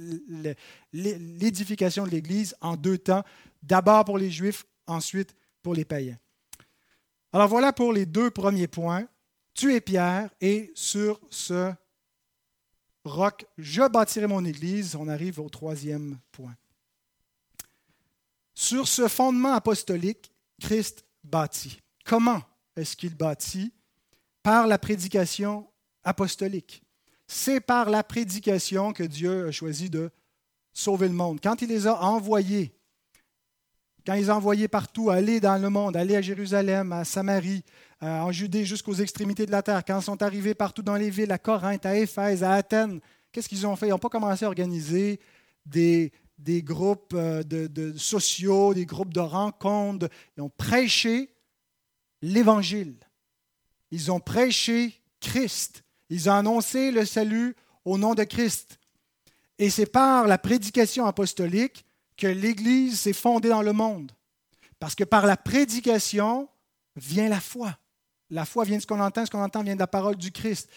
l'édification 0.93 2.07
de 2.07 2.11
l'Église 2.11 2.57
en 2.63 2.77
deux 2.77 2.97
temps, 2.99 3.23
d'abord 3.63 4.05
pour 4.07 4.19
les 4.19 4.31
Juifs, 4.31 4.65
ensuite 4.87 5.35
pour 5.63 5.75
les 5.75 5.85
païens. 5.85 6.17
Alors 7.33 7.49
voilà 7.49 7.73
pour 7.73 7.93
les 7.93 8.07
deux 8.07 8.31
premiers 8.31 8.69
points. 8.69 9.07
Tu 9.53 9.75
es 9.75 9.81
Pierre 9.81 10.31
et 10.41 10.73
sur 10.75 11.21
ce 11.29 11.73
roc, 13.05 13.47
je 13.59 13.87
bâtirai 13.89 14.27
mon 14.27 14.45
Église. 14.45 14.97
On 14.97 15.09
arrive 15.09 15.41
au 15.41 15.49
troisième 15.49 16.19
point. 16.33 16.55
Sur 18.59 18.89
ce 18.89 19.07
fondement 19.07 19.53
apostolique, 19.53 20.33
Christ 20.61 21.05
bâtit. 21.23 21.79
Comment 22.07 22.41
est-ce 22.75 22.97
qu'il 22.97 23.15
bâtit? 23.15 23.71
Par 24.43 24.67
la 24.67 24.79
prédication 24.79 25.69
apostolique. 26.03 26.83
C'est 27.27 27.61
par 27.61 27.91
la 27.91 28.03
prédication 28.03 28.95
que 28.95 29.03
Dieu 29.03 29.49
a 29.49 29.53
choisi 29.53 29.91
de 29.91 30.11
sauver 30.73 31.09
le 31.09 31.15
monde. 31.15 31.39
Quand 31.43 31.61
il 31.61 31.69
les 31.69 31.87
a 31.87 32.03
envoyés, 32.03 32.73
quand 34.07 34.15
il 34.15 34.21
les 34.21 34.31
a 34.31 34.37
envoyés 34.37 34.69
partout, 34.69 35.11
aller 35.11 35.39
dans 35.39 35.61
le 35.61 35.69
monde, 35.69 35.95
aller 35.95 36.17
à 36.17 36.23
Jérusalem, 36.23 36.93
à 36.93 37.05
Samarie, 37.05 37.63
euh, 38.03 38.21
en 38.21 38.33
Judée 38.33 38.65
jusqu'aux 38.65 38.95
extrémités 38.95 39.45
de 39.45 39.51
la 39.51 39.63
terre, 39.63 39.85
quand 39.85 40.01
ils 40.01 40.05
sont 40.05 40.23
arrivés 40.23 40.55
partout 40.55 40.83
dans 40.83 40.97
les 40.97 41.11
villes, 41.11 41.33
à 41.33 41.39
Corinthe, 41.39 41.85
à 41.85 41.95
Éphèse, 41.95 42.43
à 42.43 42.53
Athènes, 42.53 43.01
qu'est-ce 43.33 43.51
qu'ils 43.51 43.67
ont 43.67 43.77
fait? 43.77 43.89
Ils 43.89 43.91
n'ont 43.91 43.99
pas 43.99 44.09
commencé 44.09 44.47
à 44.47 44.49
organiser 44.49 45.21
des, 45.67 46.13
des 46.39 46.63
groupes 46.63 47.15
euh, 47.15 47.43
de, 47.43 47.97
sociaux, 47.97 48.75
des 48.75 48.87
groupes 48.87 49.15
de 49.15 49.21
rencontres. 49.21 50.09
Ils 50.37 50.43
ont 50.43 50.51
prêché 50.51 51.31
l'Évangile. 52.23 52.97
Ils 53.91 54.11
ont 54.11 54.21
prêché 54.21 54.95
Christ. 55.21 55.83
Ils 56.11 56.29
ont 56.29 56.35
annoncé 56.35 56.91
le 56.91 57.05
salut 57.05 57.57
au 57.85 57.99
nom 57.99 58.15
de 58.15 58.25
Christ. 58.25 58.79
Et 59.59 59.71
c'est 59.71 59.87
par 59.87 60.27
la 60.27 60.39
prédication 60.39 61.07
apostolique 61.07 61.85
que 62.17 62.27
l'Église 62.27 63.01
s'est 63.01 63.13
fondée 63.13 63.49
dans 63.49 63.63
le 63.63 63.73
monde. 63.73 64.13
Parce 64.79 64.95
que 64.95 65.05
par 65.05 65.27
la 65.27 65.37
prédication 65.37 66.49
vient 66.97 67.29
la 67.29 67.41
foi. 67.41 67.79
La 68.31 68.45
foi 68.45 68.65
vient 68.65 68.77
de 68.77 68.83
ce 68.83 68.87
qu'on 68.87 69.01
entend, 69.01 69.25
ce 69.25 69.31
qu'on 69.31 69.43
entend 69.43 69.63
vient 69.63 69.75
de 69.75 69.81
la 69.81 69.87
parole 69.87 70.17
du 70.17 70.33
Christ. 70.33 70.69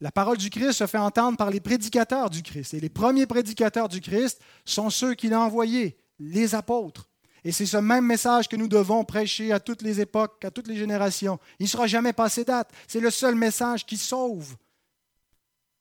La 0.00 0.12
parole 0.12 0.36
du 0.36 0.50
Christ 0.50 0.72
se 0.72 0.86
fait 0.86 0.98
entendre 0.98 1.38
par 1.38 1.50
les 1.50 1.60
prédicateurs 1.60 2.28
du 2.28 2.42
Christ. 2.42 2.74
Et 2.74 2.80
les 2.80 2.90
premiers 2.90 3.26
prédicateurs 3.26 3.88
du 3.88 4.00
Christ 4.00 4.40
sont 4.64 4.90
ceux 4.90 5.14
qu'il 5.14 5.32
a 5.32 5.40
envoyés, 5.40 5.96
les 6.18 6.54
apôtres. 6.54 7.08
Et 7.44 7.52
c'est 7.52 7.64
ce 7.64 7.76
même 7.76 8.04
message 8.04 8.48
que 8.48 8.56
nous 8.56 8.68
devons 8.68 9.04
prêcher 9.04 9.52
à 9.52 9.60
toutes 9.60 9.82
les 9.82 10.00
époques, 10.00 10.44
à 10.44 10.50
toutes 10.50 10.66
les 10.66 10.76
générations. 10.76 11.38
Il 11.60 11.64
ne 11.64 11.68
sera 11.68 11.86
jamais 11.86 12.12
passé 12.12 12.44
date. 12.44 12.70
C'est 12.88 13.00
le 13.00 13.10
seul 13.10 13.36
message 13.36 13.86
qui 13.86 13.96
sauve. 13.96 14.56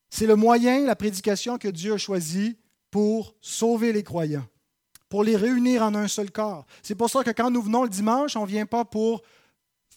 C'est 0.09 0.27
le 0.27 0.35
moyen, 0.35 0.85
la 0.85 0.95
prédication 0.95 1.57
que 1.57 1.67
Dieu 1.67 1.93
a 1.93 1.97
choisi 1.97 2.57
pour 2.91 3.35
sauver 3.41 3.91
les 3.91 4.03
croyants, 4.03 4.45
pour 5.09 5.23
les 5.23 5.35
réunir 5.35 5.81
en 5.83 5.93
un 5.95 6.07
seul 6.07 6.31
corps. 6.31 6.65
C'est 6.83 6.95
pour 6.95 7.09
ça 7.09 7.23
que 7.23 7.31
quand 7.31 7.51
nous 7.51 7.63
venons 7.63 7.83
le 7.83 7.89
dimanche, 7.89 8.37
on 8.37 8.43
ne 8.43 8.47
vient 8.47 8.65
pas 8.65 8.85
pour 8.85 9.23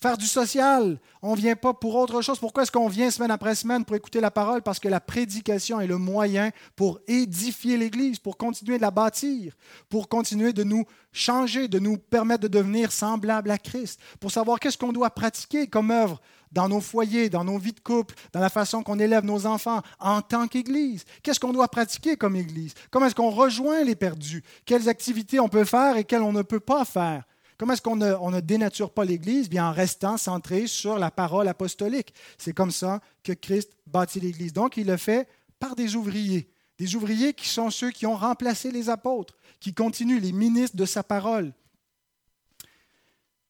faire 0.01 0.17
du 0.17 0.27
social. 0.27 0.99
On 1.23 1.35
ne 1.35 1.41
vient 1.41 1.57
pas 1.57 1.75
pour 1.75 1.95
autre 1.97 2.23
chose. 2.23 2.39
Pourquoi 2.39 2.63
est-ce 2.63 2.73
qu'on 2.73 2.89
vient 2.89 3.11
semaine 3.11 3.31
après 3.31 3.55
semaine 3.55 3.85
pour 3.85 3.97
écouter 3.97 4.21
la 4.21 4.31
parole? 4.31 4.63
Parce 4.63 4.79
que 4.79 4.89
la 4.89 5.01
prédication 5.01 5.81
est 5.81 5.87
le 5.87 5.99
moyen 5.99 6.51
pour 6.77 7.01
édifier 7.07 7.77
l'Église, 7.77 8.19
pour 8.19 8.37
continuer 8.37 8.77
de 8.77 8.83
la 8.83 8.91
bâtir, 8.91 9.55
pour 9.89 10.09
continuer 10.09 10.53
de 10.53 10.65
nous 10.65 10.85
changer, 11.13 11.69
de 11.69 11.79
nous 11.79 11.97
permettre 11.97 12.43
de 12.43 12.49
devenir 12.49 12.93
semblables 12.93 13.51
à 13.51 13.59
Christ, 13.59 14.01
pour 14.21 14.31
savoir 14.31 14.61
qu'est-ce 14.61 14.79
qu'on 14.79 14.93
doit 14.93 15.11
pratiquer 15.11 15.67
comme 15.67 15.91
œuvre 15.91 16.21
dans 16.53 16.69
nos 16.69 16.81
foyers, 16.81 17.29
dans 17.29 17.45
nos 17.45 17.59
vies 17.59 17.73
de 17.73 17.81
couple, 17.81 18.15
dans 18.33 18.41
la 18.41 18.49
façon 18.49 18.83
qu'on 18.83 18.99
élève 18.99 19.25
nos 19.25 19.47
enfants 19.47 19.83
en 20.01 20.23
tant 20.23 20.47
qu'Église. 20.47 21.05
Qu'est-ce 21.23 21.41
qu'on 21.41 21.53
doit 21.53 21.69
pratiquer 21.69 22.17
comme 22.17 22.37
Église? 22.37 22.75
Comment 22.91 23.07
est-ce 23.07 23.15
qu'on 23.15 23.31
rejoint 23.31 23.83
les 23.83 23.97
perdus? 23.97 24.43
Quelles 24.65 24.89
activités 24.89 25.41
on 25.41 25.49
peut 25.49 25.65
faire 25.65 25.97
et 25.97 26.05
quelles 26.05 26.23
on 26.23 26.33
ne 26.33 26.43
peut 26.43 26.61
pas 26.61 26.85
faire? 26.85 27.25
Comment 27.59 27.73
est-ce 27.73 27.83
qu'on 27.83 27.97
ne, 27.97 28.41
dénature 28.41 28.91
pas 28.91 29.05
l'Église? 29.05 29.51
Bien 29.51 29.69
en 29.69 29.73
restant 29.73 30.17
centré 30.17 30.69
sur 30.69 30.97
la 30.97 31.11
parole 31.11 31.49
apostolique. 31.49 32.15
C'est 32.39 32.53
comme 32.53 32.71
ça 32.71 33.01
que 33.25 33.33
Christ 33.33 33.73
bâtit 33.87 34.21
l'Église. 34.21 34.53
Donc, 34.53 34.77
il 34.77 34.87
le 34.87 34.97
fait 34.97 35.29
par 35.59 35.75
des 35.75 35.97
ouvriers. 35.97 36.49
Des 36.79 36.95
ouvriers 36.95 37.35
qui 37.35 37.49
sont 37.49 37.71
ceux 37.71 37.91
qui 37.91 38.07
ont 38.07 38.15
remplacé 38.15 38.71
les 38.71 38.89
apôtres, 38.89 39.37
qui 39.59 39.75
continuent 39.75 40.21
les 40.21 40.31
ministres 40.31 40.77
de 40.77 40.85
sa 40.85 41.03
parole. 41.03 41.53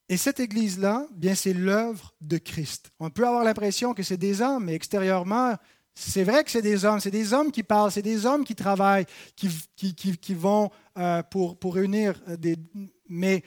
Et 0.08 0.16
cette 0.16 0.40
Église-là, 0.40 1.06
bien, 1.14 1.34
c'est 1.34 1.52
l'œuvre 1.52 2.14
de 2.22 2.38
Christ. 2.38 2.90
On 2.98 3.10
peut 3.10 3.26
avoir 3.26 3.44
l'impression 3.44 3.92
que 3.92 4.02
c'est 4.02 4.16
des 4.16 4.40
hommes, 4.40 4.64
mais 4.64 4.74
extérieurement, 4.74 5.54
c'est 5.94 6.24
vrai 6.24 6.44
que 6.44 6.50
c'est 6.50 6.62
des 6.62 6.86
hommes, 6.86 7.00
c'est 7.00 7.10
des 7.10 7.34
hommes 7.34 7.52
qui 7.52 7.62
parlent, 7.62 7.92
c'est 7.92 8.00
des 8.00 8.24
hommes 8.24 8.44
qui 8.44 8.54
travaillent, 8.54 9.04
qui, 9.36 10.34
vont 10.34 10.70
euh, 10.96 11.22
pour, 11.24 11.58
pour 11.58 11.74
réunir 11.74 12.18
des... 12.38 12.56
Mais 13.10 13.42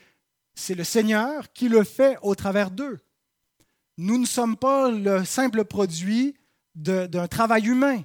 c'est 0.54 0.74
le 0.74 0.84
Seigneur 0.84 1.52
qui 1.52 1.68
le 1.68 1.84
fait 1.84 2.18
au 2.22 2.34
travers 2.34 2.70
d'eux. 2.70 2.98
Nous 3.98 4.18
ne 4.18 4.26
sommes 4.26 4.56
pas 4.56 4.90
le 4.90 5.24
simple 5.24 5.64
produit 5.64 6.34
d'un 6.74 7.28
travail 7.28 7.66
humain. 7.66 8.02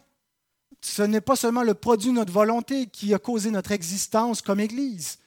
Ce 0.81 1.01
n'est 1.01 1.21
pas 1.21 1.35
seulement 1.35 1.63
le 1.63 1.73
produit 1.73 2.09
de 2.09 2.15
notre 2.15 2.33
volonté 2.33 2.87
qui 2.87 3.13
a 3.13 3.19
causé 3.19 3.51
notre 3.51 3.71
existence 3.71 4.41
comme 4.41 4.59
Église. 4.59 5.19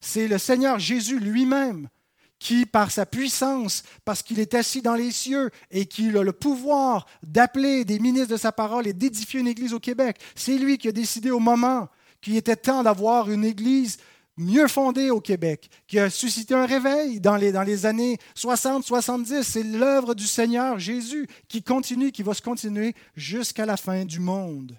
C'est 0.00 0.28
le 0.28 0.38
Seigneur 0.38 0.78
Jésus 0.78 1.18
lui-même 1.18 1.88
qui, 2.38 2.66
par 2.66 2.90
sa 2.90 3.04
puissance, 3.04 3.82
parce 4.04 4.22
qu'il 4.22 4.38
est 4.38 4.54
assis 4.54 4.80
dans 4.80 4.94
les 4.94 5.10
cieux 5.10 5.50
et 5.70 5.86
qu'il 5.86 6.16
a 6.16 6.22
le 6.22 6.32
pouvoir 6.32 7.06
d'appeler 7.22 7.84
des 7.84 7.98
ministres 7.98 8.32
de 8.32 8.36
sa 8.36 8.52
parole 8.52 8.86
et 8.86 8.92
d'édifier 8.92 9.40
une 9.40 9.48
Église 9.48 9.74
au 9.74 9.80
Québec, 9.80 10.18
c'est 10.34 10.56
lui 10.56 10.78
qui 10.78 10.88
a 10.88 10.92
décidé 10.92 11.30
au 11.30 11.40
moment 11.40 11.88
qu'il 12.20 12.36
était 12.36 12.56
temps 12.56 12.82
d'avoir 12.82 13.30
une 13.30 13.44
Église 13.44 13.98
mieux 14.38 14.68
fondé 14.68 15.10
au 15.10 15.20
Québec, 15.20 15.68
qui 15.86 15.98
a 15.98 16.08
suscité 16.08 16.54
un 16.54 16.66
réveil 16.66 17.20
dans 17.20 17.36
les, 17.36 17.52
dans 17.52 17.62
les 17.62 17.84
années 17.84 18.18
60-70. 18.36 19.42
C'est 19.42 19.62
l'œuvre 19.62 20.14
du 20.14 20.26
Seigneur 20.26 20.78
Jésus 20.78 21.26
qui 21.48 21.62
continue, 21.62 22.12
qui 22.12 22.22
va 22.22 22.34
se 22.34 22.42
continuer 22.42 22.94
jusqu'à 23.14 23.66
la 23.66 23.76
fin 23.76 24.04
du 24.04 24.20
monde. 24.20 24.78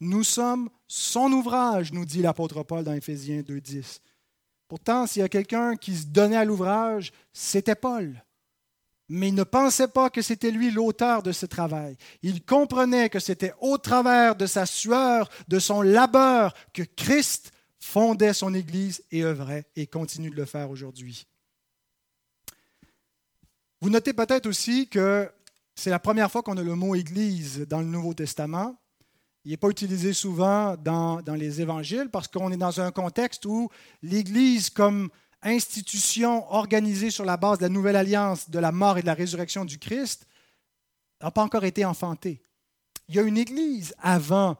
Nous 0.00 0.24
sommes 0.24 0.68
son 0.86 1.32
ouvrage, 1.32 1.92
nous 1.92 2.04
dit 2.04 2.22
l'apôtre 2.22 2.62
Paul 2.62 2.84
dans 2.84 2.92
Éphésiens 2.92 3.40
2.10. 3.40 4.00
Pourtant, 4.68 5.06
s'il 5.06 5.22
y 5.22 5.24
a 5.24 5.28
quelqu'un 5.28 5.76
qui 5.76 5.96
se 5.96 6.06
donnait 6.06 6.36
à 6.36 6.44
l'ouvrage, 6.44 7.12
c'était 7.32 7.74
Paul. 7.74 8.22
Mais 9.08 9.28
il 9.28 9.34
ne 9.34 9.44
pensait 9.44 9.88
pas 9.88 10.10
que 10.10 10.20
c'était 10.20 10.50
lui 10.50 10.70
l'auteur 10.70 11.22
de 11.22 11.30
ce 11.30 11.46
travail. 11.46 11.96
Il 12.22 12.44
comprenait 12.44 13.08
que 13.08 13.20
c'était 13.20 13.54
au 13.60 13.78
travers 13.78 14.34
de 14.34 14.46
sa 14.46 14.66
sueur, 14.66 15.28
de 15.46 15.60
son 15.60 15.80
labeur, 15.80 16.54
que 16.72 16.82
Christ 16.82 17.52
fondait 17.78 18.32
son 18.32 18.54
Église 18.54 19.02
et 19.10 19.22
œuvrait 19.24 19.66
et 19.76 19.86
continue 19.86 20.30
de 20.30 20.36
le 20.36 20.44
faire 20.44 20.70
aujourd'hui. 20.70 21.26
Vous 23.80 23.90
notez 23.90 24.12
peut-être 24.12 24.46
aussi 24.46 24.88
que 24.88 25.30
c'est 25.74 25.90
la 25.90 25.98
première 25.98 26.30
fois 26.30 26.42
qu'on 26.42 26.56
a 26.56 26.62
le 26.62 26.74
mot 26.74 26.94
Église 26.94 27.66
dans 27.68 27.80
le 27.80 27.86
Nouveau 27.86 28.14
Testament. 28.14 28.76
Il 29.44 29.50
n'est 29.50 29.58
pas 29.58 29.68
utilisé 29.68 30.12
souvent 30.12 30.76
dans, 30.76 31.22
les 31.36 31.60
évangiles 31.60 32.08
parce 32.10 32.26
qu'on 32.26 32.50
est 32.50 32.56
dans 32.56 32.80
un 32.80 32.90
contexte 32.90 33.44
où 33.44 33.68
l'Église 34.02 34.70
comme 34.70 35.10
institution 35.42 36.50
organisée 36.52 37.10
sur 37.10 37.24
la 37.24 37.36
base 37.36 37.58
de 37.58 37.64
la 37.64 37.68
nouvelle 37.68 37.94
alliance 37.94 38.50
de 38.50 38.58
la 38.58 38.72
mort 38.72 38.98
et 38.98 39.02
de 39.02 39.06
la 39.06 39.14
résurrection 39.14 39.64
du 39.64 39.78
Christ 39.78 40.26
n'a 41.22 41.30
pas 41.30 41.42
encore 41.42 41.64
été 41.64 41.84
enfantée. 41.84 42.42
Il 43.08 43.14
y 43.14 43.18
a 43.18 43.22
une 43.22 43.38
Église 43.38 43.94
avant 44.00 44.56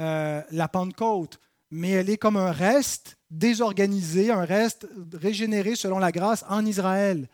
euh, 0.00 0.42
la 0.50 0.66
Pentecôte 0.66 1.38
mais 1.74 1.90
elle 1.90 2.08
est 2.08 2.18
comme 2.18 2.36
un 2.36 2.52
reste 2.52 3.16
désorganisé, 3.32 4.30
un 4.30 4.44
reste 4.44 4.86
régénéré 5.12 5.74
selon 5.74 5.98
la 5.98 6.12
grâce 6.12 6.44
en 6.48 6.64
Israël. 6.64 7.28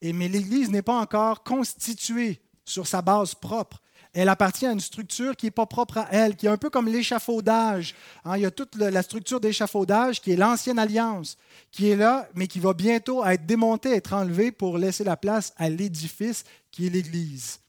Et, 0.00 0.14
mais 0.14 0.26
l'Église 0.26 0.70
n'est 0.70 0.80
pas 0.80 0.98
encore 0.98 1.42
constituée 1.42 2.40
sur 2.64 2.86
sa 2.86 3.02
base 3.02 3.34
propre. 3.34 3.82
Elle 4.14 4.30
appartient 4.30 4.64
à 4.64 4.72
une 4.72 4.80
structure 4.80 5.36
qui 5.36 5.46
n'est 5.46 5.50
pas 5.50 5.66
propre 5.66 5.98
à 5.98 6.08
elle, 6.12 6.34
qui 6.34 6.46
est 6.46 6.50
un 6.50 6.56
peu 6.56 6.70
comme 6.70 6.88
l'échafaudage. 6.88 7.94
Hein. 8.24 8.38
il 8.38 8.44
y 8.44 8.46
a 8.46 8.50
toute 8.50 8.74
la 8.76 9.02
structure 9.02 9.38
d'échafaudage 9.38 10.22
qui 10.22 10.32
est 10.32 10.36
l'ancienne 10.36 10.78
alliance, 10.78 11.36
qui 11.70 11.90
est 11.90 11.96
là, 11.96 12.26
mais 12.34 12.46
qui 12.46 12.60
va 12.60 12.72
bientôt 12.72 13.22
être 13.22 13.44
démontée, 13.44 13.94
être 13.94 14.14
enlevée 14.14 14.50
pour 14.50 14.78
laisser 14.78 15.04
la 15.04 15.18
place 15.18 15.52
à 15.58 15.68
l'édifice 15.68 16.44
qui 16.70 16.86
est 16.86 16.90
l'Église. 16.90 17.60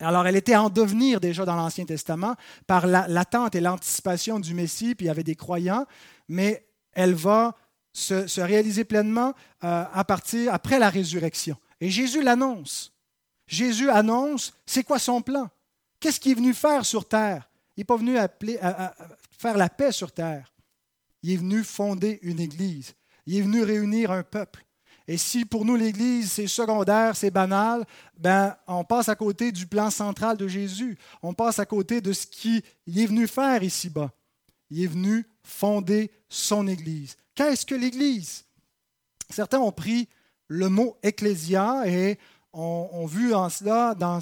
Alors, 0.00 0.26
elle 0.26 0.36
était 0.36 0.56
en 0.56 0.70
devenir 0.70 1.20
déjà 1.20 1.44
dans 1.44 1.56
l'Ancien 1.56 1.84
Testament 1.84 2.34
par 2.66 2.86
l'attente 2.86 3.54
et 3.54 3.60
l'anticipation 3.60 4.40
du 4.40 4.54
Messie, 4.54 4.94
puis 4.94 5.06
il 5.06 5.08
y 5.08 5.10
avait 5.10 5.24
des 5.24 5.36
croyants, 5.36 5.86
mais 6.28 6.66
elle 6.92 7.14
va 7.14 7.54
se, 7.92 8.40
réaliser 8.40 8.84
pleinement 8.84 9.34
euh, 9.64 9.84
à 9.92 10.04
partir 10.04 10.54
après 10.54 10.78
la 10.78 10.90
résurrection. 10.90 11.56
Et 11.80 11.90
Jésus 11.90 12.22
l'annonce. 12.22 12.92
Jésus 13.46 13.90
annonce, 13.90 14.54
c'est 14.64 14.84
quoi 14.84 14.98
son 14.98 15.22
plan? 15.22 15.48
Qu'est-ce 15.98 16.20
qu'il 16.20 16.32
est 16.32 16.36
venu 16.36 16.54
faire 16.54 16.86
sur 16.86 17.06
terre? 17.06 17.50
Il 17.76 17.80
n'est 17.80 17.84
pas 17.84 17.96
venu 17.96 18.16
appeler, 18.16 18.58
à 18.58 18.94
faire 19.38 19.56
la 19.56 19.68
paix 19.68 19.92
sur 19.92 20.12
terre. 20.12 20.52
Il 21.22 21.32
est 21.32 21.36
venu 21.36 21.62
fonder 21.62 22.18
une 22.22 22.40
église. 22.40 22.94
Il 23.26 23.36
est 23.36 23.42
venu 23.42 23.62
réunir 23.62 24.10
un 24.10 24.22
peuple. 24.22 24.64
Et 25.10 25.16
si 25.16 25.44
pour 25.44 25.64
nous 25.64 25.74
l'Église 25.74 26.30
c'est 26.30 26.46
secondaire, 26.46 27.16
c'est 27.16 27.32
banal, 27.32 27.84
ben 28.16 28.56
on 28.68 28.84
passe 28.84 29.08
à 29.08 29.16
côté 29.16 29.50
du 29.50 29.66
plan 29.66 29.90
central 29.90 30.36
de 30.36 30.46
Jésus. 30.46 30.96
On 31.20 31.34
passe 31.34 31.58
à 31.58 31.66
côté 31.66 32.00
de 32.00 32.12
ce 32.12 32.28
qu'il 32.28 32.62
est 32.86 33.06
venu 33.06 33.26
faire 33.26 33.64
ici-bas. 33.64 34.12
Il 34.70 34.84
est 34.84 34.86
venu 34.86 35.26
fonder 35.42 36.12
son 36.28 36.68
Église. 36.68 37.16
Qu'est-ce 37.34 37.66
que 37.66 37.74
l'Église? 37.74 38.44
Certains 39.28 39.58
ont 39.58 39.72
pris 39.72 40.08
le 40.46 40.68
mot 40.68 40.96
ecclésia 41.02 41.82
et 41.88 42.16
ont, 42.52 43.04
vu 43.06 43.34
en 43.34 43.48
cela, 43.48 43.96
dans, 43.96 44.20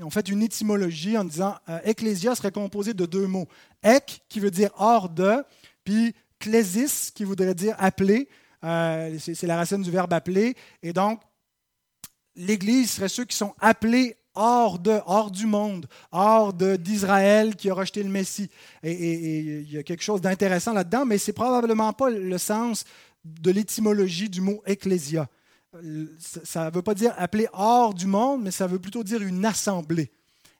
ont 0.00 0.08
fait 0.08 0.30
une 0.30 0.42
étymologie 0.42 1.18
en 1.18 1.24
disant 1.24 1.54
euh, 1.68 1.80
ecclésia 1.84 2.34
serait 2.34 2.50
composé 2.50 2.94
de 2.94 3.04
deux 3.04 3.26
mots. 3.26 3.48
Ek, 3.82 4.22
qui 4.30 4.40
veut 4.40 4.50
dire 4.50 4.70
hors 4.78 5.10
de, 5.10 5.44
puis 5.84 6.14
klésis, 6.38 7.10
qui 7.10 7.24
voudrait 7.24 7.54
dire 7.54 7.76
appelé. 7.78 8.26
Euh, 8.64 9.16
c'est 9.18 9.46
la 9.46 9.56
racine 9.56 9.82
du 9.82 9.90
verbe 9.90 10.12
appeler. 10.12 10.56
Et 10.82 10.92
donc, 10.92 11.20
l'Église 12.34 12.92
serait 12.92 13.08
ceux 13.08 13.24
qui 13.24 13.36
sont 13.36 13.54
appelés 13.60 14.16
hors 14.34 14.78
de, 14.78 15.00
hors 15.06 15.30
du 15.30 15.46
monde, 15.46 15.86
hors 16.10 16.52
d'Israël 16.52 17.54
qui 17.54 17.70
a 17.70 17.74
rejeté 17.74 18.02
le 18.02 18.08
Messie. 18.08 18.50
Et, 18.82 19.60
il 19.60 19.72
y 19.72 19.78
a 19.78 19.82
quelque 19.82 20.02
chose 20.02 20.20
d'intéressant 20.20 20.72
là-dedans, 20.72 21.04
mais 21.04 21.18
c'est 21.18 21.32
probablement 21.32 21.92
pas 21.92 22.10
le 22.10 22.38
sens 22.38 22.84
de 23.24 23.50
l'étymologie 23.50 24.28
du 24.28 24.40
mot 24.40 24.62
ecclésia. 24.66 25.28
Ça 26.44 26.66
ne 26.66 26.74
veut 26.74 26.82
pas 26.82 26.94
dire 26.94 27.14
appeler 27.16 27.48
hors 27.52 27.94
du 27.94 28.06
monde, 28.06 28.42
mais 28.42 28.50
ça 28.50 28.66
veut 28.66 28.78
plutôt 28.78 29.02
dire 29.02 29.22
une 29.22 29.44
assemblée. 29.44 30.12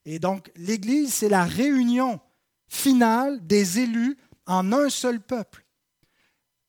Et 0.05 0.18
donc, 0.18 0.50
l'Église, 0.57 1.14
c'est 1.14 1.28
la 1.28 1.44
réunion 1.44 2.20
finale 2.68 3.44
des 3.46 3.78
élus 3.78 4.18
en 4.46 4.72
un 4.72 4.90
seul 4.90 5.20
peuple. 5.20 5.63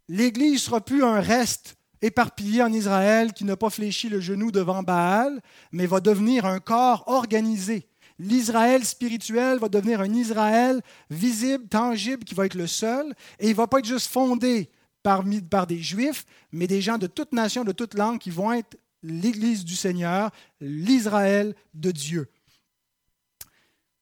L'Église 0.07 0.53
ne 0.53 0.57
sera 0.59 0.81
plus 0.81 1.03
un 1.03 1.19
reste 1.19 1.75
éparpillé 2.01 2.61
en 2.61 2.71
Israël 2.71 3.33
qui 3.33 3.45
n'a 3.45 3.57
pas 3.57 3.69
fléchi 3.69 4.09
le 4.09 4.19
genou 4.19 4.51
devant 4.51 4.83
Baal, 4.83 5.41
mais 5.71 5.87
va 5.87 5.99
devenir 5.99 6.45
un 6.45 6.59
corps 6.59 7.03
organisé. 7.07 7.87
L'Israël 8.17 8.85
spirituel 8.85 9.59
va 9.59 9.67
devenir 9.67 10.01
un 10.01 10.13
Israël 10.13 10.81
visible, 11.09 11.67
tangible, 11.67 12.23
qui 12.23 12.35
va 12.35 12.45
être 12.45 12.55
le 12.55 12.67
seul, 12.67 13.13
et 13.39 13.47
il 13.47 13.51
ne 13.51 13.55
va 13.55 13.67
pas 13.67 13.79
être 13.79 13.85
juste 13.85 14.11
fondé 14.11 14.69
par, 15.03 15.23
des 15.67 15.79
Juifs, 15.79 16.25
mais 16.51 16.67
des 16.67 16.81
gens 16.81 16.97
de 16.97 17.07
toute 17.07 17.33
nation, 17.33 17.63
de 17.63 17.71
toute 17.71 17.93
langue, 17.93 18.19
qui 18.19 18.29
vont 18.29 18.53
être 18.53 18.77
l'Église 19.03 19.65
du 19.65 19.75
Seigneur, 19.75 20.31
l'Israël 20.61 21.55
de 21.73 21.91
Dieu. 21.91 22.29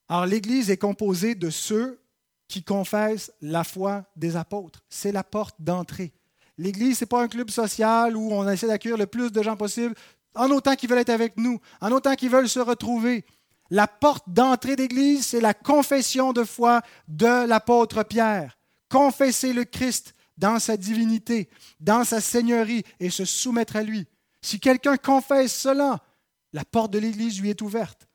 Alors 0.08 0.26
l'Église 0.26 0.70
est 0.70 0.78
composée 0.78 1.36
de 1.36 1.50
ceux 1.50 2.00
qui 2.48 2.64
confessent 2.64 3.32
la 3.42 3.64
foi 3.64 4.06
des 4.16 4.36
apôtres. 4.36 4.84
C'est 4.90 5.12
la 5.12 5.24
porte 5.24 5.56
d'entrée. 5.60 6.14
L'Église, 6.58 7.00
ce 7.00 7.04
n'est 7.04 7.10
pas 7.10 7.24
un 7.24 7.28
club 7.28 7.50
social 7.50 8.16
où 8.16 8.32
on 8.32 8.48
essaie 8.48 8.68
d'accueillir 8.68 8.98
le 8.98 9.08
plus 9.08 9.32
de 9.32 9.42
gens 9.42 9.58
possible, 9.58 9.96
en 10.36 10.50
autant 10.52 10.76
qu'ils 10.76 10.90
veulent 10.90 11.00
être 11.00 11.10
avec 11.10 11.38
nous, 11.38 11.60
en 11.82 11.92
autant 11.92 12.16
qu'ils 12.16 12.30
veulent 12.30 12.50
se 12.50 12.60
retrouver. 12.60 13.26
La 13.70 13.88
porte 13.88 14.26
d'entrée 14.28 14.76
d'Église, 14.76 15.28
c'est 15.28 15.42
la 15.42 15.54
confession 15.54 16.34
de 16.34 16.44
foi 16.44 16.82
de 17.08 17.48
l'apôtre 17.48 18.04
Pierre. 18.04 18.58
Confesser 18.90 19.54
le 19.54 19.64
Christ 19.64 20.14
dans 20.38 20.60
sa 20.60 20.78
divinité, 20.78 21.50
dans 21.80 22.04
sa 22.04 22.22
seigneurie 22.22 22.84
et 23.00 23.10
se 23.10 23.26
soumettre 23.26 23.76
à 23.76 23.84
lui. 23.84 24.08
Si 24.42 24.60
quelqu'un 24.60 24.98
confesse 24.98 25.56
cela, 25.56 26.04
la 26.52 26.66
porte 26.66 26.92
de 26.92 27.00
l'Église 27.00 27.42
lui 27.42 27.50
est 27.50 27.62
ouverte. 27.62 28.08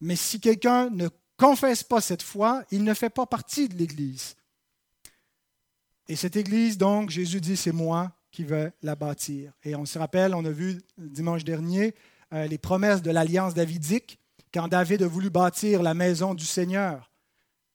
Mais 0.00 0.16
si 0.16 0.40
quelqu'un 0.40 0.90
ne 0.90 1.08
confesse 1.40 1.82
pas 1.82 2.02
cette 2.02 2.22
foi, 2.22 2.62
il 2.70 2.84
ne 2.84 2.92
fait 2.92 3.08
pas 3.08 3.24
partie 3.24 3.66
de 3.66 3.74
l'Église. 3.74 4.36
Et 6.06 6.14
cette 6.14 6.36
Église, 6.36 6.76
donc, 6.76 7.08
Jésus 7.08 7.40
dit, 7.40 7.56
c'est 7.56 7.72
moi 7.72 8.12
qui 8.30 8.44
vais 8.44 8.72
la 8.82 8.94
bâtir. 8.94 9.52
Et 9.64 9.74
on 9.74 9.86
se 9.86 9.98
rappelle, 9.98 10.34
on 10.34 10.44
a 10.44 10.50
vu 10.50 10.82
dimanche 10.98 11.42
dernier 11.42 11.94
euh, 12.34 12.46
les 12.46 12.58
promesses 12.58 13.00
de 13.00 13.10
l'alliance 13.10 13.54
davidique, 13.54 14.18
quand 14.52 14.68
David 14.68 15.02
a 15.02 15.06
voulu 15.06 15.30
bâtir 15.30 15.82
la 15.82 15.94
maison 15.94 16.34
du 16.34 16.44
Seigneur. 16.44 17.10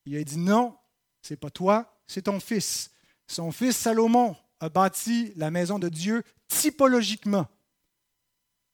Il 0.04 0.16
a 0.16 0.22
dit, 0.22 0.38
non, 0.38 0.76
c'est 1.20 1.36
pas 1.36 1.50
toi, 1.50 1.98
c'est 2.06 2.22
ton 2.22 2.38
fils. 2.38 2.92
Son 3.26 3.50
fils 3.50 3.76
Salomon 3.76 4.36
a 4.60 4.68
bâti 4.68 5.32
la 5.34 5.50
maison 5.50 5.80
de 5.80 5.88
Dieu 5.88 6.22
typologiquement. 6.46 7.46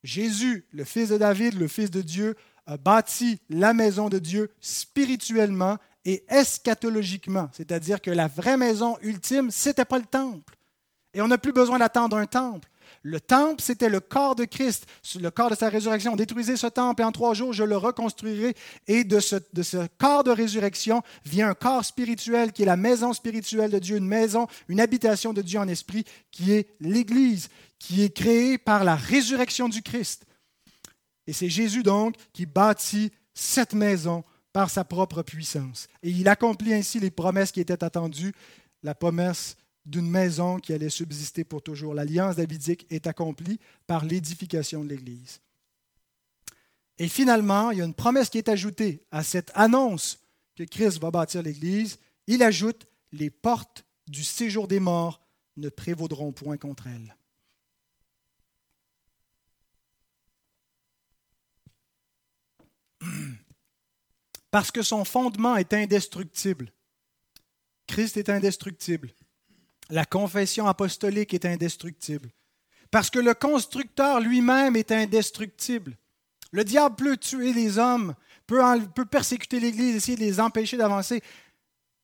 Jésus, 0.03 0.67
le 0.73 0.85
fils 0.85 1.09
de 1.09 1.17
David, 1.17 1.55
le 1.55 1.69
fils 1.69 1.91
de 1.91 2.03
Dieu, 2.03 2.37
a 2.67 2.77
bâti 2.77 3.41
la 3.49 3.75
maison 3.75 4.09
de 4.09 4.19
Dieu 4.19 4.51
spirituellement 4.61 5.79
et 6.05 6.25
eschatologiquement, 6.29 7.49
c'est-à-dire 7.53 8.01
que 8.01 8.11
la 8.11 8.29
vraie 8.29 8.57
maison 8.57 8.97
ultime, 9.03 9.51
ce 9.51 9.69
n'était 9.69 9.85
pas 9.85 9.99
le 9.99 10.05
temple. 10.05 10.57
Et 11.15 11.21
on 11.21 11.29
n'a 11.29 11.39
plus 11.39 11.53
besoin 11.53 11.79
d'attendre 11.79 12.17
un 12.17 12.27
temple. 12.27 12.69
Le 13.05 13.21
temple, 13.21 13.61
c'était 13.61 13.89
le 13.89 14.01
corps 14.01 14.37
de 14.37 14.45
Christ, 14.45 14.87
le 15.21 15.31
corps 15.31 15.51
de 15.51 15.57
sa 15.57 15.69
résurrection. 15.69 16.15
Détruisez 16.15 16.57
ce 16.57 16.69
temple 16.69 17.03
et 17.03 17.05
en 17.05 17.11
trois 17.11 17.35
jours, 17.35 17.53
je 17.53 17.65
le 17.65 17.77
reconstruirai. 17.77 18.55
Et 18.87 19.03
de 19.03 19.19
ce 19.19 19.87
corps 19.99 20.23
de 20.23 20.31
résurrection 20.31 21.03
vient 21.25 21.51
un 21.51 21.55
corps 21.55 21.85
spirituel 21.85 22.53
qui 22.53 22.63
est 22.63 22.67
la 22.67 22.77
maison 22.77 23.13
spirituelle 23.13 23.71
de 23.71 23.79
Dieu, 23.79 23.97
une 23.97 24.07
maison, 24.07 24.47
une 24.69 24.81
habitation 24.81 25.33
de 25.33 25.43
Dieu 25.43 25.59
en 25.59 25.69
esprit, 25.69 26.05
qui 26.31 26.53
est 26.53 26.69
l'Église, 26.81 27.49
qui 27.79 28.03
est 28.03 28.15
créée 28.15 28.57
par 28.57 28.85
la 28.85 28.95
résurrection 28.95 29.69
du 29.69 29.83
Christ. 29.83 30.25
Et 31.33 31.35
c'est 31.35 31.49
Jésus 31.49 31.83
donc 31.83 32.17
qui 32.35 32.45
bâtit 32.45 33.11
cette 33.33 33.73
maison 33.73 34.23
par 34.53 34.69
sa 34.69 34.85
propre 34.85 35.23
puissance. 35.23 35.89
Et 36.03 36.11
il 36.11 36.29
accomplit 36.29 36.75
ainsi 36.75 37.01
les 37.01 37.11
promesses 37.11 37.53
qui 37.53 37.61
étaient 37.61 37.83
attendues, 37.83 38.35
la 38.83 38.95
promesse 38.95 39.57
d'une 39.87 40.11
maison 40.11 40.59
qui 40.59 40.75
allait 40.75 40.91
subsister 40.91 41.43
pour 41.45 41.63
toujours. 41.63 41.95
L'alliance 41.95 42.37
davidique 42.37 42.87
est 42.91 43.07
accomplie 43.07 43.59
par 43.87 44.05
l'édification 44.05 44.85
de 44.85 44.91
l'Église. 44.91 45.41
Et 46.99 47.09
finalement, 47.09 47.71
il 47.71 47.79
y 47.79 47.81
a 47.81 47.87
une 47.87 47.95
promesse 47.95 48.29
qui 48.29 48.37
est 48.37 48.51
ajoutée 48.51 49.03
à 49.11 49.23
cette 49.23 49.53
annonce 49.55 50.19
que 50.55 50.65
Christ 50.65 51.01
va 51.01 51.11
bâtir 51.11 51.43
l'Église. 51.43 51.99
Il 52.27 52.43
ajoute, 52.43 52.87
les 53.11 53.31
portes 53.31 53.87
du 54.07 54.23
séjour 54.23 54.69
des 54.69 54.81
morts 54.81 55.23
ne 55.57 55.71
prévaudront 55.71 56.33
point 56.33 56.59
contre 56.59 56.89
elle. 56.89 57.17
Parce 64.51 64.71
que 64.71 64.83
son 64.83 65.05
fondement 65.05 65.57
est 65.57 65.73
indestructible. 65.73 66.73
Christ 67.87 68.17
est 68.17 68.29
indestructible. 68.29 69.11
La 69.91 70.05
confession 70.05 70.67
apostolique 70.67 71.35
est 71.35 71.45
indestructible. 71.45 72.31
Parce 72.91 73.11
que 73.11 73.19
le 73.19 73.35
constructeur 73.35 74.21
lui-même 74.21 74.77
est 74.77 74.93
indestructible. 74.93 75.97
Le 76.51 76.65
diable 76.65 76.97
peut 76.97 77.17
tuer 77.17 77.55
les 77.55 77.79
hommes, 77.79 78.15
peut, 78.47 78.63
persécuter 79.11 79.59
l'Église, 79.59 79.97
essayer 79.97 80.17
de 80.17 80.23
les 80.23 80.41
empêcher 80.41 80.77
d'avancer. 80.77 81.23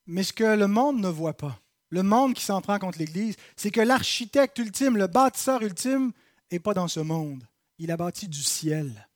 Mais 0.07 0.22
ce 0.22 0.32
que 0.32 0.44
le 0.44 0.66
monde 0.66 1.01
ne 1.01 1.09
voit 1.09 1.36
pas, 1.36 1.61
le 1.90 2.03
monde 2.03 2.32
qui 2.32 2.42
s'en 2.42 2.62
prend 2.62 2.78
contre 2.78 2.99
l'Église, 2.99 3.36
c'est 3.57 3.70
que 3.70 3.82
l'architecte 3.82 4.59
ultime, 4.59 4.96
le 4.96 5.07
bâtisseur 5.07 5.62
ultime, 5.62 6.12
n'est 6.51 6.59
pas 6.59 6.72
dans 6.72 6.88
ce 6.88 7.01
monde. 7.01 7.44
Il 7.78 7.90
a 7.90 7.99
bâti 7.99 8.26
du 8.26 8.42
ciel. 8.42 9.07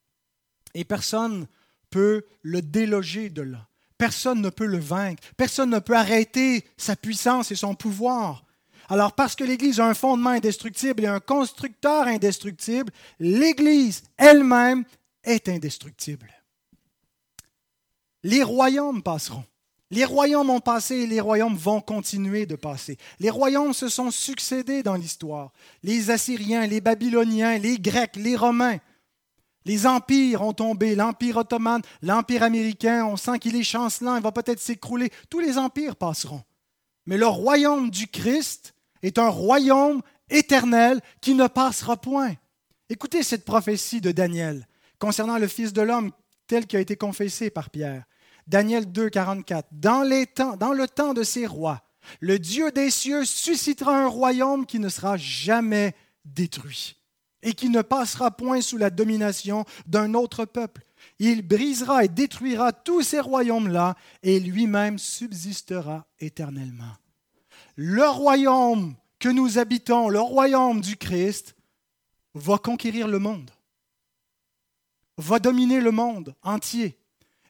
Et 0.74 0.84
personne 0.84 1.46
peut 1.92 2.24
le 2.40 2.62
déloger 2.62 3.28
de 3.30 3.42
là. 3.42 3.68
Personne 3.98 4.40
ne 4.40 4.50
peut 4.50 4.66
le 4.66 4.80
vaincre. 4.80 5.22
Personne 5.36 5.70
ne 5.70 5.78
peut 5.78 5.94
arrêter 5.94 6.64
sa 6.76 6.96
puissance 6.96 7.52
et 7.52 7.56
son 7.56 7.76
pouvoir. 7.76 8.44
Alors 8.88 9.12
parce 9.12 9.36
que 9.36 9.44
l'Église 9.44 9.78
a 9.78 9.86
un 9.86 9.94
fondement 9.94 10.30
indestructible 10.30 11.04
et 11.04 11.06
un 11.06 11.20
constructeur 11.20 12.08
indestructible, 12.08 12.92
l'Église 13.20 14.02
elle-même 14.16 14.84
est 15.22 15.48
indestructible. 15.48 16.32
Les 18.24 18.42
royaumes 18.42 19.02
passeront, 19.02 19.44
Les 19.90 20.06
royaumes 20.06 20.50
ont 20.50 20.60
passé 20.60 20.96
et 20.96 21.06
les 21.06 21.20
royaumes 21.20 21.56
vont 21.56 21.82
continuer 21.82 22.46
de 22.46 22.56
passer. 22.56 22.96
Les 23.20 23.30
royaumes 23.30 23.74
se 23.74 23.88
sont 23.88 24.10
succédés 24.10 24.82
dans 24.82 24.94
l'histoire. 24.94 25.52
Les 25.82 26.10
Assyriens, 26.10 26.66
les 26.66 26.80
Babyloniens, 26.80 27.58
les 27.58 27.78
Grecs, 27.78 28.16
les 28.16 28.36
Romains. 28.36 28.78
Les 29.64 29.86
empires 29.86 30.42
ont 30.42 30.52
tombé, 30.52 30.94
l'empire 30.94 31.36
ottoman, 31.36 31.82
l'empire 32.02 32.42
américain, 32.42 33.04
on 33.04 33.16
sent 33.16 33.38
qu'il 33.38 33.56
est 33.56 33.62
chancelant, 33.62 34.16
il 34.16 34.22
va 34.22 34.32
peut-être 34.32 34.60
s'écrouler. 34.60 35.10
Tous 35.30 35.40
les 35.40 35.58
empires 35.58 35.96
passeront. 35.96 36.42
Mais 37.06 37.16
le 37.16 37.26
royaume 37.26 37.90
du 37.90 38.06
Christ 38.08 38.74
est 39.02 39.18
un 39.18 39.28
royaume 39.28 40.02
éternel 40.30 41.00
qui 41.20 41.34
ne 41.34 41.46
passera 41.46 41.96
point. 41.96 42.34
Écoutez 42.88 43.22
cette 43.22 43.44
prophétie 43.44 44.00
de 44.00 44.12
Daniel 44.12 44.66
concernant 44.98 45.38
le 45.38 45.48
Fils 45.48 45.72
de 45.72 45.82
l'homme 45.82 46.12
tel 46.46 46.66
qu'il 46.66 46.78
a 46.78 46.82
été 46.82 46.96
confessé 46.96 47.50
par 47.50 47.70
Pierre. 47.70 48.04
Daniel 48.46 48.90
2, 48.90 49.08
44. 49.10 49.68
Dans, 49.72 50.02
les 50.02 50.26
temps, 50.26 50.56
dans 50.56 50.72
le 50.72 50.88
temps 50.88 51.14
de 51.14 51.22
ces 51.22 51.46
rois, 51.46 51.82
le 52.20 52.38
Dieu 52.38 52.72
des 52.72 52.90
cieux 52.90 53.24
suscitera 53.24 53.96
un 53.96 54.08
royaume 54.08 54.66
qui 54.66 54.78
ne 54.78 54.88
sera 54.88 55.16
jamais 55.16 55.94
détruit 56.24 57.01
et 57.42 57.54
qui 57.54 57.68
ne 57.68 57.82
passera 57.82 58.30
point 58.30 58.60
sous 58.60 58.76
la 58.76 58.90
domination 58.90 59.64
d'un 59.86 60.14
autre 60.14 60.44
peuple. 60.44 60.82
Il 61.18 61.42
brisera 61.42 62.04
et 62.04 62.08
détruira 62.08 62.72
tous 62.72 63.02
ces 63.02 63.20
royaumes-là 63.20 63.96
et 64.22 64.38
lui-même 64.40 64.98
subsistera 64.98 66.06
éternellement. 66.20 66.96
Le 67.76 68.08
royaume 68.08 68.94
que 69.18 69.28
nous 69.28 69.58
habitons, 69.58 70.08
le 70.08 70.20
royaume 70.20 70.80
du 70.80 70.96
Christ, 70.96 71.54
va 72.34 72.58
conquérir 72.58 73.08
le 73.08 73.18
monde, 73.18 73.50
va 75.16 75.38
dominer 75.38 75.80
le 75.80 75.90
monde 75.90 76.34
entier. 76.42 76.98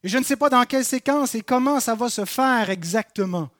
Et 0.02 0.08
je 0.08 0.18
ne 0.18 0.24
sais 0.24 0.36
pas 0.36 0.50
dans 0.50 0.64
quelle 0.64 0.84
séquence 0.84 1.34
et 1.34 1.42
comment 1.42 1.78
ça 1.78 1.94
va 1.94 2.08
se 2.08 2.24
faire 2.24 2.70
exactement. 2.70 3.50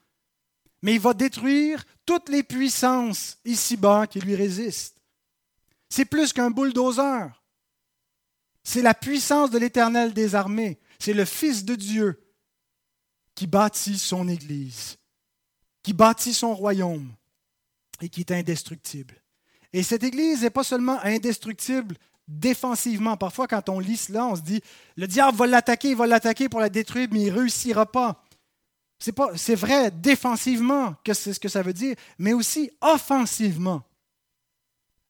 Mais 0.82 0.94
il 0.94 1.00
va 1.00 1.14
détruire 1.14 1.84
toutes 2.04 2.28
les 2.28 2.42
puissances 2.42 3.38
ici-bas 3.44 4.08
qui 4.08 4.20
lui 4.20 4.34
résistent. 4.34 5.01
C'est 5.92 6.06
plus 6.06 6.32
qu'un 6.32 6.50
bulldozer. 6.50 7.28
C'est 8.64 8.80
la 8.80 8.94
puissance 8.94 9.50
de 9.50 9.58
l'Éternel 9.58 10.14
des 10.14 10.34
armées. 10.34 10.80
C'est 10.98 11.12
le 11.12 11.26
Fils 11.26 11.66
de 11.66 11.74
Dieu 11.74 12.32
qui 13.34 13.46
bâtit 13.46 13.98
son 13.98 14.26
Église, 14.26 14.96
qui 15.82 15.92
bâtit 15.92 16.32
son 16.32 16.54
royaume 16.54 17.12
et 18.00 18.08
qui 18.08 18.20
est 18.20 18.32
indestructible. 18.32 19.22
Et 19.74 19.82
cette 19.82 20.02
Église 20.02 20.40
n'est 20.40 20.48
pas 20.48 20.64
seulement 20.64 20.98
indestructible 21.02 21.98
défensivement. 22.26 23.18
Parfois, 23.18 23.46
quand 23.46 23.68
on 23.68 23.78
lit 23.78 23.98
cela, 23.98 24.24
on 24.24 24.36
se 24.36 24.40
dit, 24.40 24.62
le 24.96 25.06
diable 25.06 25.36
va 25.36 25.46
l'attaquer, 25.46 25.90
il 25.90 25.96
va 25.96 26.06
l'attaquer 26.06 26.48
pour 26.48 26.60
la 26.60 26.70
détruire, 26.70 27.08
mais 27.10 27.20
il 27.20 27.26
ne 27.26 27.38
réussira 27.38 27.84
pas. 27.84 28.24
C'est, 28.98 29.54
vrai 29.54 29.90
défensivement 29.90 30.94
que 31.04 31.12
c'est 31.12 31.34
ce 31.34 31.40
que 31.40 31.50
ça 31.50 31.60
veut 31.60 31.74
dire, 31.74 31.96
mais 32.18 32.32
aussi 32.32 32.70
offensivement. 32.80 33.82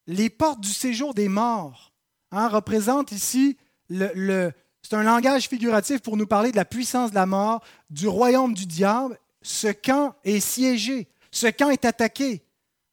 Les 0.07 0.31
portes 0.31 0.61
du 0.61 0.73
séjour 0.73 1.15
des 1.15 1.29
morts 1.29 1.93
hein, 2.31 2.49
représentent 2.49 3.13
ici 3.13 3.57
c'est 3.89 4.95
un 4.95 5.03
langage 5.03 5.49
figuratif 5.49 6.01
pour 6.01 6.17
nous 6.17 6.27
parler 6.27 6.51
de 6.51 6.57
la 6.57 6.65
puissance 6.65 7.11
de 7.11 7.15
la 7.15 7.27
mort, 7.27 7.63
du 7.91 8.09
royaume 8.09 8.55
du 8.55 8.67
diable. 8.67 9.19
Ce 9.43 9.69
camp 9.69 10.15
est 10.25 10.41
siégé, 10.41 11.09
ce 11.31 11.47
camp 11.47 11.71
est 11.71 11.85
attaqué. 11.85 12.45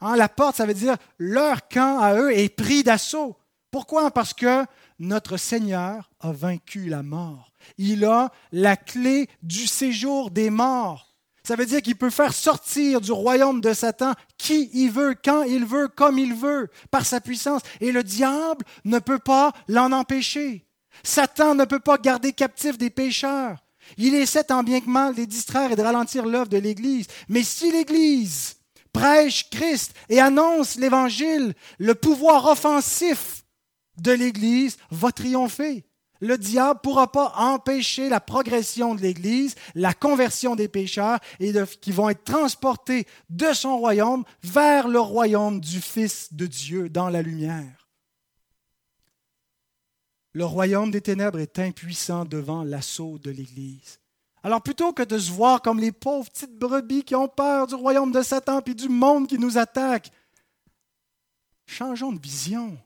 Hein, 0.01 0.15
la 0.15 0.29
porte, 0.29 0.57
ça 0.57 0.65
veut 0.65 0.73
dire 0.73 0.97
leur 1.17 1.67
camp 1.67 1.99
à 1.99 2.15
eux 2.15 2.37
est 2.37 2.49
pris 2.49 2.83
d'assaut. 2.83 3.37
Pourquoi? 3.71 4.11
Parce 4.11 4.33
que 4.33 4.65
notre 4.97 5.37
Seigneur 5.37 6.09
a 6.19 6.31
vaincu 6.31 6.89
la 6.89 7.03
mort. 7.03 7.53
Il 7.77 8.05
a 8.05 8.31
la 8.51 8.77
clé 8.77 9.29
du 9.43 9.67
séjour 9.67 10.31
des 10.31 10.49
morts. 10.49 11.08
Ça 11.49 11.55
veut 11.55 11.65
dire 11.65 11.81
qu'il 11.81 11.95
peut 11.95 12.11
faire 12.11 12.31
sortir 12.31 13.01
du 13.01 13.11
royaume 13.11 13.59
de 13.59 13.73
Satan 13.73 14.13
qui 14.37 14.69
il 14.71 14.91
veut, 14.91 15.15
quand 15.15 15.41
il 15.41 15.65
veut, 15.65 15.87
comme 15.87 16.19
il 16.19 16.35
veut, 16.35 16.69
par 16.91 17.07
sa 17.07 17.21
puissance. 17.21 17.63
Et 17.81 17.91
le 17.91 18.03
diable 18.03 18.63
ne 18.85 18.99
peut 18.99 19.17
pas 19.17 19.51
l'en 19.67 19.91
empêcher. 19.91 20.67
Satan 21.01 21.55
ne 21.55 21.65
peut 21.65 21.79
pas 21.79 21.97
garder 21.97 22.33
captifs 22.33 22.77
des 22.77 22.91
pécheurs. 22.91 23.65
Il 23.97 24.13
essaie 24.13 24.43
tant 24.43 24.61
bien 24.61 24.79
que 24.79 24.91
mal 24.91 25.15
de 25.15 25.21
les 25.21 25.25
distraire 25.25 25.71
et 25.71 25.75
de 25.75 25.81
ralentir 25.81 26.27
l'œuvre 26.27 26.49
de 26.49 26.57
l'Église. 26.57 27.07
Mais 27.29 27.41
si 27.41 27.71
l'Église 27.71 28.57
prêche 28.93 29.49
Christ 29.49 29.95
et 30.07 30.19
annonce 30.19 30.75
l'Évangile, 30.75 31.55
le 31.79 31.95
pouvoir 31.95 32.45
offensif 32.45 33.43
de 33.97 34.11
l'Église 34.11 34.77
va 34.91 35.11
triompher. 35.11 35.88
Le 36.21 36.37
diable 36.37 36.79
ne 36.79 36.89
pourra 36.89 37.11
pas 37.11 37.33
empêcher 37.37 38.09
la 38.09 38.19
progression 38.19 38.93
de 38.93 39.01
l'Église, 39.01 39.55
la 39.73 39.93
conversion 39.93 40.55
des 40.55 40.67
pécheurs, 40.67 41.19
et 41.39 41.53
qui 41.79 41.91
vont 41.91 42.09
être 42.09 42.23
transportés 42.23 43.07
de 43.29 43.53
son 43.53 43.77
royaume 43.77 44.25
vers 44.43 44.87
le 44.87 44.99
royaume 44.99 45.61
du 45.61 45.79
Fils 45.79 46.33
de 46.33 46.45
Dieu 46.45 46.89
dans 46.89 47.09
la 47.09 47.21
lumière. 47.21 47.87
Le 50.33 50.45
royaume 50.45 50.91
des 50.91 51.01
ténèbres 51.01 51.39
est 51.39 51.57
impuissant 51.57 52.25
devant 52.25 52.63
l'assaut 52.63 53.17
de 53.17 53.31
l'Église. 53.31 53.99
Alors 54.43 54.61
plutôt 54.61 54.93
que 54.93 55.03
de 55.03 55.17
se 55.17 55.31
voir 55.31 55.61
comme 55.61 55.79
les 55.79 55.91
pauvres 55.91 56.29
petites 56.29 56.57
brebis 56.57 57.03
qui 57.03 57.15
ont 57.15 57.27
peur 57.27 57.67
du 57.67 57.75
royaume 57.75 58.11
de 58.11 58.21
Satan 58.21 58.61
et 58.65 58.73
du 58.73 58.87
monde 58.87 59.27
qui 59.27 59.37
nous 59.37 59.57
attaque, 59.57 60.11
changeons 61.65 62.13
de 62.13 62.21
vision 62.21 62.77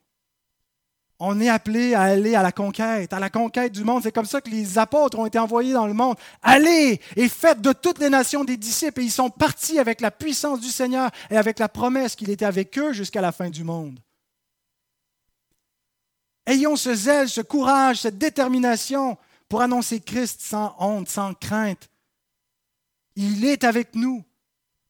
on 1.26 1.40
est 1.40 1.48
appelé 1.48 1.94
à 1.94 2.02
aller 2.02 2.36
à 2.36 2.44
la 2.44 2.52
conquête, 2.52 3.14
à 3.14 3.20
la 3.20 3.30
conquête 3.30 3.72
du 3.72 3.86
monde. 3.86 4.04
C'est 4.04 4.12
comme 4.12 4.26
ça 4.26 4.42
que 4.42 4.50
les 4.50 4.78
apôtres 4.78 5.18
ont 5.18 5.26
été 5.26 5.40
envoyés 5.40 5.72
dans 5.72 5.88
le 5.88 5.94
monde. 5.94 6.18
Allez 6.42 7.00
et 7.16 7.30
faites 7.30 7.62
de 7.62 7.72
toutes 7.72 8.00
les 8.00 8.10
nations 8.10 8.44
des 8.44 8.58
disciples. 8.58 9.00
Et 9.00 9.06
ils 9.06 9.12
sont 9.12 9.30
partis 9.30 9.80
avec 9.80 10.02
la 10.02 10.12
puissance 10.12 10.60
du 10.60 10.68
Seigneur 10.68 11.12
et 11.30 11.38
avec 11.38 11.60
la 11.60 11.70
promesse 11.70 12.18
qu'il 12.18 12.30
était 12.30 12.44
avec 12.44 12.78
eux 12.78 12.92
jusqu'à 12.92 13.22
la 13.22 13.32
fin 13.32 13.50
du 13.50 13.64
monde. 13.64 14.00
Ayons 16.46 16.76
ce 16.76 16.94
zèle, 16.94 17.30
ce 17.30 17.40
courage, 17.40 18.02
cette 18.02 18.18
détermination 18.18 19.18
pour 19.48 19.62
annoncer 19.62 20.02
Christ 20.02 20.42
sans 20.42 20.76
honte, 20.78 21.08
sans 21.08 21.34
crainte. 21.34 21.90
Il 23.16 23.46
est 23.46 23.64
avec 23.64 23.96
nous 23.96 24.26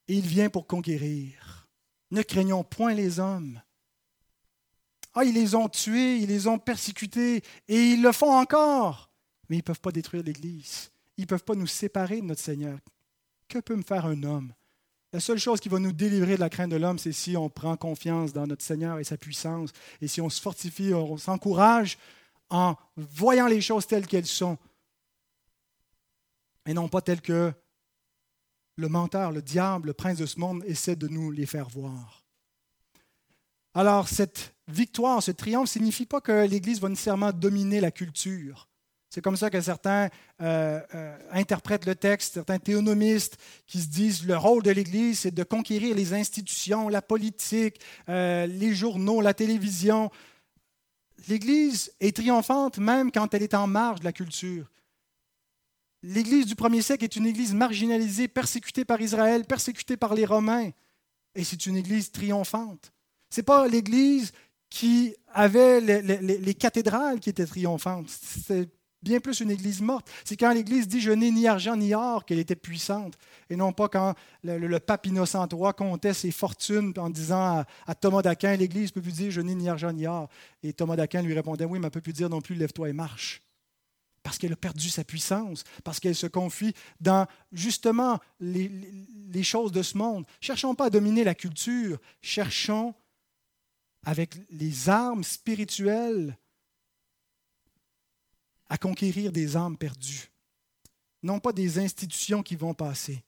et 0.08 0.16
il 0.16 0.26
vient 0.26 0.50
pour 0.50 0.66
conquérir. 0.66 1.68
Ne 2.10 2.24
craignons 2.24 2.64
point 2.64 2.96
les 2.96 3.20
hommes, 3.20 3.62
ah, 5.16 5.24
ils 5.24 5.34
les 5.34 5.56
ont 5.56 5.70
tués, 5.70 6.18
ils 6.18 6.28
les 6.28 6.48
ont 6.48 6.58
persécutés, 6.58 7.44
et 7.68 7.92
ils 7.92 8.02
le 8.02 8.12
font 8.12 8.32
encore. 8.32 9.12
Mais 9.50 9.58
ils 9.58 9.60
ne 9.60 9.64
peuvent 9.64 9.82
pas 9.82 9.92
détruire 9.92 10.24
l'Église. 10.24 10.92
Ils 11.18 11.22
ne 11.22 11.28
peuvent 11.28 11.44
pas 11.44 11.56
nous 11.56 11.68
séparer 11.68 12.22
de 12.22 12.26
notre 12.26 12.42
Seigneur. 12.42 12.80
Que 13.48 13.60
peut 13.60 13.76
me 13.76 13.84
faire 13.84 14.06
un 14.06 14.24
homme? 14.24 14.54
La 15.12 15.20
seule 15.20 15.38
chose 15.38 15.60
qui 15.60 15.70
va 15.70 15.78
nous 15.78 15.92
délivrer 15.92 16.36
de 16.36 16.40
la 16.40 16.50
crainte 16.50 16.72
de 16.72 16.76
l'homme, 16.76 16.98
c'est 16.98 17.12
si 17.12 17.38
on 17.38 17.50
prend 17.50 17.78
confiance 17.78 18.34
dans 18.34 18.48
notre 18.48 18.64
Seigneur 18.64 18.98
et 18.98 19.04
sa 19.04 19.18
puissance, 19.18 19.70
et 20.02 20.08
si 20.08 20.22
on 20.22 20.30
se 20.30 20.42
fortifie, 20.42 20.92
on 20.94 21.18
s'encourage 21.18 22.00
en 22.50 22.76
voyant 22.96 23.46
les 23.46 23.62
choses 23.62 23.86
telles 23.86 24.08
qu'elles 24.08 24.26
sont, 24.26 24.58
et 26.66 26.74
non 26.74 26.88
pas 26.88 27.02
telles 27.02 27.22
que 27.22 27.54
le 28.76 28.88
menteur, 28.88 29.32
le 29.32 29.44
diable, 29.44 29.88
le 29.88 29.94
prince 29.94 30.18
de 30.18 30.26
ce 30.26 30.40
monde 30.40 30.64
essaie 30.66 30.96
de 30.96 31.08
nous 31.08 31.30
les 31.30 31.46
faire 31.46 31.70
voir. 31.70 32.24
Alors, 33.76 34.08
cette 34.08 34.53
victoire, 34.68 35.22
ce 35.22 35.32
triomphe, 35.32 35.64
ne 35.64 35.80
signifie 35.80 36.06
pas 36.06 36.22
que 36.22 36.46
l'Église 36.46 36.80
va 36.80 36.90
nécessairement 36.90 37.32
dominer 37.32 37.82
la 37.82 37.92
culture. 37.92 38.70
C'est 39.14 39.22
comme 39.22 39.38
ça 39.38 39.52
que 39.52 39.62
certains 39.62 40.10
euh, 40.42 40.82
euh, 40.96 41.18
interprètent 41.32 41.86
le 41.86 41.94
texte, 41.94 42.34
certains 42.34 42.58
théonomistes 42.58 43.38
qui 43.68 43.80
se 43.80 43.88
disent 43.88 44.26
le 44.26 44.36
rôle 44.36 44.64
de 44.64 44.72
l'Église, 44.72 45.20
c'est 45.20 45.32
de 45.32 45.44
conquérir 45.44 45.96
les 45.96 46.16
institutions, 46.16 46.90
la 46.90 47.04
politique, 47.04 47.80
euh, 48.10 48.48
les 48.48 48.74
journaux, 48.74 49.22
la 49.22 49.36
télévision. 49.36 50.10
L'Église 51.28 51.94
est 52.00 52.16
triomphante 52.16 52.80
même 52.80 53.12
quand 53.12 53.32
elle 53.36 53.44
est 53.44 53.54
en 53.54 53.68
marge 53.68 54.00
de 54.00 54.06
la 54.06 54.14
culture. 54.14 54.72
L'Église 56.02 56.48
du 56.48 56.56
premier 56.56 56.82
siècle 56.82 57.04
est 57.04 57.16
une 57.16 57.28
Église 57.28 57.54
marginalisée, 57.54 58.28
persécutée 58.28 58.84
par 58.84 59.00
Israël, 59.00 59.46
persécutée 59.46 59.96
par 59.96 60.16
les 60.16 60.26
Romains, 60.26 60.72
et 61.36 61.44
c'est 61.44 61.68
une 61.68 61.78
Église 61.78 62.12
triomphante. 62.12 62.92
Ce 63.30 63.40
n'est 63.40 63.46
pas 63.46 63.68
l'Église 63.68 64.32
qui 64.74 65.16
avait 65.32 65.82
les, 65.82 66.54
cathédrales 66.56 67.20
qui 67.20 67.30
étaient 67.30 67.46
triomphantes. 67.46 68.08
C'est 68.10 68.68
bien 69.04 69.20
plus 69.20 69.40
une 69.40 69.52
église 69.52 69.82
morte. 69.82 70.10
C'est 70.26 70.36
quand 70.36 70.52
l'Église 70.52 70.88
dit 70.88 71.00
Je 71.00 71.12
n'ai 71.12 71.30
ni 71.30 71.48
argent 71.48 71.76
ni 71.76 71.94
or 71.94 72.26
qu'elle 72.26 72.40
était 72.40 72.56
puissante. 72.56 73.14
Et 73.52 73.56
non 73.56 73.72
pas 73.72 73.88
quand 73.88 74.16
le, 74.44 74.80
pape 74.80 75.06
Innocent 75.06 75.48
III 75.48 75.74
comptait 75.78 76.16
ses 76.16 76.32
fortunes 76.32 76.92
en 76.98 77.12
disant 77.12 77.64
à, 77.86 77.94
Thomas 77.94 78.24
d'Aquin 78.24 78.56
L'Église 78.56 78.90
peut 78.90 79.02
plus 79.02 79.12
dire 79.12 79.30
Je 79.30 79.42
n'ai 79.42 79.54
ni 79.54 79.70
argent 79.70 79.92
ni 79.92 80.08
or. 80.08 80.28
Et 80.64 80.74
Thomas 80.74 80.96
d'Aquin 80.96 81.22
lui 81.22 81.36
répondait 81.36 81.66
Oui, 81.66 81.78
mais 81.78 81.86
elle 81.86 81.92
peut 81.92 82.02
plus 82.02 82.12
dire 82.12 82.30
non 82.30 82.42
plus 82.42 82.56
Lève-toi 82.56 82.90
et 82.90 82.94
marche. 82.94 83.44
Parce 84.24 84.40
qu'elle 84.40 84.54
a 84.54 84.56
perdu 84.56 84.90
sa 84.90 85.04
puissance, 85.04 85.66
parce 85.84 86.00
qu'elle 86.00 86.16
se 86.16 86.26
confie 86.26 86.74
dans 87.00 87.28
justement 87.52 88.20
les, 88.40 88.72
les 89.30 89.44
choses 89.44 89.72
de 89.72 89.84
ce 89.84 90.00
monde. 90.00 90.26
Cherchons 90.42 90.74
pas 90.74 90.86
à 90.86 90.90
dominer 90.90 91.24
la 91.24 91.36
culture, 91.36 92.00
cherchons 92.24 92.96
avec 94.04 94.36
les 94.50 94.90
armes 94.90 95.24
spirituelles 95.24 96.38
à 98.68 98.78
conquérir 98.78 99.32
des 99.32 99.56
âmes 99.56 99.78
perdues. 99.78 100.30
non 101.22 101.40
pas 101.40 101.54
des 101.54 101.80
institutions 101.80 102.44
qui 102.44 102.58
vont 102.58 102.74
passer. 102.74 103.24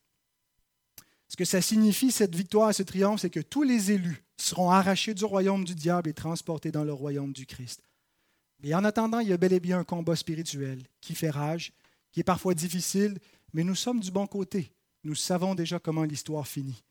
Ce 1.30 1.38
que 1.38 1.46
ça 1.46 1.62
signifie, 1.62 2.12
cette 2.12 2.36
victoire 2.36 2.74
ce 2.74 2.84
triomphe, 2.84 3.22
c'est 3.22 3.30
que 3.30 3.40
tous 3.40 3.64
les 3.64 3.92
élus 3.92 4.24
seront 4.38 4.70
arrachés 4.70 5.14
du 5.14 5.24
royaume 5.24 5.64
du 5.64 5.76
diable 5.76 6.10
et 6.10 6.14
transportés 6.14 6.72
dans 6.72 6.84
le 6.84 6.94
royaume 6.94 7.32
du 7.32 7.46
Christ. 7.46 7.82
Mais 8.60 8.74
en 8.74 8.84
attendant, 8.84 9.20
il 9.20 9.30
y 9.30 9.34
a 9.34 9.38
bel 9.38 9.54
et 9.54 9.60
bien 9.60 9.80
un 9.80 9.84
combat 9.84 10.16
spirituel 10.16 10.84
qui 11.02 11.16
fait 11.16 11.30
rage, 11.30 11.74
qui 12.12 12.20
est 12.20 12.24
parfois 12.24 12.54
difficile, 12.54 13.18
mais 13.54 13.64
nous 13.64 13.76
sommes 13.76 14.00
du 14.00 14.12
bon 14.12 14.28
côté. 14.28 14.72
Nous 15.04 15.16
savons 15.16 15.56
déjà 15.56 15.80
comment 15.80 16.04
l'histoire 16.04 16.48
finit. 16.48 16.84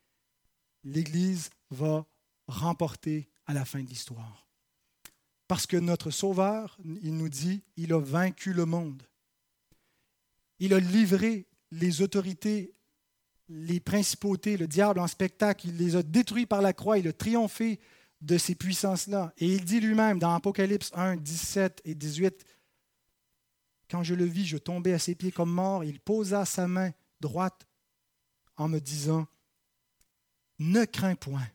L'Église 0.84 1.50
va 1.70 2.06
remporter 2.46 3.28
à 3.46 3.54
la 3.54 3.64
fin 3.64 3.82
de 3.82 3.88
l'histoire. 3.88 4.48
Parce 5.48 5.66
que 5.66 5.76
notre 5.76 6.10
Sauveur, 6.10 6.78
il 7.02 7.16
nous 7.16 7.28
dit, 7.28 7.62
il 7.76 7.92
a 7.92 8.00
vaincu 8.00 8.52
le 8.52 8.64
monde. 8.64 9.02
Il 10.58 10.72
a 10.72 10.80
livré 10.80 11.46
les 11.70 12.00
autorités, 12.00 12.74
les 13.48 13.80
principautés, 13.80 14.56
le 14.56 14.66
diable 14.66 15.00
en 15.00 15.06
spectacle. 15.06 15.68
Il 15.68 15.76
les 15.76 15.96
a 15.96 16.02
détruits 16.02 16.46
par 16.46 16.62
la 16.62 16.72
croix. 16.72 16.98
Il 16.98 17.08
a 17.08 17.12
triomphé 17.12 17.80
de 18.22 18.38
ces 18.38 18.54
puissances-là. 18.54 19.34
Et 19.36 19.46
il 19.46 19.64
dit 19.64 19.80
lui-même 19.80 20.18
dans 20.18 20.34
Apocalypse 20.34 20.90
1, 20.94 21.16
17 21.16 21.82
et 21.84 21.94
18, 21.94 22.44
Quand 23.90 24.02
je 24.02 24.14
le 24.14 24.24
vis, 24.24 24.46
je 24.46 24.56
tombais 24.56 24.94
à 24.94 24.98
ses 24.98 25.14
pieds 25.14 25.32
comme 25.32 25.52
mort. 25.52 25.84
Il 25.84 26.00
posa 26.00 26.46
sa 26.46 26.66
main 26.66 26.90
droite 27.20 27.66
en 28.56 28.68
me 28.68 28.78
disant, 28.78 29.26
Ne 30.58 30.84
crains 30.86 31.16
point. 31.16 31.46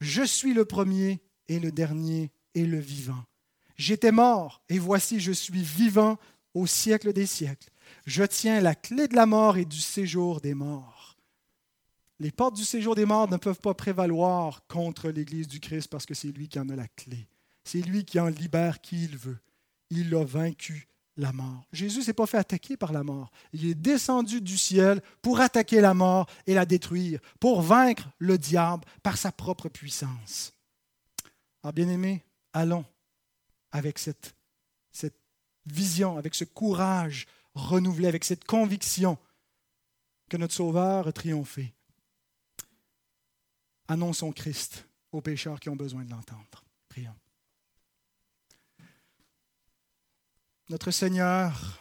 Je 0.00 0.22
suis 0.22 0.54
le 0.54 0.64
premier 0.64 1.20
et 1.48 1.58
le 1.58 1.72
dernier 1.72 2.30
et 2.54 2.66
le 2.66 2.78
vivant. 2.78 3.24
J'étais 3.76 4.12
mort, 4.12 4.62
et 4.68 4.78
voici 4.78 5.20
je 5.20 5.32
suis 5.32 5.62
vivant 5.62 6.18
au 6.54 6.66
siècle 6.66 7.12
des 7.12 7.26
siècles. 7.26 7.70
Je 8.06 8.24
tiens 8.24 8.60
la 8.60 8.74
clé 8.74 9.08
de 9.08 9.14
la 9.14 9.26
mort 9.26 9.56
et 9.56 9.64
du 9.64 9.80
séjour 9.80 10.40
des 10.40 10.54
morts. 10.54 11.16
Les 12.20 12.32
portes 12.32 12.56
du 12.56 12.64
séjour 12.64 12.96
des 12.96 13.04
morts 13.04 13.30
ne 13.30 13.36
peuvent 13.36 13.60
pas 13.60 13.74
prévaloir 13.74 14.66
contre 14.66 15.10
l'Église 15.10 15.46
du 15.46 15.60
Christ 15.60 15.88
parce 15.88 16.04
que 16.04 16.14
c'est 16.14 16.28
lui 16.32 16.48
qui 16.48 16.58
en 16.58 16.68
a 16.68 16.76
la 16.76 16.88
clé. 16.88 17.28
C'est 17.62 17.80
lui 17.80 18.04
qui 18.04 18.18
en 18.18 18.26
libère 18.26 18.80
qui 18.80 19.04
il 19.04 19.16
veut. 19.16 19.38
Il 19.90 20.12
a 20.14 20.24
vaincu 20.24 20.88
la 21.18 21.32
mort. 21.32 21.66
Jésus 21.72 22.02
s'est 22.02 22.14
pas 22.14 22.26
fait 22.26 22.38
attaquer 22.38 22.76
par 22.76 22.92
la 22.92 23.02
mort. 23.02 23.30
Il 23.52 23.66
est 23.66 23.74
descendu 23.74 24.40
du 24.40 24.56
ciel 24.56 25.02
pour 25.20 25.40
attaquer 25.40 25.80
la 25.80 25.92
mort 25.92 26.30
et 26.46 26.54
la 26.54 26.64
détruire, 26.64 27.20
pour 27.40 27.60
vaincre 27.60 28.08
le 28.18 28.38
diable 28.38 28.84
par 29.02 29.18
sa 29.18 29.32
propre 29.32 29.68
puissance. 29.68 30.52
Alors, 31.62 31.72
bien-aimés, 31.72 32.24
allons 32.52 32.84
avec 33.72 33.98
cette, 33.98 34.36
cette 34.92 35.18
vision, 35.66 36.16
avec 36.16 36.36
ce 36.36 36.44
courage 36.44 37.26
renouvelé, 37.54 38.06
avec 38.06 38.24
cette 38.24 38.44
conviction 38.44 39.18
que 40.30 40.36
notre 40.36 40.54
Sauveur 40.54 41.08
a 41.08 41.12
triomphé. 41.12 41.74
Annonçons 43.88 44.32
Christ 44.32 44.86
aux 45.10 45.20
pécheurs 45.20 45.58
qui 45.58 45.68
ont 45.68 45.76
besoin 45.76 46.04
de 46.04 46.10
l'entendre. 46.10 46.64
Prions. 46.88 47.14
Notre 50.70 50.90
Seigneur, 50.90 51.80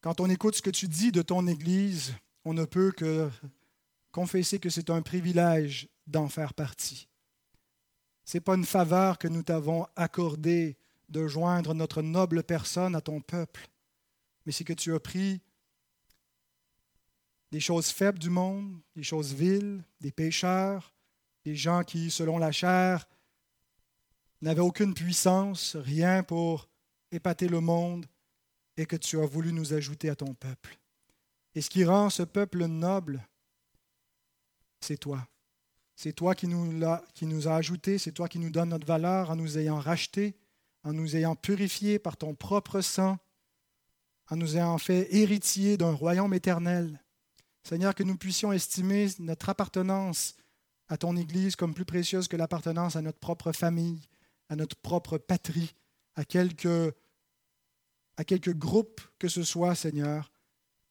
quand 0.00 0.20
on 0.20 0.30
écoute 0.30 0.54
ce 0.54 0.62
que 0.62 0.70
tu 0.70 0.88
dis 0.88 1.12
de 1.12 1.20
ton 1.20 1.46
Église, 1.46 2.14
on 2.46 2.54
ne 2.54 2.64
peut 2.64 2.92
que 2.92 3.28
confesser 4.10 4.58
que 4.58 4.70
c'est 4.70 4.88
un 4.88 5.02
privilège 5.02 5.86
d'en 6.06 6.30
faire 6.30 6.54
partie. 6.54 7.08
Ce 8.24 8.38
n'est 8.38 8.40
pas 8.40 8.54
une 8.54 8.64
faveur 8.64 9.18
que 9.18 9.28
nous 9.28 9.42
t'avons 9.42 9.86
accordée 9.96 10.78
de 11.10 11.26
joindre 11.26 11.74
notre 11.74 12.00
noble 12.00 12.42
personne 12.42 12.94
à 12.94 13.02
ton 13.02 13.20
peuple, 13.20 13.68
mais 14.46 14.52
c'est 14.52 14.64
que 14.64 14.72
tu 14.72 14.94
as 14.94 15.00
pris 15.00 15.42
des 17.52 17.60
choses 17.60 17.90
faibles 17.90 18.18
du 18.18 18.30
monde, 18.30 18.80
des 18.96 19.02
choses 19.02 19.34
viles, 19.34 19.84
des 20.00 20.10
pécheurs, 20.10 20.94
des 21.44 21.54
gens 21.54 21.84
qui, 21.84 22.10
selon 22.10 22.38
la 22.38 22.50
chair, 22.50 23.06
n'avaient 24.40 24.60
aucune 24.60 24.94
puissance, 24.94 25.76
rien 25.76 26.22
pour 26.22 26.68
épater 27.10 27.48
le 27.48 27.60
monde, 27.60 28.06
et 28.76 28.86
que 28.86 28.96
tu 28.96 29.18
as 29.20 29.26
voulu 29.26 29.52
nous 29.52 29.74
ajouter 29.74 30.08
à 30.08 30.16
ton 30.16 30.34
peuple. 30.34 30.78
Et 31.54 31.60
ce 31.60 31.70
qui 31.70 31.84
rend 31.84 32.10
ce 32.10 32.22
peuple 32.22 32.64
noble, 32.66 33.26
c'est 34.80 34.98
toi. 34.98 35.26
C'est 35.96 36.12
toi 36.12 36.36
qui 36.36 36.46
nous, 36.46 36.84
a, 36.86 37.02
qui 37.14 37.26
nous 37.26 37.48
ajoutés, 37.48 37.98
c'est 37.98 38.12
toi 38.12 38.28
qui 38.28 38.38
nous 38.38 38.50
donnes 38.50 38.68
notre 38.68 38.86
valeur 38.86 39.30
en 39.30 39.36
nous 39.36 39.58
ayant 39.58 39.80
rachetés, 39.80 40.36
en 40.84 40.92
nous 40.92 41.16
ayant 41.16 41.34
purifiés 41.34 41.98
par 41.98 42.16
ton 42.16 42.34
propre 42.34 42.80
sang, 42.80 43.18
en 44.30 44.36
nous 44.36 44.56
ayant 44.56 44.78
fait 44.78 45.12
héritiers 45.12 45.76
d'un 45.76 45.92
royaume 45.92 46.34
éternel. 46.34 47.02
Seigneur, 47.64 47.94
que 47.94 48.04
nous 48.04 48.16
puissions 48.16 48.52
estimer 48.52 49.08
notre 49.18 49.48
appartenance 49.48 50.36
à 50.88 50.96
ton 50.96 51.16
Église 51.16 51.56
comme 51.56 51.74
plus 51.74 51.84
précieuse 51.84 52.28
que 52.28 52.36
l'appartenance 52.36 52.94
à 52.94 53.02
notre 53.02 53.18
propre 53.18 53.50
famille, 53.52 54.00
à 54.48 54.56
notre 54.56 54.76
propre 54.76 55.18
patrie, 55.18 55.74
à 56.14 56.24
quelque, 56.24 56.94
à 58.16 58.24
quelque 58.24 58.50
groupe 58.50 59.00
que 59.18 59.28
ce 59.28 59.42
soit, 59.42 59.74
Seigneur, 59.74 60.32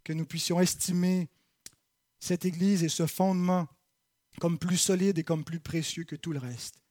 que 0.03 0.13
nous 0.13 0.25
puissions 0.25 0.59
estimer 0.59 1.29
cette 2.19 2.45
Église 2.45 2.83
et 2.83 2.89
ce 2.89 3.05
fondement 3.05 3.67
comme 4.39 4.57
plus 4.57 4.77
solide 4.77 5.17
et 5.17 5.23
comme 5.23 5.43
plus 5.43 5.59
précieux 5.59 6.03
que 6.03 6.15
tout 6.15 6.31
le 6.31 6.39
reste. 6.39 6.81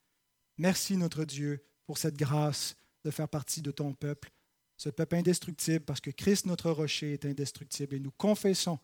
Merci 0.58 0.96
notre 0.96 1.24
Dieu 1.24 1.64
pour 1.84 1.98
cette 1.98 2.16
grâce 2.16 2.76
de 3.04 3.10
faire 3.10 3.28
partie 3.28 3.62
de 3.62 3.70
ton 3.70 3.92
peuple, 3.92 4.32
ce 4.76 4.88
peuple 4.88 5.16
indestructible, 5.16 5.84
parce 5.84 6.00
que 6.00 6.10
Christ 6.10 6.46
notre 6.46 6.70
rocher 6.70 7.12
est 7.12 7.24
indestructible 7.24 7.94
et 7.94 8.00
nous 8.00 8.10
confessons 8.10 8.78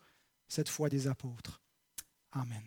cette 0.47 0.69
foi 0.69 0.89
des 0.89 1.07
apôtres. 1.07 1.61
Amen. 2.31 2.63